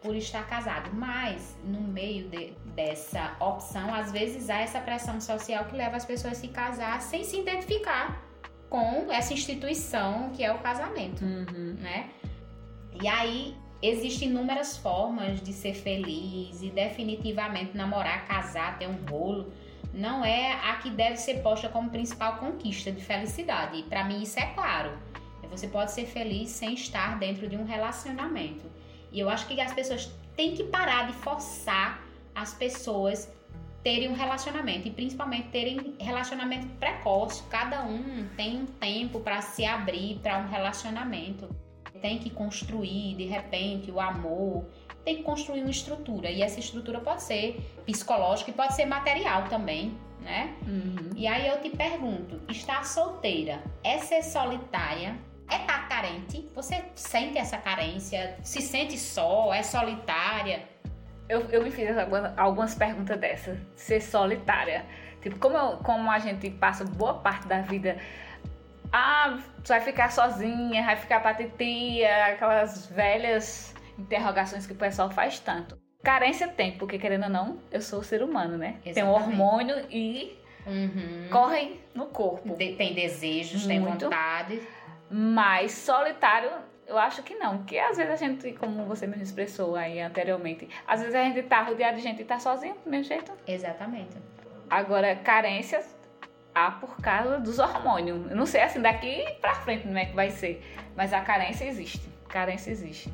por 0.02 0.14
estar 0.16 0.46
casado. 0.46 0.90
Mas 0.94 1.56
no 1.64 1.80
meio 1.80 2.28
de- 2.28 2.52
dessa 2.74 3.36
opção, 3.40 3.94
às 3.94 4.10
vezes 4.12 4.50
há 4.50 4.58
essa 4.60 4.80
pressão 4.80 5.20
social 5.20 5.64
que 5.66 5.76
leva 5.76 5.96
as 5.96 6.04
pessoas 6.04 6.34
a 6.34 6.36
se 6.40 6.48
casar 6.48 7.00
sem 7.00 7.24
se 7.24 7.38
identificar 7.38 8.20
com 8.68 9.12
essa 9.12 9.32
instituição 9.34 10.30
que 10.30 10.42
é 10.42 10.50
o 10.52 10.58
casamento 10.58 11.22
Uhum. 11.22 11.76
né? 11.78 12.08
E 13.00 13.06
aí 13.06 13.54
existem 13.82 14.28
inúmeras 14.28 14.76
formas 14.76 15.40
de 15.40 15.52
ser 15.52 15.74
feliz 15.74 16.62
e 16.62 16.70
definitivamente 16.70 17.76
namorar, 17.76 18.26
casar, 18.26 18.78
ter 18.78 18.88
um 18.88 18.96
rolo 19.10 19.52
não 19.92 20.24
é 20.24 20.52
a 20.52 20.76
que 20.76 20.88
deve 20.88 21.16
ser 21.18 21.42
posta 21.42 21.68
como 21.68 21.90
principal 21.90 22.38
conquista 22.38 22.90
de 22.90 23.04
felicidade. 23.04 23.78
E 23.78 23.82
para 23.82 24.04
mim 24.04 24.22
isso 24.22 24.38
é 24.38 24.46
claro. 24.46 24.90
Você 25.50 25.68
pode 25.68 25.92
ser 25.92 26.06
feliz 26.06 26.48
sem 26.48 26.72
estar 26.72 27.18
dentro 27.18 27.46
de 27.46 27.58
um 27.58 27.64
relacionamento. 27.66 28.64
E 29.12 29.20
eu 29.20 29.28
acho 29.28 29.46
que 29.46 29.60
as 29.60 29.72
pessoas 29.72 30.10
têm 30.36 30.54
que 30.54 30.64
parar 30.64 31.06
de 31.06 31.12
forçar 31.14 32.02
as 32.34 32.54
pessoas 32.54 33.30
terem 33.82 34.08
um 34.08 34.14
relacionamento 34.14 34.86
e 34.86 34.90
principalmente 34.90 35.48
terem 35.48 35.94
relacionamento 35.98 36.66
precoce. 36.78 37.42
Cada 37.50 37.82
um 37.82 38.26
tem 38.36 38.60
um 38.60 38.66
tempo 38.66 39.20
para 39.20 39.40
se 39.42 39.64
abrir 39.64 40.18
para 40.22 40.38
um 40.38 40.48
relacionamento. 40.48 41.48
Tem 42.00 42.18
que 42.18 42.30
construir 42.30 43.14
de 43.16 43.26
repente 43.26 43.90
o 43.90 44.00
amor, 44.00 44.64
tem 45.04 45.16
que 45.16 45.22
construir 45.22 45.60
uma 45.60 45.70
estrutura 45.70 46.30
e 46.30 46.42
essa 46.42 46.58
estrutura 46.58 47.00
pode 47.00 47.22
ser 47.22 47.60
psicológica 47.84 48.50
e 48.50 48.54
pode 48.54 48.74
ser 48.74 48.86
material 48.86 49.44
também, 49.48 49.96
né? 50.20 50.56
Uhum. 50.66 51.10
E 51.14 51.26
aí 51.26 51.46
eu 51.46 51.60
te 51.60 51.70
pergunto, 51.70 52.40
estar 52.48 52.84
solteira 52.84 53.62
é 53.84 53.98
ser 53.98 54.22
solitária? 54.22 55.16
É 55.50 55.56
estar 55.56 55.88
carente? 55.88 56.48
Você 56.54 56.82
sente 56.94 57.38
essa 57.38 57.58
carência? 57.58 58.36
Se 58.42 58.60
sente 58.60 58.98
só? 58.98 59.52
É 59.52 59.62
solitária? 59.62 60.68
Eu, 61.28 61.40
eu 61.50 61.62
me 61.62 61.70
fiz 61.70 61.96
algumas, 61.96 62.38
algumas 62.38 62.74
perguntas 62.74 63.18
dessas. 63.18 63.58
Ser 63.76 64.00
solitária. 64.00 64.84
Tipo, 65.20 65.38
como, 65.38 65.56
eu, 65.56 65.76
como 65.78 66.10
a 66.10 66.18
gente 66.18 66.50
passa 66.50 66.84
boa 66.84 67.14
parte 67.14 67.46
da 67.46 67.60
vida. 67.60 67.96
Ah, 68.92 69.38
vai 69.66 69.80
ficar 69.80 70.10
sozinha, 70.12 70.84
vai 70.84 70.96
ficar 70.96 71.20
pra 71.20 71.32
titia, 71.34 72.26
aquelas 72.26 72.86
velhas 72.88 73.74
interrogações 73.98 74.66
que 74.66 74.72
o 74.72 74.76
pessoal 74.76 75.10
faz 75.10 75.38
tanto. 75.38 75.78
Carência 76.02 76.48
tem, 76.48 76.72
porque 76.76 76.98
querendo 76.98 77.24
ou 77.24 77.30
não, 77.30 77.58
eu 77.70 77.80
sou 77.80 78.02
ser 78.02 78.22
humano, 78.22 78.58
né? 78.58 78.76
Exatamente. 78.84 78.94
Tem 78.94 79.04
um 79.04 79.10
hormônio 79.10 79.86
e 79.90 80.36
Uhum. 80.66 81.28
corre 81.30 81.80
no 81.94 82.06
corpo. 82.06 82.54
Tem 82.54 82.94
desejos, 82.94 83.66
tem 83.66 83.80
Muito. 83.80 84.04
vontade. 84.04 84.60
Mas 85.14 85.72
solitário, 85.72 86.50
eu 86.86 86.96
acho 86.96 87.22
que 87.22 87.34
não. 87.34 87.58
Porque 87.58 87.76
às 87.76 87.98
vezes 87.98 88.12
a 88.12 88.16
gente, 88.16 88.52
como 88.54 88.86
você 88.86 89.06
mesmo 89.06 89.22
expressou 89.22 89.76
aí 89.76 90.00
anteriormente, 90.00 90.66
às 90.86 91.00
vezes 91.00 91.14
a 91.14 91.22
gente 91.22 91.42
tá 91.42 91.60
rodeado 91.62 91.98
de 91.98 92.02
gente 92.02 92.22
e 92.22 92.24
tá 92.24 92.40
sozinho, 92.40 92.74
do 92.82 92.90
mesmo 92.90 93.04
jeito. 93.04 93.30
Exatamente. 93.46 94.16
Agora, 94.70 95.14
carências 95.16 95.94
há 96.54 96.70
por 96.70 96.96
causa 96.96 97.38
dos 97.38 97.58
hormônios. 97.58 98.30
Eu 98.30 98.36
não 98.36 98.46
sei 98.46 98.62
assim 98.62 98.80
daqui 98.80 99.22
pra 99.38 99.54
frente 99.54 99.82
como 99.82 99.98
é 99.98 100.06
que 100.06 100.14
vai 100.14 100.30
ser. 100.30 100.62
Mas 100.96 101.12
a 101.12 101.20
carência 101.20 101.66
existe. 101.66 102.08
Carência 102.28 102.70
existe. 102.70 103.12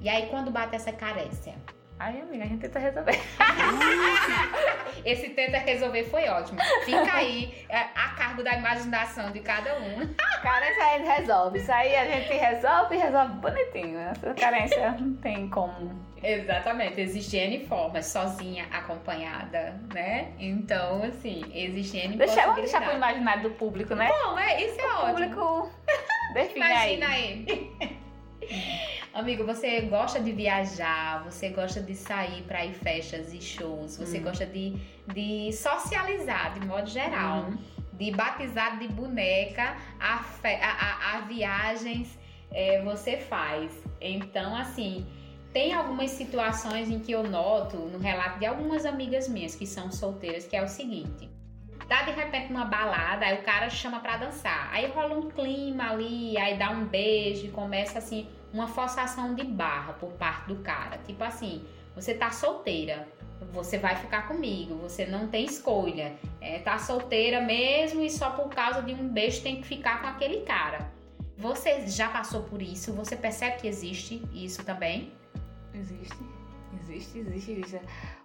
E 0.00 0.08
aí, 0.08 0.26
quando 0.28 0.50
bate 0.50 0.74
essa 0.74 0.92
carência? 0.92 1.54
Aí, 1.98 2.20
amiga, 2.20 2.44
a 2.44 2.46
gente 2.46 2.60
tenta 2.60 2.78
resolver. 2.78 3.18
Esse 5.04 5.30
tenta 5.30 5.56
resolver 5.58 6.04
foi 6.04 6.28
ótimo. 6.28 6.58
Fica 6.84 7.14
aí 7.14 7.64
é, 7.70 7.78
a 7.94 8.08
cargo 8.16 8.42
da 8.42 8.54
imaginação 8.54 9.30
de 9.30 9.40
cada 9.40 9.78
um. 9.78 10.14
Carência 10.42 10.84
a 10.84 10.98
gente 10.98 11.06
resolve. 11.06 11.58
Isso 11.58 11.72
aí 11.72 11.96
a 11.96 12.04
gente 12.04 12.34
resolve 12.34 12.96
e 12.96 12.98
resolve 12.98 13.34
bonitinho. 13.36 13.98
Essa 13.98 14.34
carência 14.34 14.90
não 14.92 15.14
tem 15.16 15.48
como. 15.48 16.06
Exatamente, 16.22 17.00
existe 17.00 17.36
N 17.36 17.66
formas, 17.66 18.06
sozinha, 18.06 18.66
acompanhada, 18.72 19.80
né? 19.94 20.32
Então, 20.38 21.02
assim, 21.02 21.44
existe 21.54 21.98
N 21.98 22.16
Deixa, 22.16 22.42
vamos 22.42 22.56
deixar 22.56 22.82
pro 22.82 22.94
imaginário 22.94 23.44
do 23.44 23.50
público, 23.50 23.94
né? 23.94 24.08
Bom, 24.08 24.38
é, 24.38 24.62
isso 24.64 24.80
é 24.80 24.84
o 24.84 24.96
ótimo. 24.96 25.12
público 25.12 25.70
define 26.34 26.64
aí. 26.64 26.96
Imagina 26.96 27.06
aí. 27.06 28.05
Amigo, 29.12 29.44
você 29.46 29.80
gosta 29.82 30.20
de 30.20 30.30
viajar, 30.32 31.24
você 31.24 31.48
gosta 31.48 31.80
de 31.80 31.94
sair 31.94 32.42
para 32.42 32.64
ir 32.66 32.74
festas 32.74 33.32
e 33.32 33.40
shows, 33.40 33.96
você 33.96 34.18
Hum. 34.18 34.22
gosta 34.24 34.44
de, 34.44 34.74
de 35.12 35.52
socializar 35.52 36.52
de 36.54 36.66
modo 36.66 36.88
geral, 36.88 37.44
Uhum. 37.44 37.58
de 37.94 38.10
batizado 38.10 38.78
de 38.78 38.88
boneca 38.88 39.76
a, 39.98 40.18
fe- 40.18 40.60
a- 40.60 40.70
a- 40.70 41.16
a 41.16 41.20
viagens 41.22 42.18
é, 42.52 42.82
você 42.82 43.16
faz. 43.16 43.72
Então, 44.00 44.54
assim, 44.54 45.06
tem 45.52 45.72
algumas 45.72 46.10
situações 46.10 46.90
em 46.90 46.98
que 47.00 47.12
eu 47.12 47.22
noto 47.22 47.76
no 47.76 47.98
relato 47.98 48.38
de 48.38 48.44
algumas 48.46 48.84
amigas 48.84 49.28
minhas 49.28 49.54
que 49.56 49.66
são 49.66 49.90
solteiras, 49.90 50.46
que 50.46 50.54
é 50.54 50.62
o 50.62 50.68
seguinte. 50.68 51.28
Tá 51.88 52.02
de 52.02 52.10
repente 52.10 52.52
numa 52.52 52.64
balada, 52.66 53.24
aí 53.26 53.38
o 53.38 53.42
cara 53.42 53.70
chama 53.70 54.00
pra 54.00 54.16
dançar. 54.16 54.68
Aí 54.72 54.86
rola 54.88 55.16
um 55.16 55.30
clima 55.30 55.90
ali, 55.90 56.36
aí 56.36 56.58
dá 56.58 56.70
um 56.70 56.84
beijo 56.84 57.46
e 57.46 57.48
começa 57.50 57.98
assim 57.98 58.26
uma 58.56 58.66
forçação 58.66 59.34
de 59.34 59.44
barra 59.44 59.92
por 59.92 60.12
parte 60.12 60.48
do 60.48 60.56
cara. 60.56 60.98
Tipo 60.98 61.22
assim, 61.22 61.64
você 61.94 62.14
tá 62.14 62.30
solteira, 62.30 63.06
você 63.52 63.76
vai 63.78 63.94
ficar 63.96 64.26
comigo, 64.26 64.76
você 64.76 65.04
não 65.06 65.28
tem 65.28 65.44
escolha. 65.44 66.16
É, 66.40 66.58
tá 66.60 66.78
solteira 66.78 67.40
mesmo 67.40 68.02
e 68.02 68.10
só 68.10 68.30
por 68.30 68.48
causa 68.48 68.82
de 68.82 68.94
um 68.94 69.08
beijo 69.08 69.42
tem 69.42 69.60
que 69.60 69.66
ficar 69.66 70.00
com 70.00 70.06
aquele 70.08 70.40
cara. 70.40 70.90
Você 71.36 71.86
já 71.86 72.08
passou 72.08 72.44
por 72.44 72.62
isso? 72.62 72.94
Você 72.94 73.14
percebe 73.14 73.58
que 73.60 73.68
existe 73.68 74.22
isso 74.32 74.64
também? 74.64 75.12
Existe. 75.74 76.16
Existe, 76.80 77.18
existe, 77.18 77.52
existe. 77.52 77.80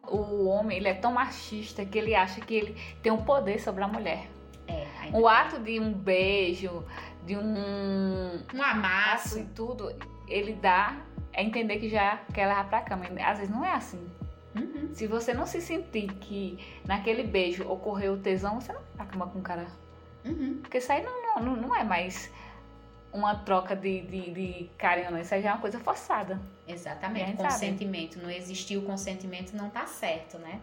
O 0.07 0.45
homem, 0.47 0.77
ele 0.77 0.87
é 0.87 0.93
tão 0.93 1.11
machista 1.11 1.83
que 1.85 1.97
ele 1.97 2.15
acha 2.15 2.39
que 2.39 2.53
ele 2.53 2.77
tem 3.01 3.11
um 3.11 3.23
poder 3.23 3.59
sobre 3.59 3.83
a 3.83 3.87
mulher. 3.87 4.29
É, 4.67 4.85
O 5.13 5.27
ato 5.27 5.59
de 5.59 5.79
um 5.79 5.91
beijo, 5.91 6.85
de 7.25 7.35
um 7.35 8.39
um 8.53 8.61
amasso. 8.61 9.39
e 9.39 9.45
tudo, 9.45 9.93
ele 10.31 10.53
dá 10.53 11.01
a 11.33 11.41
entender 11.41 11.77
que 11.77 11.89
já 11.89 12.17
quer 12.33 12.47
levar 12.47 12.69
pra 12.69 12.81
cama. 12.81 13.05
Às 13.23 13.39
vezes 13.39 13.53
não 13.53 13.63
é 13.63 13.71
assim. 13.71 14.09
Uhum. 14.55 14.89
Se 14.93 15.07
você 15.07 15.33
não 15.33 15.45
se 15.45 15.61
sentir 15.61 16.07
que 16.15 16.59
naquele 16.85 17.23
beijo 17.23 17.67
ocorreu 17.67 18.13
o 18.13 18.17
tesão, 18.17 18.59
você 18.59 18.73
não 18.73 18.81
vai 18.81 18.89
pra 18.97 19.05
cama 19.05 19.27
com 19.27 19.39
o 19.39 19.41
cara. 19.41 19.67
Uhum. 20.25 20.59
Porque 20.61 20.77
isso 20.77 20.91
aí 20.91 21.03
não, 21.03 21.41
não, 21.41 21.55
não 21.55 21.75
é 21.75 21.83
mais 21.83 22.31
uma 23.13 23.35
troca 23.35 23.75
de, 23.75 24.01
de, 24.01 24.31
de 24.31 24.69
carinho, 24.77 25.11
não. 25.11 25.19
Isso 25.19 25.33
aí 25.33 25.41
já 25.41 25.49
é 25.49 25.53
uma 25.53 25.61
coisa 25.61 25.79
forçada. 25.79 26.39
Exatamente, 26.67 27.27
gente 27.27 27.37
sabe. 27.37 27.53
consentimento. 27.53 28.19
Não 28.21 28.29
existiu 28.29 28.81
o 28.81 28.83
consentimento, 28.83 29.53
não 29.53 29.69
tá 29.69 29.85
certo, 29.85 30.37
né? 30.37 30.59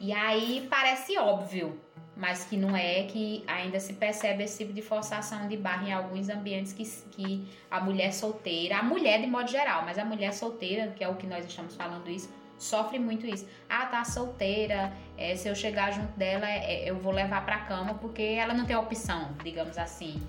E 0.00 0.12
aí 0.14 0.66
parece 0.70 1.18
óbvio, 1.18 1.78
mas 2.16 2.44
que 2.44 2.56
não 2.56 2.74
é, 2.74 3.02
que 3.02 3.44
ainda 3.46 3.78
se 3.78 3.92
percebe 3.92 4.44
esse 4.44 4.58
tipo 4.58 4.72
de 4.72 4.80
forçação 4.80 5.46
de 5.46 5.58
barra 5.58 5.88
em 5.88 5.92
alguns 5.92 6.30
ambientes 6.30 6.72
que, 6.72 6.84
que 7.10 7.46
a 7.70 7.80
mulher 7.80 8.12
solteira, 8.12 8.78
a 8.78 8.82
mulher 8.82 9.20
de 9.20 9.26
modo 9.26 9.50
geral, 9.50 9.82
mas 9.84 9.98
a 9.98 10.04
mulher 10.04 10.32
solteira, 10.32 10.88
que 10.96 11.04
é 11.04 11.08
o 11.08 11.16
que 11.16 11.26
nós 11.26 11.44
estamos 11.44 11.76
falando 11.76 12.08
isso, 12.08 12.30
sofre 12.58 12.98
muito 12.98 13.26
isso. 13.26 13.46
Ah, 13.68 13.86
tá 13.86 14.02
solteira, 14.02 14.90
é, 15.18 15.36
se 15.36 15.48
eu 15.48 15.54
chegar 15.54 15.92
junto 15.92 16.12
dela, 16.18 16.48
é, 16.48 16.88
eu 16.88 16.98
vou 16.98 17.12
levar 17.12 17.44
pra 17.44 17.58
cama 17.58 17.94
porque 17.94 18.22
ela 18.22 18.54
não 18.54 18.64
tem 18.64 18.76
opção, 18.76 19.34
digamos 19.44 19.76
assim. 19.76 20.20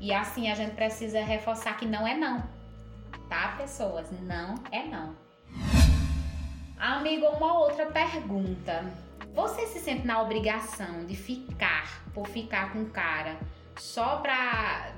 E 0.00 0.12
assim 0.12 0.48
a 0.50 0.54
gente 0.54 0.76
precisa 0.76 1.20
reforçar 1.20 1.76
que 1.76 1.86
não 1.86 2.06
é 2.06 2.16
não. 2.16 2.42
Tá, 3.28 3.54
pessoas? 3.58 4.08
Não 4.22 4.54
é 4.70 4.84
não. 4.84 5.14
Amigo, 6.78 7.26
uma 7.26 7.58
outra 7.58 7.86
pergunta. 7.86 9.07
Você 9.34 9.66
se 9.66 9.78
sente 9.80 10.06
na 10.06 10.20
obrigação 10.22 11.04
de 11.06 11.14
ficar 11.14 12.04
por 12.12 12.26
ficar 12.28 12.72
com 12.72 12.82
o 12.82 12.90
cara 12.90 13.38
só 13.76 14.16
pra. 14.16 14.92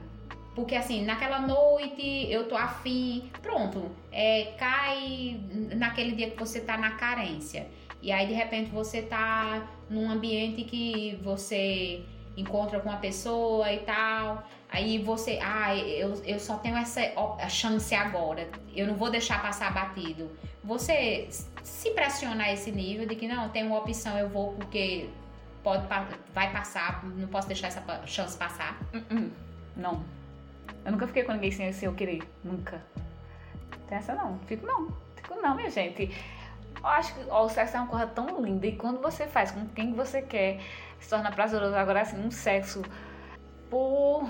Porque 0.54 0.74
assim, 0.74 1.04
naquela 1.04 1.40
noite 1.40 2.26
eu 2.30 2.48
tô 2.48 2.56
afim, 2.56 3.30
pronto, 3.40 3.90
é, 4.11 4.54
cai 4.59 5.40
naquele 5.76 6.12
dia 6.12 6.30
que 6.30 6.38
você 6.38 6.61
tá 6.61 6.76
na 6.76 6.92
carência. 6.92 7.68
E 8.02 8.11
aí 8.11 8.26
de 8.26 8.33
repente 8.33 8.70
você 8.70 9.02
tá 9.02 9.68
num 9.88 10.11
ambiente 10.11 10.64
que 10.64 11.18
você 11.22 12.04
encontra 12.40 12.81
com 12.81 12.88
uma 12.88 12.98
pessoa 12.98 13.70
e 13.72 13.79
tal. 13.81 14.42
Aí 14.68 14.98
você, 14.98 15.38
ah, 15.42 15.74
eu, 15.76 16.14
eu 16.24 16.38
só 16.38 16.57
tenho 16.57 16.76
essa 16.76 17.00
chance 17.48 17.94
agora. 17.94 18.48
Eu 18.74 18.87
não 18.87 18.94
vou 18.94 19.11
deixar 19.11 19.42
passar 19.42 19.72
batido. 19.72 20.31
Você 20.62 21.29
se 21.62 21.90
pressionar 21.90 22.50
esse 22.50 22.70
nível 22.70 23.07
de 23.07 23.16
que 23.16 23.26
não, 23.26 23.48
tem 23.48 23.64
uma 23.64 23.79
opção, 23.79 24.16
eu 24.18 24.29
vou 24.29 24.53
porque 24.55 25.09
pode 25.62 25.85
vai 26.33 26.53
passar, 26.53 27.05
não 27.05 27.29
posso 27.29 27.48
deixar 27.48 27.68
essa 27.68 27.83
chance 28.07 28.37
passar. 28.37 28.79
Hum, 29.11 29.31
Não. 29.76 30.03
Eu 30.85 30.92
nunca 30.92 31.07
fiquei 31.07 31.24
com 31.24 31.33
ninguém 31.33 31.50
sem, 31.50 31.72
sem 31.72 31.87
eu 31.87 31.94
querer. 31.94 32.22
Nunca. 32.42 32.83
Tem 33.88 33.98
essa 33.98 34.14
não. 34.14 34.38
Fico 34.46 34.66
não. 34.66 34.96
Fico 35.16 35.35
não, 35.40 35.55
minha 35.55 35.68
gente. 35.68 36.11
Eu 36.79 36.87
acho 36.87 37.14
que 37.14 37.20
ó, 37.29 37.44
o 37.44 37.48
sexo 37.48 37.76
é 37.76 37.81
uma 37.81 37.88
coisa 37.88 38.07
tão 38.07 38.40
linda. 38.42 38.66
E 38.66 38.76
quando 38.76 39.00
você 39.00 39.26
faz 39.26 39.50
com 39.50 39.66
quem 39.68 39.92
você 39.92 40.22
quer, 40.22 40.61
se 41.00 41.08
torna 41.10 41.32
prazeroso. 41.32 41.74
Agora, 41.74 42.02
assim, 42.02 42.18
um 42.24 42.30
sexo 42.30 42.82
por 43.68 44.28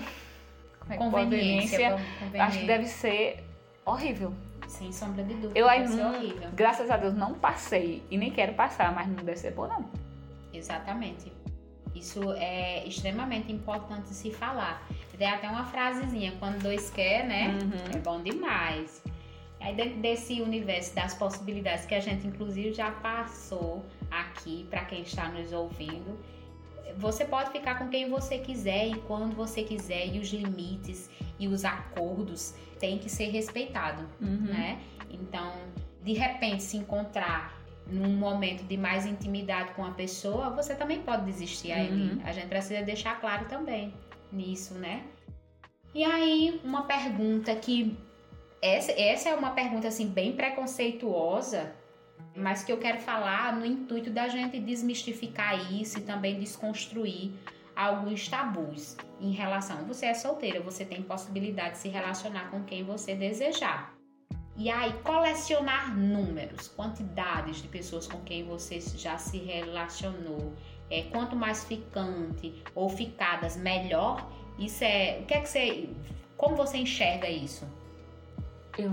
é 0.89 0.95
Conveniência, 0.97 1.91
conveniência, 1.91 2.43
acho 2.43 2.59
que 2.59 2.65
deve 2.65 2.85
ser 2.87 3.43
horrível. 3.85 4.33
sem 4.67 4.91
sombra 4.91 5.23
de 5.23 5.33
dúvida. 5.35 5.59
Eu 5.59 5.67
aí, 5.67 5.87
não- 5.87 6.51
graças 6.53 6.89
a 6.89 6.97
Deus, 6.97 7.13
não 7.13 7.33
passei. 7.33 8.03
E 8.09 8.17
nem 8.17 8.31
quero 8.31 8.53
passar, 8.53 8.93
mas 8.93 9.07
não 9.07 9.15
deve 9.15 9.37
ser 9.37 9.51
bom, 9.51 9.67
não. 9.67 9.89
Exatamente. 10.53 11.31
Isso 11.93 12.31
é 12.33 12.85
extremamente 12.87 13.51
importante 13.51 14.07
se 14.09 14.31
falar. 14.31 14.87
Tem 15.17 15.27
até 15.29 15.47
uma 15.47 15.65
frasezinha, 15.65 16.33
quando 16.39 16.59
dois 16.63 16.89
quer, 16.89 17.27
né? 17.27 17.49
Uhum. 17.49 17.95
É 17.95 17.99
bom 17.99 18.23
demais. 18.23 19.03
Aí 19.59 19.75
dentro 19.75 19.99
desse 19.99 20.41
universo 20.41 20.95
das 20.95 21.13
possibilidades 21.13 21.85
que 21.85 21.93
a 21.93 21.99
gente 21.99 22.25
inclusive 22.25 22.73
já 22.73 22.89
passou 22.89 23.85
aqui 24.09 24.65
para 24.69 24.83
quem 24.85 25.01
está 25.03 25.27
nos 25.29 25.53
ouvindo, 25.53 26.17
você 26.97 27.25
pode 27.25 27.51
ficar 27.51 27.77
com 27.77 27.89
quem 27.89 28.09
você 28.09 28.37
quiser 28.37 28.87
e 28.87 28.95
quando 29.01 29.35
você 29.35 29.63
quiser 29.63 30.07
e 30.07 30.19
os 30.19 30.29
limites 30.31 31.09
e 31.39 31.47
os 31.47 31.63
acordos 31.65 32.53
têm 32.79 32.97
que 32.97 33.09
ser 33.09 33.29
respeitados, 33.29 34.05
Uhum. 34.19 34.47
né? 34.47 34.79
Então, 35.09 35.53
de 36.03 36.13
repente 36.13 36.63
se 36.63 36.77
encontrar 36.77 37.59
num 37.87 38.15
momento 38.15 38.63
de 38.63 38.77
mais 38.77 39.05
intimidade 39.05 39.73
com 39.73 39.83
a 39.83 39.91
pessoa, 39.91 40.49
você 40.49 40.73
também 40.75 41.01
pode 41.01 41.25
desistir 41.25 41.71
aí. 41.71 41.91
Uhum. 41.91 42.21
A 42.23 42.31
gente 42.31 42.47
precisa 42.47 42.81
deixar 42.83 43.19
claro 43.19 43.45
também 43.45 43.93
nisso, 44.31 44.75
né? 44.75 45.03
E 45.93 46.03
aí, 46.05 46.61
uma 46.63 46.83
pergunta 46.83 47.53
que 47.55 47.97
essa, 48.61 48.91
essa 48.93 49.29
é 49.29 49.33
uma 49.33 49.51
pergunta 49.51 49.87
assim 49.89 50.07
bem 50.07 50.31
preconceituosa, 50.33 51.73
mas 52.35 52.63
que 52.63 52.71
eu 52.71 52.77
quero 52.77 52.99
falar 52.99 53.55
no 53.55 53.65
intuito 53.65 54.09
da 54.09 54.27
gente 54.27 54.59
desmistificar 54.59 55.71
isso 55.71 55.99
e 55.99 56.01
também 56.01 56.39
desconstruir 56.39 57.31
alguns 57.75 58.27
tabus 58.27 58.95
em 59.19 59.31
relação. 59.31 59.85
Você 59.85 60.05
é 60.05 60.13
solteira, 60.13 60.61
você 60.61 60.85
tem 60.85 61.01
possibilidade 61.01 61.71
de 61.71 61.77
se 61.79 61.89
relacionar 61.89 62.49
com 62.49 62.63
quem 62.63 62.83
você 62.83 63.15
desejar. 63.15 63.93
E 64.57 64.69
aí, 64.69 64.93
colecionar 65.03 65.97
números, 65.97 66.67
quantidades 66.67 67.61
de 67.61 67.67
pessoas 67.67 68.05
com 68.05 68.19
quem 68.21 68.43
você 68.43 68.79
já 68.79 69.17
se 69.17 69.37
relacionou. 69.37 70.53
É, 70.89 71.03
quanto 71.03 71.35
mais 71.35 71.63
ficante 71.63 72.61
ou 72.75 72.89
ficadas, 72.89 73.55
melhor. 73.55 74.29
Isso 74.59 74.83
é. 74.83 75.19
O 75.21 75.25
que 75.25 75.33
é 75.33 75.39
que 75.39 75.49
você. 75.49 75.89
Como 76.35 76.55
você 76.55 76.77
enxerga 76.77 77.29
isso? 77.29 77.65
Eu, 78.77 78.91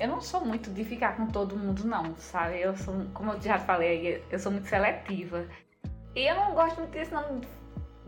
eu 0.00 0.08
não 0.08 0.20
sou 0.20 0.44
muito 0.44 0.70
de 0.70 0.84
ficar 0.84 1.16
com 1.16 1.26
todo 1.26 1.56
mundo, 1.56 1.84
não, 1.86 2.14
sabe? 2.16 2.60
Eu 2.60 2.76
sou, 2.76 3.06
como 3.12 3.32
eu 3.32 3.40
já 3.40 3.58
falei, 3.58 4.22
eu 4.30 4.38
sou 4.38 4.52
muito 4.52 4.68
seletiva. 4.68 5.46
E 6.14 6.26
eu 6.26 6.34
não 6.34 6.54
gosto 6.54 6.78
muito 6.78 6.92
disso, 6.92 7.12
não 7.14 7.40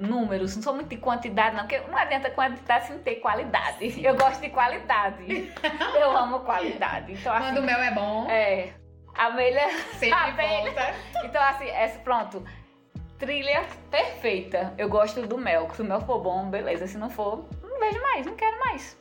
números, 0.00 0.56
não 0.56 0.62
sou 0.62 0.74
muito 0.74 0.88
de 0.88 0.96
quantidade, 0.96 1.54
não, 1.54 1.64
porque 1.64 1.78
não 1.80 1.96
adianta 1.96 2.30
quantidade 2.30 2.86
sem 2.86 2.98
ter 2.98 3.16
qualidade. 3.16 4.02
Eu 4.02 4.16
gosto 4.16 4.40
de 4.40 4.48
qualidade. 4.48 5.52
Eu 5.94 6.16
amo 6.16 6.40
qualidade. 6.40 7.12
Então, 7.12 7.32
assim, 7.32 7.46
Quando 7.46 7.58
o 7.58 7.62
mel 7.62 7.78
é 7.78 7.90
bom. 7.90 8.26
É. 8.30 8.72
A 9.14 9.26
abelha. 9.26 9.68
Sempre 9.98 10.16
abelha. 10.30 10.62
volta. 10.62 10.94
Então, 11.24 11.42
assim, 11.42 11.68
essa, 11.68 11.98
pronto. 12.00 12.42
Trilha 13.18 13.64
perfeita. 13.90 14.72
Eu 14.78 14.88
gosto 14.88 15.26
do 15.26 15.36
mel. 15.36 15.68
Se 15.74 15.82
o 15.82 15.84
mel 15.84 16.00
for 16.00 16.20
bom, 16.20 16.48
beleza. 16.48 16.86
Se 16.86 16.96
não 16.96 17.10
for, 17.10 17.46
não 17.62 17.78
vejo 17.78 18.00
mais, 18.00 18.24
não 18.24 18.34
quero 18.34 18.58
mais. 18.60 18.98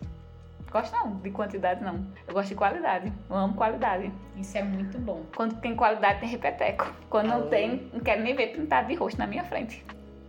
Gosto 0.72 0.94
não 0.94 1.16
de 1.18 1.32
quantidade, 1.32 1.84
não. 1.84 2.06
Eu 2.28 2.34
gosto 2.34 2.50
de 2.50 2.56
qualidade. 2.56 3.12
Eu 3.30 3.36
amo 3.36 3.56
qualidade. 3.56 4.12
Isso 4.36 4.58
é 4.58 4.64
muito 4.64 5.00
bom. 5.00 5.24
Quando 5.36 5.60
tem 5.60 5.76
qualidade, 5.76 6.20
tem 6.20 6.30
repeteco. 6.30 6.94
Quando 7.10 7.28
não 7.28 7.48
tem, 7.50 7.90
não 7.92 8.00
quero 8.00 8.22
nem 8.22 8.36
ver 8.36 8.56
pintado 8.56 8.88
de 8.88 8.96
rosto 8.96 9.18
na 9.18 9.26
minha 9.26 9.44
frente. 9.44 9.84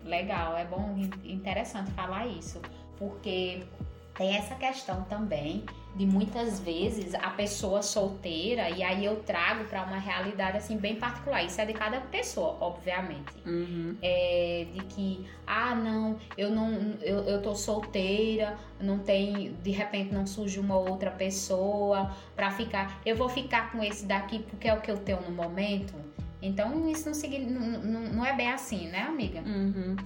Legal, 0.05 0.57
é 0.57 0.65
bom, 0.65 0.97
interessante 1.23 1.91
falar 1.93 2.27
isso, 2.27 2.61
porque 2.99 3.63
tem 4.15 4.37
essa 4.37 4.55
questão 4.55 5.03
também 5.05 5.65
de 5.95 6.07
muitas 6.07 6.61
vezes 6.61 7.15
a 7.15 7.31
pessoa 7.31 7.83
solteira 7.83 8.71
e 8.71 8.83
aí 8.83 9.05
eu 9.05 9.17
trago 9.17 9.65
para 9.65 9.83
uma 9.83 9.99
realidade 9.99 10.57
assim 10.57 10.77
bem 10.77 10.97
particular 10.97 11.43
isso 11.45 11.61
é 11.61 11.67
de 11.67 11.73
cada 11.73 12.01
pessoa 12.01 12.57
obviamente 12.61 13.33
uhum. 13.45 13.97
é, 14.01 14.67
de 14.73 14.85
que 14.87 15.27
ah 15.47 15.75
não 15.75 16.17
eu 16.39 16.51
não 16.51 16.95
eu, 17.03 17.25
eu 17.25 17.43
tô 17.43 17.55
solteira 17.55 18.57
não 18.81 18.99
tem 18.99 19.55
de 19.63 19.71
repente 19.71 20.15
não 20.15 20.27
surge 20.27 20.61
uma 20.61 20.77
outra 20.77 21.11
pessoa 21.11 22.15
para 22.37 22.51
ficar 22.51 23.01
eu 23.05 23.17
vou 23.17 23.29
ficar 23.29 23.73
com 23.73 23.83
esse 23.83 24.07
daqui 24.07 24.39
porque 24.39 24.69
é 24.69 24.75
o 24.75 24.81
que 24.81 24.91
eu 24.91 24.99
tenho 24.99 25.21
no 25.23 25.33
momento 25.33 25.95
então 26.43 26.89
isso 26.89 27.11
não, 27.51 27.61
não, 27.83 28.01
não 28.13 28.25
é 28.25 28.35
bem 28.35 28.51
assim, 28.51 28.89
né, 28.89 29.03
amiga? 29.03 29.41
Uhum. 29.41 29.97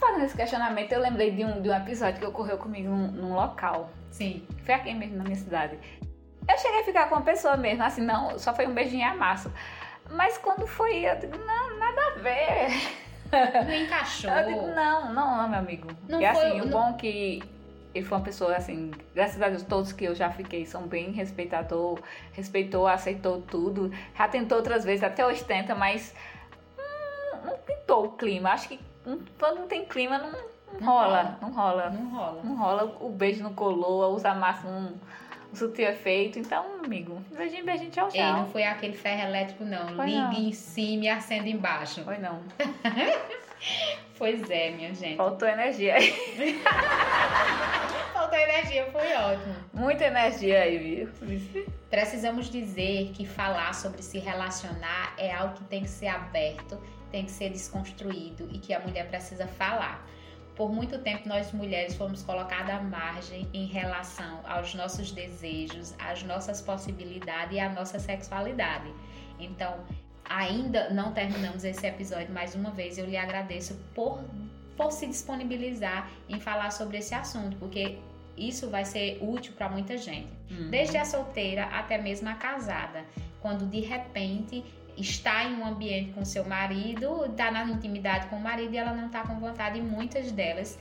Fazendo 0.00 0.24
esse 0.24 0.34
questionamento, 0.34 0.92
eu 0.92 1.00
lembrei 1.00 1.30
de 1.30 1.44
um, 1.44 1.60
de 1.60 1.68
um 1.68 1.74
episódio 1.74 2.18
que 2.18 2.26
ocorreu 2.26 2.56
comigo 2.56 2.88
num, 2.88 3.08
num 3.08 3.34
local. 3.34 3.90
Sim. 4.10 4.46
Foi 4.64 4.74
aqui 4.74 4.94
mesmo 4.94 5.18
na 5.18 5.24
minha 5.24 5.36
cidade. 5.36 5.78
Eu 6.48 6.56
cheguei 6.56 6.80
a 6.80 6.84
ficar 6.84 7.08
com 7.08 7.16
uma 7.16 7.22
pessoa 7.22 7.54
mesmo, 7.56 7.82
assim, 7.84 8.00
não, 8.00 8.38
só 8.38 8.54
foi 8.54 8.66
um 8.66 8.72
beijinho 8.72 9.06
a 9.06 9.14
massa. 9.14 9.52
Mas 10.10 10.38
quando 10.38 10.66
foi, 10.66 11.06
eu 11.06 11.16
digo, 11.18 11.36
não, 11.36 11.78
nada 11.78 12.00
a 12.06 12.18
ver. 12.18 13.00
Não 13.64 13.72
encaixou. 13.72 14.28
Eu 14.28 14.46
digo, 14.48 14.66
não, 14.74 15.14
não, 15.14 15.36
não, 15.36 15.48
meu 15.48 15.60
amigo. 15.60 15.86
Não 16.08 16.20
e 16.20 16.34
foi, 16.34 16.46
assim, 16.46 16.60
o 16.62 16.66
bom 16.66 16.88
é 16.88 16.92
que 16.94 17.42
ele 17.94 18.04
foi 18.04 18.18
uma 18.18 18.24
pessoa 18.24 18.56
assim, 18.56 18.90
graças 19.14 19.40
a 19.40 19.48
Deus, 19.48 19.62
todos 19.62 19.92
que 19.92 20.04
eu 20.04 20.16
já 20.16 20.30
fiquei 20.30 20.66
são 20.66 20.82
bem 20.88 21.12
respeitador, 21.12 22.00
respeitou, 22.32 22.88
aceitou 22.88 23.40
tudo. 23.42 23.92
Já 24.16 24.26
tentou 24.26 24.58
outras 24.58 24.84
vezes, 24.84 25.04
até 25.04 25.24
hoje 25.24 25.44
tenta, 25.44 25.76
mas 25.76 26.12
hum, 26.76 27.46
não 27.46 27.58
pintou 27.58 28.06
o 28.06 28.12
clima. 28.12 28.50
Acho 28.50 28.68
que 28.68 28.80
quando 29.38 29.60
não 29.60 29.66
tem 29.66 29.84
clima, 29.84 30.18
não, 30.18 30.32
não, 30.32 30.38
não 30.72 30.86
rola, 30.86 31.06
rola, 31.06 31.38
Não 31.40 31.50
rola. 31.50 31.90
Não 31.90 32.10
rola. 32.10 32.42
Não 32.42 32.56
rola. 32.56 32.96
O 33.00 33.10
beijo 33.10 33.42
não 33.42 33.54
colou, 33.54 34.14
usa 34.14 34.34
massa 34.34 34.68
não. 34.68 34.94
O 35.52 35.56
sutiã 35.56 35.92
feito, 35.92 36.38
então, 36.38 36.64
amigo, 36.84 37.20
beijinho, 37.36 37.64
beijinho, 37.64 37.90
tchau, 37.90 38.08
tchau. 38.08 38.20
Ei, 38.20 38.32
não 38.32 38.46
foi 38.46 38.62
aquele 38.62 38.96
ferro 38.96 39.22
elétrico, 39.22 39.64
não. 39.64 39.88
Foi 39.96 40.06
Liga 40.06 40.22
não. 40.22 40.32
em 40.32 40.52
cima 40.52 41.04
e 41.04 41.08
acenda 41.08 41.48
embaixo. 41.48 42.04
Foi 42.04 42.18
não. 42.18 42.40
pois 44.16 44.48
é, 44.48 44.70
minha 44.70 44.94
gente. 44.94 45.16
Faltou 45.16 45.48
energia 45.48 45.96
aí. 45.96 46.12
Faltou 48.12 48.38
energia, 48.38 48.86
foi 48.92 49.12
ótimo. 49.12 49.54
Muita 49.72 50.04
energia 50.04 50.62
aí, 50.62 50.78
viu? 50.78 51.08
Precisamos 51.90 52.48
dizer 52.48 53.10
que 53.12 53.26
falar 53.26 53.74
sobre 53.74 54.02
se 54.02 54.20
relacionar 54.20 55.14
é 55.18 55.34
algo 55.34 55.54
que 55.54 55.64
tem 55.64 55.82
que 55.82 55.90
ser 55.90 56.06
aberto, 56.06 56.80
tem 57.10 57.24
que 57.24 57.30
ser 57.30 57.50
desconstruído 57.50 58.48
e 58.52 58.58
que 58.58 58.72
a 58.72 58.80
mulher 58.80 59.08
precisa 59.08 59.46
falar. 59.46 60.06
Por 60.56 60.72
muito 60.72 60.98
tempo, 60.98 61.28
nós 61.28 61.52
mulheres 61.52 61.94
fomos 61.94 62.22
colocadas 62.22 62.74
à 62.74 62.82
margem 62.82 63.48
em 63.54 63.66
relação 63.66 64.40
aos 64.44 64.74
nossos 64.74 65.10
desejos, 65.10 65.94
às 65.98 66.22
nossas 66.22 66.60
possibilidades 66.60 67.56
e 67.56 67.60
à 67.60 67.68
nossa 67.68 67.98
sexualidade. 67.98 68.92
Então, 69.38 69.78
ainda 70.24 70.90
não 70.90 71.12
terminamos 71.12 71.64
esse 71.64 71.86
episódio 71.86 72.32
mais 72.32 72.54
uma 72.54 72.70
vez. 72.70 72.98
Eu 72.98 73.06
lhe 73.06 73.16
agradeço 73.16 73.74
por, 73.94 74.22
por 74.76 74.92
se 74.92 75.06
disponibilizar 75.06 76.10
em 76.28 76.38
falar 76.38 76.70
sobre 76.70 76.98
esse 76.98 77.14
assunto, 77.14 77.56
porque 77.56 77.98
isso 78.36 78.70
vai 78.70 78.84
ser 78.84 79.18
útil 79.20 79.52
para 79.54 79.68
muita 79.68 79.96
gente, 79.98 80.28
uhum. 80.50 80.70
desde 80.70 80.96
a 80.96 81.04
solteira 81.04 81.64
até 81.64 81.98
mesmo 81.98 82.28
a 82.28 82.34
casada. 82.34 83.04
Quando 83.40 83.66
de 83.66 83.80
repente 83.80 84.64
está 85.00 85.44
em 85.44 85.54
um 85.54 85.66
ambiente 85.66 86.12
com 86.12 86.24
seu 86.24 86.44
marido, 86.44 87.24
está 87.24 87.50
na 87.50 87.64
intimidade 87.64 88.26
com 88.26 88.36
o 88.36 88.40
marido 88.40 88.74
e 88.74 88.76
ela 88.76 88.92
não 88.92 89.06
está 89.06 89.22
com 89.22 89.38
vontade, 89.38 89.78
e 89.78 89.82
muitas 89.82 90.30
delas 90.32 90.78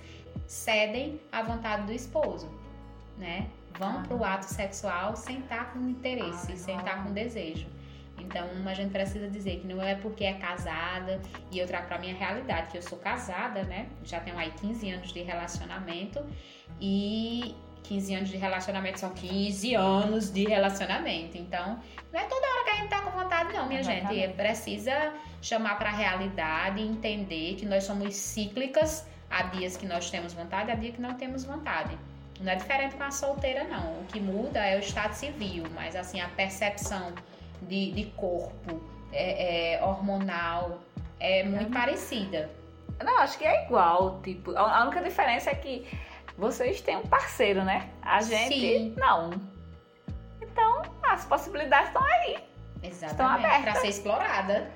cedem 0.48 1.20
à 1.32 1.42
vontade 1.42 1.86
do 1.86 1.92
esposo, 1.92 2.50
né? 3.18 3.48
Vão 3.78 4.00
ah. 4.00 4.04
para 4.06 4.18
o 4.18 4.24
ato 4.24 4.46
sexual 4.46 5.16
sem 5.16 5.40
estar 5.40 5.66
tá 5.66 5.66
com 5.66 5.88
interesse, 5.88 6.58
sem 6.58 6.78
estar 6.78 6.98
tá 6.98 7.04
com 7.04 7.14
desejo. 7.14 7.68
Então 8.18 8.48
a 8.66 8.74
gente 8.74 8.92
precisa 8.92 9.30
dizer 9.30 9.62
que 9.62 9.68
não 9.68 9.82
é 9.82 9.96
porque 9.96 10.24
é 10.24 10.34
casada 10.34 11.22
e 11.52 11.58
eu 11.58 11.66
trago 11.66 11.88
para 11.88 11.98
minha 11.98 12.14
realidade 12.14 12.70
que 12.70 12.78
eu 12.78 12.82
sou 12.82 12.98
casada, 12.98 13.64
né? 13.64 13.88
Já 14.04 14.20
tenho 14.20 14.38
aí 14.38 14.52
15 14.52 14.92
anos 14.92 15.14
de 15.14 15.22
relacionamento 15.22 16.26
e 16.82 17.56
15 17.84 18.16
anos 18.16 18.30
de 18.30 18.38
relacionamento 18.38 19.00
são 19.00 19.10
15 19.12 19.76
anos 19.76 20.32
de 20.32 20.46
relacionamento. 20.46 21.38
Então, 21.38 21.80
não 22.12 22.20
é 22.20 22.24
toda 22.26 22.48
hora 22.48 22.64
que 22.64 22.70
a 22.70 22.76
gente 22.76 22.90
tá 22.90 23.02
com 23.02 23.12
vontade, 23.12 23.54
não, 23.54 23.68
minha 23.68 23.80
Exatamente. 23.80 24.16
gente. 24.16 24.34
Precisa 24.36 25.14
chamar 25.42 25.78
para 25.78 25.90
a 25.90 25.94
realidade 25.94 26.82
e 26.82 26.88
entender 26.88 27.56
que 27.56 27.66
nós 27.66 27.84
somos 27.84 28.16
cíclicas. 28.16 29.08
Há 29.30 29.44
dias 29.44 29.78
que 29.78 29.86
nós 29.86 30.10
temos 30.10 30.34
vontade, 30.34 30.72
há 30.72 30.76
dias 30.76 30.96
que 30.96 31.02
não 31.02 31.14
temos 31.14 31.44
vontade. 31.44 31.98
Não 32.40 32.52
é 32.52 32.56
diferente 32.56 32.96
com 32.96 33.04
a 33.04 33.12
solteira, 33.12 33.66
não. 33.66 34.02
O 34.02 34.06
que 34.06 34.20
muda 34.20 34.60
é 34.60 34.78
o 34.78 34.80
estado 34.80 35.14
civil, 35.14 35.66
mas 35.76 35.96
assim, 35.96 36.20
a 36.22 36.30
percepção 36.30 37.14
de, 37.62 37.92
de 37.92 38.06
corpo 38.12 38.82
é, 39.12 39.76
é, 39.76 39.84
hormonal 39.84 40.80
é 41.20 41.44
muito 41.44 41.66
uhum. 41.66 41.72
parecida. 41.72 42.50
Não, 43.04 43.20
acho 43.20 43.38
que 43.38 43.46
é 43.46 43.66
igual. 43.66 44.22
Tipo, 44.22 44.56
a 44.58 44.84
única 44.84 45.02
diferença 45.02 45.50
é 45.50 45.56
que 45.56 45.86
vocês 46.40 46.82
têm 46.82 46.96
um 46.96 47.06
parceiro, 47.06 47.64
né? 47.64 47.90
A 48.02 48.22
gente 48.22 48.60
Sim. 48.60 48.96
não. 48.98 49.32
Então, 50.42 50.82
as 51.04 51.26
possibilidades 51.26 51.90
estão 51.90 52.04
aí. 52.04 52.38
Exatamente. 52.82 53.12
Estão 53.12 53.28
abertas. 53.28 53.64
Pra 53.64 53.76
ser 53.76 53.88
explorada. 53.90 54.72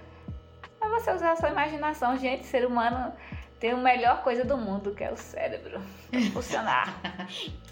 É 0.82 0.89
você 0.89 1.12
usar 1.13 1.32
a 1.32 1.36
sua 1.38 1.49
imaginação. 1.49 2.17
Gente, 2.17 2.45
ser 2.45 2.67
humano 2.67 3.13
tem 3.60 3.71
a 3.71 3.78
melhor 3.78 4.21
coisa 4.23 4.43
do 4.43 4.58
mundo, 4.58 4.93
que 4.93 5.06
é 5.06 5.12
o 5.12 5.15
cérebro. 5.15 5.82
Funcionar. 6.34 6.93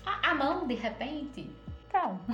a, 0.06 0.32
a 0.32 0.36
mão, 0.36 0.66
de 0.66 0.76
repente. 0.76 1.54
Então. 1.88 2.18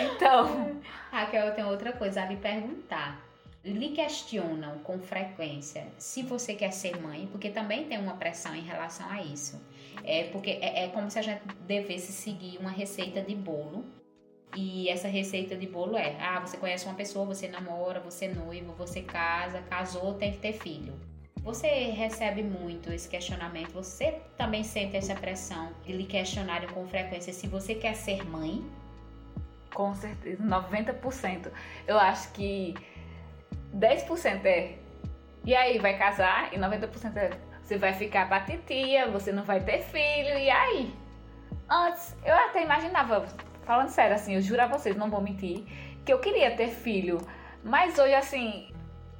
então. 0.00 0.80
Raquel, 1.12 1.46
eu 1.46 1.54
tenho 1.54 1.68
outra 1.68 1.92
coisa 1.92 2.22
a 2.22 2.26
lhe 2.26 2.36
perguntar 2.36 3.29
lhe 3.64 3.90
questionam 3.90 4.78
com 4.78 4.98
frequência 4.98 5.86
se 5.98 6.22
você 6.22 6.54
quer 6.54 6.72
ser 6.72 7.00
mãe, 7.00 7.28
porque 7.30 7.50
também 7.50 7.84
tem 7.84 7.98
uma 7.98 8.14
pressão 8.14 8.54
em 8.54 8.62
relação 8.62 9.08
a 9.08 9.22
isso. 9.22 9.60
É 10.02 10.24
porque 10.24 10.50
é, 10.50 10.84
é 10.84 10.88
como 10.88 11.10
se 11.10 11.18
a 11.18 11.22
gente 11.22 11.42
devesse 11.66 12.12
seguir 12.12 12.58
uma 12.58 12.70
receita 12.70 13.20
de 13.20 13.34
bolo. 13.34 13.84
E 14.56 14.88
essa 14.88 15.06
receita 15.06 15.54
de 15.54 15.66
bolo 15.66 15.96
é: 15.96 16.16
ah, 16.20 16.40
você 16.40 16.56
conhece 16.56 16.86
uma 16.86 16.94
pessoa, 16.94 17.24
você 17.24 17.48
namora, 17.48 18.00
você 18.00 18.24
é 18.24 18.34
noivo, 18.34 18.72
você 18.72 19.02
casa, 19.02 19.62
casou, 19.62 20.14
tem 20.14 20.32
que 20.32 20.38
ter 20.38 20.54
filho. 20.54 20.94
Você 21.42 21.66
recebe 21.68 22.42
muito 22.42 22.92
esse 22.92 23.08
questionamento, 23.08 23.72
você 23.72 24.20
também 24.36 24.62
sente 24.62 24.96
essa 24.96 25.14
pressão 25.14 25.72
de 25.84 25.92
lhe 25.92 26.04
questionarem 26.04 26.68
com 26.68 26.86
frequência 26.86 27.32
se 27.32 27.46
você 27.46 27.74
quer 27.74 27.94
ser 27.94 28.24
mãe? 28.28 28.62
Com 29.72 29.94
certeza, 29.94 30.42
90%. 30.42 31.50
Eu 31.86 31.98
acho 31.98 32.32
que 32.32 32.74
10% 33.74 34.44
é. 34.44 34.74
E 35.44 35.54
aí, 35.54 35.78
vai 35.78 35.96
casar 35.96 36.52
e 36.52 36.58
90% 36.58 37.16
é. 37.16 37.30
Você 37.62 37.78
vai 37.78 37.92
ficar 37.92 38.28
pra 38.28 38.40
titia, 38.40 39.08
você 39.08 39.32
não 39.32 39.44
vai 39.44 39.60
ter 39.60 39.80
filho, 39.80 40.38
e 40.38 40.50
aí? 40.50 40.94
Antes, 41.68 42.16
eu 42.24 42.34
até 42.34 42.64
imaginava, 42.64 43.24
falando 43.64 43.88
sério, 43.88 44.16
assim, 44.16 44.34
eu 44.34 44.42
juro 44.42 44.62
a 44.62 44.66
vocês, 44.66 44.96
não 44.96 45.08
vou 45.08 45.20
mentir, 45.20 45.64
que 46.04 46.12
eu 46.12 46.18
queria 46.18 46.50
ter 46.56 46.68
filho. 46.68 47.18
Mas 47.62 47.96
hoje, 47.96 48.14
assim, 48.14 48.72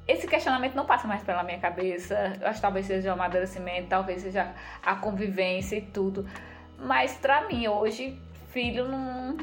esse 0.07 0.27
questionamento 0.27 0.75
não 0.75 0.85
passa 0.85 1.07
mais 1.07 1.23
pela 1.23 1.43
minha 1.43 1.59
cabeça. 1.59 2.33
Eu 2.41 2.47
acho 2.47 2.55
que 2.55 2.61
talvez 2.61 2.85
seja 2.85 3.09
o 3.09 3.13
amadurecimento, 3.13 3.87
talvez 3.87 4.21
seja 4.21 4.53
a 4.83 4.95
convivência 4.95 5.77
e 5.77 5.81
tudo. 5.81 6.27
Mas 6.77 7.13
pra 7.13 7.47
mim, 7.47 7.67
hoje, 7.67 8.19
filho 8.51 8.87
não, 8.87 9.37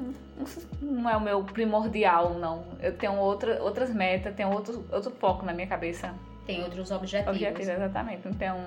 não 0.80 1.10
é 1.10 1.16
o 1.16 1.20
meu 1.20 1.42
primordial, 1.44 2.34
não. 2.34 2.64
Eu 2.80 2.96
tenho 2.96 3.16
outra, 3.16 3.62
outras 3.62 3.92
metas, 3.92 4.34
tenho 4.34 4.50
outro, 4.50 4.86
outro 4.92 5.10
foco 5.10 5.44
na 5.44 5.52
minha 5.52 5.66
cabeça. 5.66 6.14
Tem 6.46 6.62
outros 6.62 6.90
objetivos. 6.90 7.34
Objetivos, 7.34 7.68
exatamente. 7.68 8.28
Então. 8.28 8.66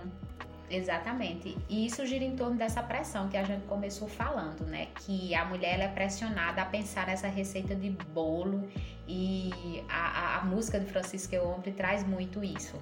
Exatamente. 0.69 1.57
E 1.69 1.85
isso 1.85 2.05
gira 2.05 2.23
em 2.23 2.35
torno 2.35 2.55
dessa 2.55 2.81
pressão 2.81 3.27
que 3.27 3.35
a 3.35 3.43
gente 3.43 3.65
começou 3.65 4.07
falando, 4.07 4.65
né? 4.65 4.87
Que 4.99 5.35
a 5.35 5.43
mulher 5.43 5.79
é 5.79 5.87
pressionada 5.87 6.61
a 6.61 6.65
pensar 6.65 7.07
nessa 7.07 7.27
receita 7.27 7.75
de 7.75 7.89
bolo 7.89 8.69
e 9.07 9.83
a, 9.89 10.35
a, 10.35 10.37
a 10.37 10.45
música 10.45 10.79
de 10.79 10.85
Francisco 10.85 11.35
Eombre 11.35 11.71
traz 11.71 12.07
muito 12.07 12.41
isso 12.43 12.79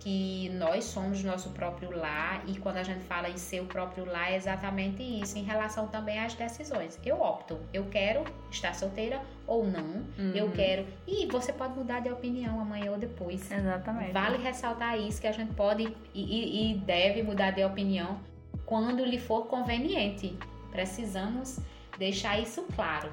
que 0.00 0.48
nós 0.54 0.84
somos 0.84 1.22
nosso 1.22 1.50
próprio 1.50 1.94
lar 1.96 2.42
e 2.46 2.58
quando 2.58 2.78
a 2.78 2.82
gente 2.82 3.04
fala 3.04 3.28
em 3.28 3.36
ser 3.36 3.60
o 3.60 3.66
próprio 3.66 4.06
lar 4.06 4.32
é 4.32 4.36
exatamente 4.36 5.02
isso 5.02 5.38
em 5.38 5.42
relação 5.42 5.86
também 5.88 6.18
às 6.18 6.34
decisões. 6.34 6.98
Eu 7.04 7.20
opto, 7.20 7.58
eu 7.72 7.84
quero 7.84 8.24
estar 8.50 8.74
solteira 8.74 9.20
ou 9.46 9.66
não, 9.66 10.02
uhum. 10.18 10.32
eu 10.34 10.50
quero. 10.52 10.86
E 11.06 11.26
você 11.26 11.52
pode 11.52 11.74
mudar 11.74 12.00
de 12.00 12.10
opinião 12.10 12.58
amanhã 12.58 12.90
ou 12.92 12.98
depois. 12.98 13.50
Exatamente. 13.50 14.12
Vale 14.12 14.38
ressaltar 14.38 14.98
isso 14.98 15.20
que 15.20 15.26
a 15.26 15.32
gente 15.32 15.52
pode 15.54 15.94
e, 16.14 16.72
e 16.72 16.78
deve 16.78 17.22
mudar 17.22 17.50
de 17.50 17.62
opinião 17.62 18.18
quando 18.64 19.04
lhe 19.04 19.18
for 19.18 19.46
conveniente. 19.46 20.34
Precisamos 20.70 21.60
deixar 21.98 22.40
isso 22.40 22.64
claro. 22.74 23.12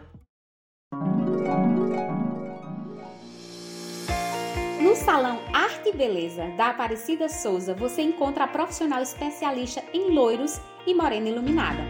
No 4.87 4.95
Salão 4.95 5.41
Arte 5.51 5.89
e 5.89 5.91
Beleza 5.91 6.47
da 6.55 6.69
Aparecida 6.69 7.27
Souza, 7.27 7.73
você 7.73 8.01
encontra 8.01 8.45
a 8.45 8.47
profissional 8.47 9.01
especialista 9.01 9.83
em 9.93 10.11
loiros 10.11 10.61
e 10.85 10.93
morena 10.93 11.27
iluminada. 11.27 11.83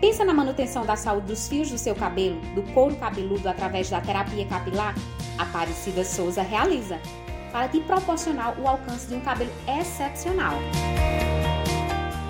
Pensa 0.00 0.24
na 0.24 0.32
manutenção 0.32 0.86
da 0.86 0.96
saúde 0.96 1.26
dos 1.26 1.46
fios 1.46 1.70
do 1.70 1.76
seu 1.76 1.94
cabelo, 1.94 2.40
do 2.54 2.62
couro 2.72 2.96
cabeludo 2.96 3.46
através 3.50 3.90
da 3.90 4.00
terapia 4.00 4.46
capilar? 4.46 4.94
Aparecida 5.36 6.04
Souza 6.04 6.40
realiza 6.40 6.98
para 7.52 7.68
te 7.68 7.80
proporcionar 7.80 8.58
o 8.58 8.66
alcance 8.66 9.06
de 9.06 9.16
um 9.16 9.20
cabelo 9.20 9.52
excepcional. 9.78 10.54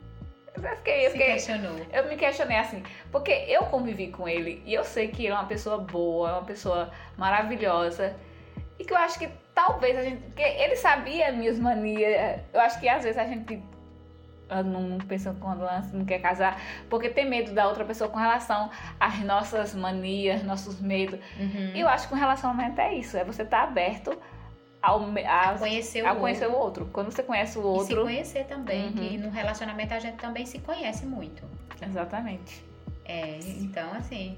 Eu 0.63 0.75
fiquei, 0.77 1.05
eu, 1.05 1.11
fiquei, 1.11 1.27
questionou. 1.33 1.79
eu 1.91 2.07
me 2.07 2.15
questionei 2.15 2.57
assim, 2.57 2.83
porque 3.11 3.31
eu 3.47 3.63
convivi 3.65 4.07
com 4.07 4.27
ele 4.27 4.61
e 4.65 4.73
eu 4.73 4.83
sei 4.83 5.07
que 5.07 5.23
ele 5.23 5.33
é 5.33 5.35
uma 5.35 5.45
pessoa 5.45 5.77
boa, 5.77 6.33
uma 6.33 6.43
pessoa 6.43 6.91
maravilhosa. 7.17 8.15
E 8.79 8.85
que 8.85 8.93
eu 8.93 8.97
acho 8.97 9.17
que 9.17 9.29
talvez 9.53 9.97
a 9.97 10.03
gente. 10.03 10.21
Porque 10.21 10.43
ele 10.43 10.75
sabia 10.75 11.31
minhas 11.31 11.59
manias. 11.59 12.41
Eu 12.53 12.61
acho 12.61 12.79
que 12.79 12.87
às 12.87 13.03
vezes 13.03 13.17
a 13.17 13.25
gente 13.25 13.61
não 14.65 14.97
pensa 14.99 15.35
quando 15.39 15.65
não 15.93 16.05
quer 16.05 16.19
casar, 16.19 16.61
porque 16.89 17.09
tem 17.09 17.27
medo 17.27 17.53
da 17.53 17.67
outra 17.67 17.83
pessoa 17.83 18.09
com 18.09 18.17
relação 18.17 18.69
às 18.99 19.19
nossas 19.19 19.75
manias, 19.75 20.43
nossos 20.43 20.79
medos. 20.79 21.19
Uhum. 21.37 21.71
E 21.75 21.79
eu 21.79 21.87
acho 21.87 22.07
que 22.07 22.13
um 22.13 22.17
relacionamento 22.17 22.79
é 22.79 22.93
isso, 22.93 23.17
é 23.17 23.23
você 23.23 23.43
estar 23.43 23.61
tá 23.61 23.63
aberto 23.63 24.17
ao, 24.81 25.01
a, 25.25 25.49
a 25.49 25.57
conhecer, 25.57 26.05
o, 26.05 26.15
conhecer 26.15 26.45
outro. 26.45 26.57
o 26.57 26.63
outro. 26.63 26.89
Quando 26.91 27.11
você 27.11 27.23
conhece 27.23 27.57
o 27.57 27.63
outro. 27.63 27.83
E 27.83 27.87
se 27.87 28.03
conhecer 28.03 28.43
também, 28.45 28.87
uhum. 28.87 28.93
que 28.93 29.17
no 29.17 29.29
relacionamento 29.29 29.93
a 29.93 29.99
gente 29.99 30.17
também 30.17 30.45
se 30.45 30.59
conhece 30.59 31.05
muito. 31.05 31.43
Exatamente. 31.81 32.63
É, 33.05 33.39
então 33.59 33.91
assim. 33.93 34.37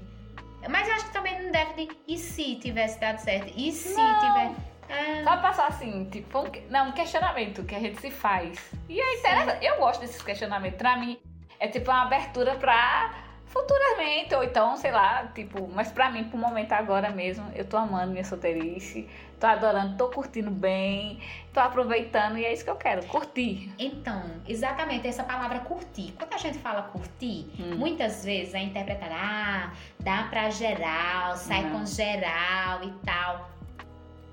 Mas 0.68 0.88
eu 0.88 0.94
acho 0.94 1.06
que 1.06 1.12
também 1.12 1.42
não 1.42 1.50
deve 1.50 1.86
de. 1.86 1.96
E 2.06 2.18
se 2.18 2.56
tivesse 2.56 3.00
dado 3.00 3.18
certo? 3.18 3.52
E 3.56 3.72
se 3.72 3.94
não. 3.94 4.18
tiver. 4.20 4.52
É... 4.88 5.22
Só 5.22 5.36
passar 5.36 5.68
assim, 5.68 6.08
tipo, 6.10 6.40
um, 6.40 6.50
não, 6.68 6.88
um 6.88 6.92
questionamento 6.92 7.62
que 7.64 7.74
a 7.74 7.78
gente 7.78 8.00
se 8.00 8.10
faz. 8.10 8.58
E 8.88 9.00
é 9.00 9.18
interessante. 9.18 9.64
Eu 9.64 9.78
gosto 9.78 10.00
desses 10.00 10.20
questionamentos. 10.20 10.76
Pra 10.76 10.96
mim, 10.96 11.18
é 11.60 11.68
tipo 11.68 11.90
uma 11.90 12.02
abertura 12.02 12.56
pra 12.56 13.29
futuramente, 13.50 14.34
ou 14.34 14.44
então, 14.44 14.76
sei 14.76 14.92
lá, 14.92 15.26
tipo, 15.34 15.68
mas 15.74 15.90
pra 15.90 16.10
mim, 16.10 16.24
pro 16.24 16.38
momento 16.38 16.72
agora 16.72 17.10
mesmo, 17.10 17.44
eu 17.54 17.64
tô 17.64 17.76
amando 17.76 18.12
minha 18.12 18.24
solteirice, 18.24 19.08
tô 19.40 19.46
adorando, 19.46 19.96
tô 19.96 20.08
curtindo 20.08 20.50
bem, 20.50 21.20
tô 21.52 21.58
aproveitando 21.58 22.38
e 22.38 22.44
é 22.44 22.52
isso 22.52 22.64
que 22.64 22.70
eu 22.70 22.76
quero, 22.76 23.04
curtir. 23.06 23.72
Então, 23.76 24.22
exatamente 24.48 25.08
essa 25.08 25.24
palavra 25.24 25.58
curtir. 25.60 26.14
Quando 26.16 26.32
a 26.32 26.38
gente 26.38 26.58
fala 26.58 26.82
curtir, 26.82 27.50
hum. 27.58 27.74
muitas 27.76 28.24
vezes 28.24 28.54
é 28.54 28.60
interpretada, 28.60 29.14
ah, 29.16 29.72
dá 29.98 30.28
pra 30.30 30.48
geral, 30.50 31.36
sai 31.36 31.70
com 31.70 31.84
geral 31.84 32.84
e 32.84 32.92
tal. 33.04 33.50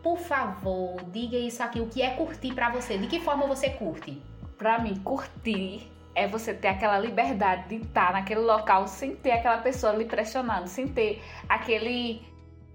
Por 0.03 0.19
favor, 0.19 1.03
diga 1.05 1.37
isso 1.37 1.63
aqui, 1.63 1.79
o 1.79 1.87
que 1.87 2.03
é 2.03 2.11
curtir 2.11 2.53
para 2.53 2.69
você? 2.69 2.99
De 2.99 3.07
que 3.07 3.19
forma 3.19 3.47
você 3.47 3.71
curte? 3.71 4.21
Pra 4.59 4.77
mim, 4.77 4.95
curtir 5.03 5.96
é 6.17 6.25
você 6.25 6.51
ter 6.51 6.69
aquela 6.69 6.97
liberdade 6.97 7.69
de 7.69 7.75
estar 7.75 8.11
naquele 8.11 8.39
local 8.39 8.87
sem 8.87 9.15
ter 9.15 9.33
aquela 9.33 9.59
pessoa 9.59 9.93
lhe 9.93 10.03
pressionando, 10.03 10.67
sem 10.67 10.87
ter 10.87 11.21
aquele 11.47 12.25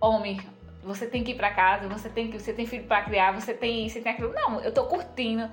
homem, 0.00 0.40
você 0.84 1.06
tem 1.06 1.24
que 1.24 1.32
ir 1.32 1.34
para 1.34 1.50
casa, 1.50 1.88
você 1.88 2.08
tem 2.08 2.30
que, 2.30 2.38
você 2.38 2.52
tem 2.52 2.66
filho 2.66 2.84
para 2.84 3.02
criar, 3.02 3.32
você 3.32 3.52
tem 3.52 3.84
isso, 3.84 3.94
você 3.94 4.00
tem 4.00 4.12
aquilo. 4.12 4.32
Não, 4.32 4.60
eu 4.60 4.72
tô 4.72 4.84
curtindo, 4.84 5.50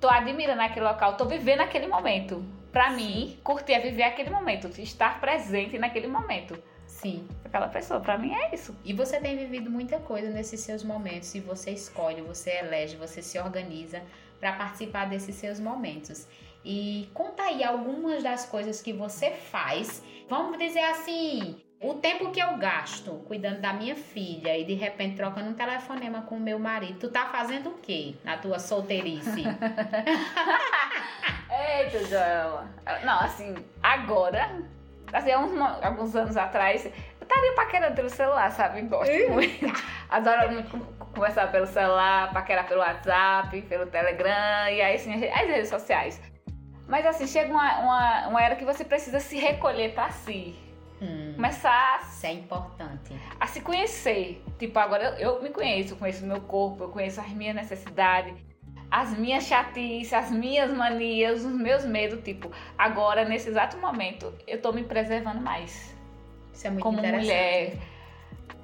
tô 0.00 0.08
admirando 0.08 0.62
aquele 0.62 0.86
local, 0.86 1.16
tô 1.16 1.24
vivendo 1.24 1.62
aquele 1.62 1.88
momento. 1.88 2.44
Para 2.70 2.90
mim, 2.90 3.36
curtir 3.42 3.72
é 3.72 3.80
viver 3.80 4.04
aquele 4.04 4.30
momento, 4.30 4.68
estar 4.80 5.20
presente 5.20 5.76
naquele 5.80 6.06
momento. 6.06 6.56
Sim. 6.86 7.26
Aquela 7.44 7.66
pessoa, 7.66 7.98
para 7.98 8.16
mim 8.16 8.32
é 8.32 8.54
isso. 8.54 8.76
E 8.84 8.92
você 8.92 9.18
tem 9.18 9.36
vivido 9.36 9.68
muita 9.68 9.98
coisa 9.98 10.30
nesses 10.30 10.60
seus 10.60 10.84
momentos, 10.84 11.34
e 11.34 11.40
você 11.40 11.72
escolhe, 11.72 12.22
você 12.22 12.50
elege, 12.58 12.96
você 12.96 13.20
se 13.20 13.36
organiza 13.36 14.00
para 14.38 14.52
participar 14.52 15.06
desses 15.06 15.34
seus 15.34 15.58
momentos. 15.58 16.28
E 16.64 17.08
conta 17.12 17.42
aí 17.42 17.64
algumas 17.64 18.22
das 18.22 18.46
coisas 18.46 18.80
que 18.80 18.92
você 18.92 19.30
faz. 19.30 20.02
Vamos 20.28 20.58
dizer 20.58 20.84
assim, 20.84 21.60
o 21.82 21.94
tempo 21.94 22.30
que 22.30 22.40
eu 22.40 22.56
gasto 22.56 23.10
cuidando 23.26 23.60
da 23.60 23.72
minha 23.72 23.96
filha 23.96 24.56
e 24.56 24.64
de 24.64 24.74
repente 24.74 25.16
trocando 25.16 25.50
um 25.50 25.54
telefonema 25.54 26.22
com 26.22 26.36
o 26.36 26.40
meu 26.40 26.58
marido, 26.58 27.00
tu 27.00 27.08
tá 27.10 27.26
fazendo 27.26 27.70
o 27.70 27.78
quê 27.78 28.14
na 28.22 28.38
tua 28.38 28.60
solteirice? 28.60 29.42
Eita, 31.50 32.04
Joela. 32.04 32.70
Não, 33.04 33.20
assim, 33.20 33.54
agora, 33.82 34.62
assim, 35.12 35.34
uns, 35.34 35.60
alguns 35.82 36.14
anos 36.14 36.36
atrás, 36.36 36.86
eu 36.86 36.92
estaria 37.20 37.52
paquerando 37.54 37.96
pelo 37.96 38.08
celular, 38.08 38.50
sabe? 38.52 38.82
Gosto 38.82 39.12
muito. 39.30 39.66
Adoro 40.08 40.52
muito 40.52 40.78
conversar 41.12 41.50
pelo 41.50 41.66
celular, 41.66 42.32
paquerar 42.32 42.66
pelo 42.68 42.80
WhatsApp, 42.80 43.60
pelo 43.62 43.86
Telegram 43.86 44.70
e 44.70 44.80
aí, 44.80 44.94
assim, 44.94 45.12
as 45.12 45.46
redes 45.48 45.68
sociais. 45.68 46.31
Mas 46.92 47.06
assim, 47.06 47.26
chega 47.26 47.50
uma, 47.50 47.78
uma, 47.78 48.28
uma 48.28 48.42
era 48.42 48.54
que 48.54 48.66
você 48.66 48.84
precisa 48.84 49.18
se 49.18 49.38
recolher 49.38 49.94
para 49.94 50.10
si. 50.10 50.54
Hum, 51.00 51.32
Começar 51.34 51.70
a 51.72 52.02
isso 52.02 52.26
é 52.26 52.32
importante. 52.32 53.16
a 53.40 53.46
se 53.46 53.62
conhecer. 53.62 54.44
Tipo, 54.58 54.78
agora 54.78 55.16
eu, 55.18 55.36
eu 55.36 55.42
me 55.42 55.48
conheço, 55.48 55.94
eu 55.94 55.96
conheço 55.96 56.22
o 56.22 56.28
meu 56.28 56.42
corpo, 56.42 56.84
eu 56.84 56.90
conheço 56.90 57.18
as 57.18 57.30
minhas 57.30 57.56
necessidades, 57.56 58.34
as 58.90 59.16
minhas 59.16 59.44
chatices, 59.44 60.12
as 60.12 60.30
minhas 60.30 60.70
manias, 60.70 61.46
os 61.46 61.54
meus 61.54 61.82
medos. 61.86 62.22
Tipo, 62.22 62.52
agora, 62.76 63.24
nesse 63.24 63.48
exato 63.48 63.78
momento, 63.78 64.30
eu 64.46 64.60
tô 64.60 64.70
me 64.70 64.84
preservando 64.84 65.40
mais. 65.40 65.96
Isso 66.52 66.66
é 66.66 66.70
muito 66.70 66.82
como 66.82 66.98
mulher, 66.98 67.72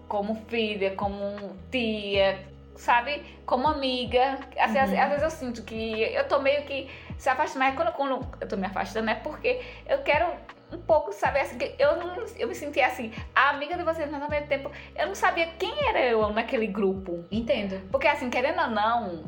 como 0.07 0.35
filha, 0.49 0.95
como 0.95 1.57
tia, 1.71 2.47
sabe? 2.79 3.23
Como 3.45 3.69
amiga. 3.69 4.39
Assim, 4.59 4.79
às, 4.79 4.91
Uhum. 4.91 5.01
às 5.01 5.09
vezes 5.09 5.23
eu 5.25 5.31
sinto 5.31 5.63
que 5.63 6.03
eu 6.03 6.27
tô 6.27 6.39
meio 6.39 6.63
que 6.63 6.89
se 7.19 7.29
afastando, 7.29 7.65
mas 7.65 7.75
quando, 7.75 7.93
quando 7.93 8.27
eu 8.41 8.49
tô 8.49 8.57
me 8.57 8.67
afastando 8.67 9.11
é 9.11 9.15
porque 9.15 9.61
eu 9.87 9.99
quero 10.03 10.27
um 10.73 10.79
pouco 10.79 11.13
saber 11.13 11.41
assim, 11.41 11.59
que 11.59 11.75
eu 11.79 11.97
não 11.97 12.15
eu 12.39 12.47
me 12.47 12.55
sentia 12.55 12.87
assim, 12.87 13.13
a 13.35 13.51
amiga 13.51 13.77
de 13.77 13.83
vocês, 13.83 14.11
mas 14.11 14.23
ao 14.23 14.29
mesmo 14.31 14.47
tempo 14.47 14.71
eu 14.97 15.07
não 15.07 15.15
sabia 15.15 15.47
quem 15.59 15.73
era 15.89 16.01
eu 16.01 16.29
naquele 16.31 16.67
grupo. 16.67 17.25
Entendo. 17.31 17.81
Porque 17.91 18.07
assim, 18.07 18.31
querendo 18.31 18.61
ou 18.61 18.69
não, 18.69 19.25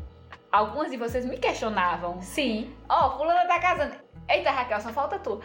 algumas 0.52 0.90
de 0.90 0.96
vocês 0.96 1.24
me 1.26 1.36
questionavam. 1.38 2.20
Sim. 2.22 2.74
Ó, 2.88 3.16
fulana 3.18 3.46
tá 3.46 3.58
casando. 3.58 3.94
Eita, 4.28 4.50
Raquel, 4.52 4.80
só 4.80 4.90
falta 4.90 5.18
tu. 5.18 5.40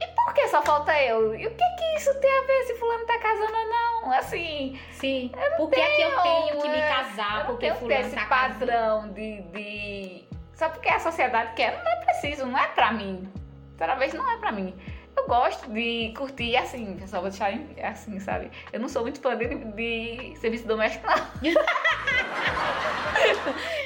E 0.00 0.06
por 0.08 0.34
que 0.34 0.48
só 0.48 0.62
falta 0.62 1.00
eu? 1.02 1.34
E 1.34 1.46
o 1.46 1.50
que 1.50 1.64
que 1.76 1.96
isso 1.96 2.12
tem 2.20 2.30
a 2.30 2.42
ver 2.42 2.64
se 2.64 2.74
fulano 2.74 3.06
tá 3.06 3.18
casando 3.18 3.52
ou 3.52 3.68
não? 3.68 4.12
Assim, 4.12 4.78
Sim. 4.92 5.32
Por 5.56 5.70
que 5.70 5.80
é 5.80 5.96
que 5.96 6.02
eu 6.02 6.20
tenho 6.20 6.60
que 6.60 6.68
me 6.68 6.78
é, 6.78 6.88
casar? 6.88 7.46
Porque 7.46 7.66
tenho 7.66 7.76
fulano 7.76 8.00
esse 8.00 8.14
tá 8.14 8.26
casando. 8.26 8.58
padrão 8.58 9.08
de, 9.12 9.42
de... 9.42 10.24
Só 10.54 10.68
porque 10.68 10.88
a 10.88 11.00
sociedade 11.00 11.54
quer, 11.54 11.82
não 11.82 11.90
é 11.90 11.96
preciso, 12.04 12.46
não 12.46 12.58
é 12.58 12.66
pra 12.68 12.92
mim. 12.92 13.30
Toda 13.76 13.94
vez 13.96 14.14
não 14.14 14.30
é 14.30 14.36
pra 14.36 14.52
mim. 14.52 14.74
Eu 15.16 15.26
gosto 15.26 15.70
de 15.70 16.12
curtir 16.16 16.56
assim, 16.56 16.96
pessoal, 16.96 17.22
vou 17.22 17.30
deixar 17.30 17.52
assim, 17.82 18.18
sabe? 18.20 18.50
Eu 18.72 18.80
não 18.80 18.88
sou 18.88 19.02
muito 19.02 19.20
fã 19.20 19.36
de, 19.36 19.46
de 19.46 20.36
serviço 20.38 20.66
doméstico, 20.66 21.06
não. 21.06 21.14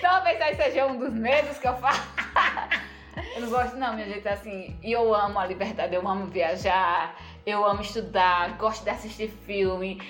Talvez 0.00 0.40
aí 0.40 0.56
seja 0.56 0.86
um 0.86 0.98
dos 0.98 1.12
medos 1.12 1.58
que 1.58 1.68
eu 1.68 1.76
faço. 1.76 2.02
Eu 3.34 3.42
não 3.42 3.50
gosto, 3.50 3.76
não, 3.76 3.94
minha 3.94 4.08
gente, 4.08 4.26
assim. 4.28 4.76
E 4.82 4.92
eu 4.92 5.14
amo 5.14 5.38
a 5.38 5.46
liberdade, 5.46 5.94
eu 5.94 6.06
amo 6.06 6.26
viajar, 6.26 7.16
eu 7.44 7.64
amo 7.64 7.82
estudar, 7.82 8.56
gosto 8.56 8.84
de 8.84 8.90
assistir 8.90 9.30
filme. 9.46 10.00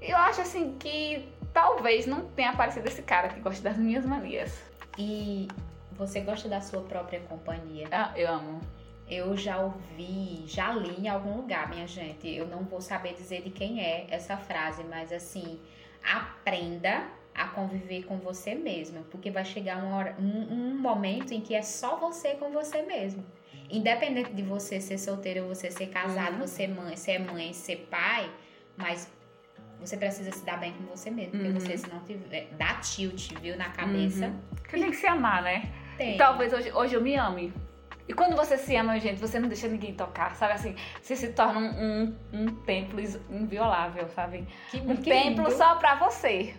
Eu 0.00 0.16
acho, 0.16 0.40
assim, 0.40 0.76
que 0.78 1.28
talvez 1.52 2.06
não 2.06 2.26
tenha 2.30 2.50
aparecido 2.50 2.86
esse 2.88 3.02
cara 3.02 3.28
que 3.28 3.40
gosta 3.40 3.62
das 3.62 3.76
minhas 3.76 4.04
manias. 4.04 4.62
E 4.98 5.48
você 5.92 6.20
gosta 6.20 6.48
da 6.48 6.60
sua 6.60 6.82
própria 6.82 7.20
companhia? 7.20 7.88
Ah, 7.90 8.12
Eu 8.16 8.30
amo. 8.30 8.60
Eu 9.08 9.36
já 9.36 9.58
ouvi, 9.58 10.44
já 10.46 10.72
li 10.72 11.02
em 11.02 11.08
algum 11.08 11.36
lugar, 11.36 11.68
minha 11.68 11.86
gente. 11.86 12.28
Eu 12.28 12.46
não 12.46 12.64
vou 12.64 12.80
saber 12.80 13.14
dizer 13.14 13.42
de 13.42 13.50
quem 13.50 13.80
é 13.84 14.06
essa 14.08 14.36
frase, 14.38 14.82
mas 14.84 15.12
assim, 15.12 15.60
aprenda 16.02 17.04
a 17.34 17.48
conviver 17.48 18.04
com 18.04 18.18
você 18.18 18.54
mesma, 18.54 19.02
porque 19.10 19.30
vai 19.30 19.44
chegar 19.44 19.78
uma 19.82 19.96
hora, 19.96 20.16
um, 20.18 20.52
um 20.54 20.78
momento 20.78 21.32
em 21.32 21.40
que 21.40 21.54
é 21.54 21.62
só 21.62 21.96
você 21.96 22.34
com 22.34 22.50
você 22.50 22.82
mesmo. 22.82 23.24
Independente 23.70 24.32
de 24.32 24.42
você 24.42 24.80
ser 24.80 24.98
solteiro 24.98 25.44
ou 25.44 25.54
você 25.54 25.70
ser 25.70 25.86
casado, 25.86 26.34
Uhum. 26.34 26.46
você 26.46 26.66
mãe, 26.68 26.96
ser 26.96 27.18
mãe, 27.18 27.52
ser 27.54 27.86
pai, 27.90 28.30
mas 28.76 29.10
você 29.80 29.96
precisa 29.96 30.30
se 30.30 30.44
dar 30.44 30.58
bem 30.58 30.72
com 30.74 30.84
você 30.84 31.10
mesmo, 31.10 31.32
porque 31.32 31.48
Uhum. 31.48 31.54
você 31.60 31.78
se 31.78 31.88
não 31.88 32.00
tiver, 32.00 32.48
dá 32.58 32.74
tilt, 32.74 33.32
viu, 33.40 33.56
na 33.56 33.70
cabeça, 33.70 34.26
Uhum. 34.26 34.40
Porque 34.56 34.76
tem 34.78 34.90
que 34.90 34.96
se 34.96 35.06
amar, 35.06 35.42
né? 35.42 35.70
tem. 35.98 36.14
E 36.14 36.18
talvez 36.18 36.52
hoje, 36.52 36.70
hoje 36.72 36.94
eu 36.94 37.00
me 37.00 37.14
ame. 37.16 37.52
E 38.08 38.12
quando 38.12 38.34
você 38.36 38.58
se 38.58 38.74
ama, 38.76 38.98
gente, 38.98 39.20
você 39.20 39.38
não 39.38 39.48
deixa 39.48 39.68
ninguém 39.68 39.94
tocar, 39.94 40.34
sabe 40.34 40.54
assim? 40.54 40.74
Você 41.00 41.14
se 41.16 41.28
torna 41.32 41.60
um, 41.60 41.84
um, 41.84 42.16
um 42.32 42.46
templo 42.64 43.00
inviolável, 43.30 44.08
sabe? 44.08 44.46
que, 44.70 44.78
Um 44.80 44.96
que 44.96 45.08
templo 45.10 45.44
lindo. 45.44 45.56
só 45.56 45.76
pra 45.76 45.94
você. 45.94 46.54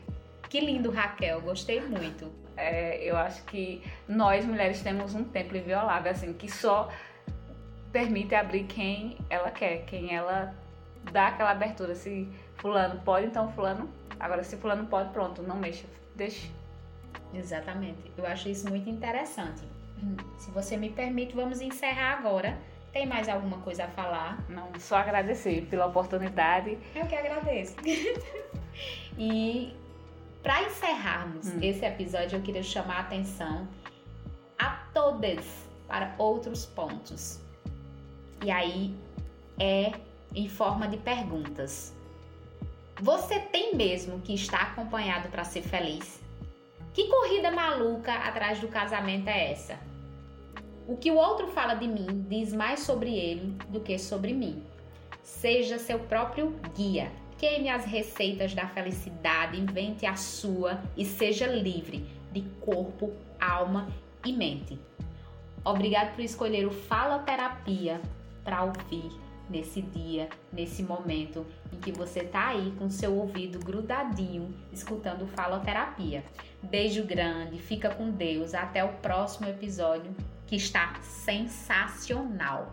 Que 0.54 0.60
lindo, 0.60 0.92
Raquel. 0.92 1.42
Gostei 1.42 1.82
muito. 1.82 2.32
É, 2.56 3.04
eu 3.04 3.18
acho 3.18 3.44
que 3.46 3.82
nós 4.08 4.46
mulheres 4.46 4.84
temos 4.84 5.16
um 5.16 5.24
templo 5.24 5.58
inviolável, 5.58 6.12
assim, 6.12 6.32
que 6.32 6.48
só 6.48 6.92
permite 7.92 8.36
abrir 8.36 8.66
quem 8.66 9.18
ela 9.32 9.50
quer, 9.50 9.84
quem 9.86 10.16
ela 10.16 10.54
dá 11.12 11.30
aquela 11.30 11.50
abertura. 11.50 11.96
Se 11.96 12.30
fulano 12.58 13.02
pode, 13.02 13.26
então 13.26 13.52
fulano. 13.54 13.90
Agora, 14.20 14.44
se 14.44 14.56
fulano 14.58 14.86
pode, 14.86 15.10
pronto, 15.10 15.42
não 15.42 15.56
mexa. 15.56 15.88
Deixa. 16.16 16.48
Exatamente. 17.34 18.12
Eu 18.16 18.28
acho 18.28 18.48
isso 18.48 18.70
muito 18.70 18.88
interessante. 18.88 19.64
Se 20.38 20.52
você 20.52 20.78
me 20.78 20.92
permite, 20.92 21.36
vamos 21.36 21.62
encerrar 21.62 22.20
agora. 22.20 22.60
Tem 22.92 23.08
mais 23.08 23.28
alguma 23.28 23.58
coisa 23.62 23.86
a 23.86 23.88
falar? 23.88 24.46
Não, 24.48 24.70
só 24.78 24.98
agradecer 24.98 25.66
pela 25.66 25.88
oportunidade. 25.88 26.78
Eu 26.94 27.08
que 27.08 27.16
agradeço. 27.16 27.76
e 29.18 29.82
para 30.44 30.64
encerrarmos 30.64 31.48
Hum. 31.48 31.60
esse 31.62 31.84
episódio, 31.86 32.38
eu 32.38 32.42
queria 32.42 32.62
chamar 32.64 32.98
a 32.98 33.00
atenção 33.00 33.68
a 34.60 34.70
todas 34.94 35.46
para 35.88 36.14
outros 36.18 36.66
pontos. 36.66 37.40
E 38.44 38.52
aí 38.52 38.94
é 39.58 39.94
em 40.36 40.50
forma 40.50 40.88
de 40.88 40.98
perguntas. 40.98 41.94
Você 43.02 43.40
tem 43.40 43.76
mesmo 43.76 44.20
que 44.20 44.34
estar 44.34 44.62
acompanhado 44.62 45.30
para 45.30 45.44
ser 45.44 45.62
feliz? 45.62 46.22
Que 46.94 47.08
corrida 47.08 47.50
maluca 47.50 48.14
atrás 48.14 48.60
do 48.60 48.68
casamento 48.68 49.28
é 49.28 49.52
essa? 49.52 49.80
O 50.88 50.98
que 50.98 51.10
o 51.10 51.16
outro 51.16 51.48
fala 51.48 51.74
de 51.74 51.88
mim 51.88 52.26
diz 52.30 52.52
mais 52.54 52.82
sobre 52.82 53.16
ele 53.16 53.58
do 53.70 53.80
que 53.80 53.98
sobre 53.98 54.34
mim. 54.34 54.62
Seja 55.24 55.80
seu 55.80 55.98
próprio 56.00 56.54
guia. 56.76 57.12
Queime 57.44 57.68
as 57.68 57.84
receitas 57.84 58.54
da 58.54 58.70
felicidade, 58.70 59.60
invente 59.60 60.06
a 60.06 60.16
sua 60.16 60.82
e 60.96 61.04
seja 61.04 61.46
livre 61.46 62.08
de 62.32 62.40
corpo, 62.62 63.12
alma 63.38 63.90
e 64.26 64.32
mente. 64.32 64.80
Obrigado 65.62 66.16
por 66.16 66.24
escolher 66.24 66.66
o 66.66 66.72
Faloterapia 66.72 68.00
para 68.46 68.64
ouvir 68.64 69.12
nesse 69.50 69.82
dia, 69.82 70.30
nesse 70.54 70.82
momento 70.82 71.46
em 71.74 71.82
que 71.82 71.92
você 71.92 72.24
tá 72.24 72.48
aí 72.48 72.74
com 72.80 72.90
seu 72.90 73.14
ouvido 73.14 73.60
grudadinho 73.60 74.56
escutando 74.72 75.28
Faloterapia. 75.28 76.24
Beijo 76.62 77.04
grande, 77.04 77.60
fica 77.60 77.94
com 77.94 78.10
Deus, 78.10 78.54
até 78.54 78.86
o 78.86 78.94
próximo 79.00 79.50
episódio 79.50 80.16
que 80.48 80.56
está 80.56 80.94
sensacional. 81.02 82.72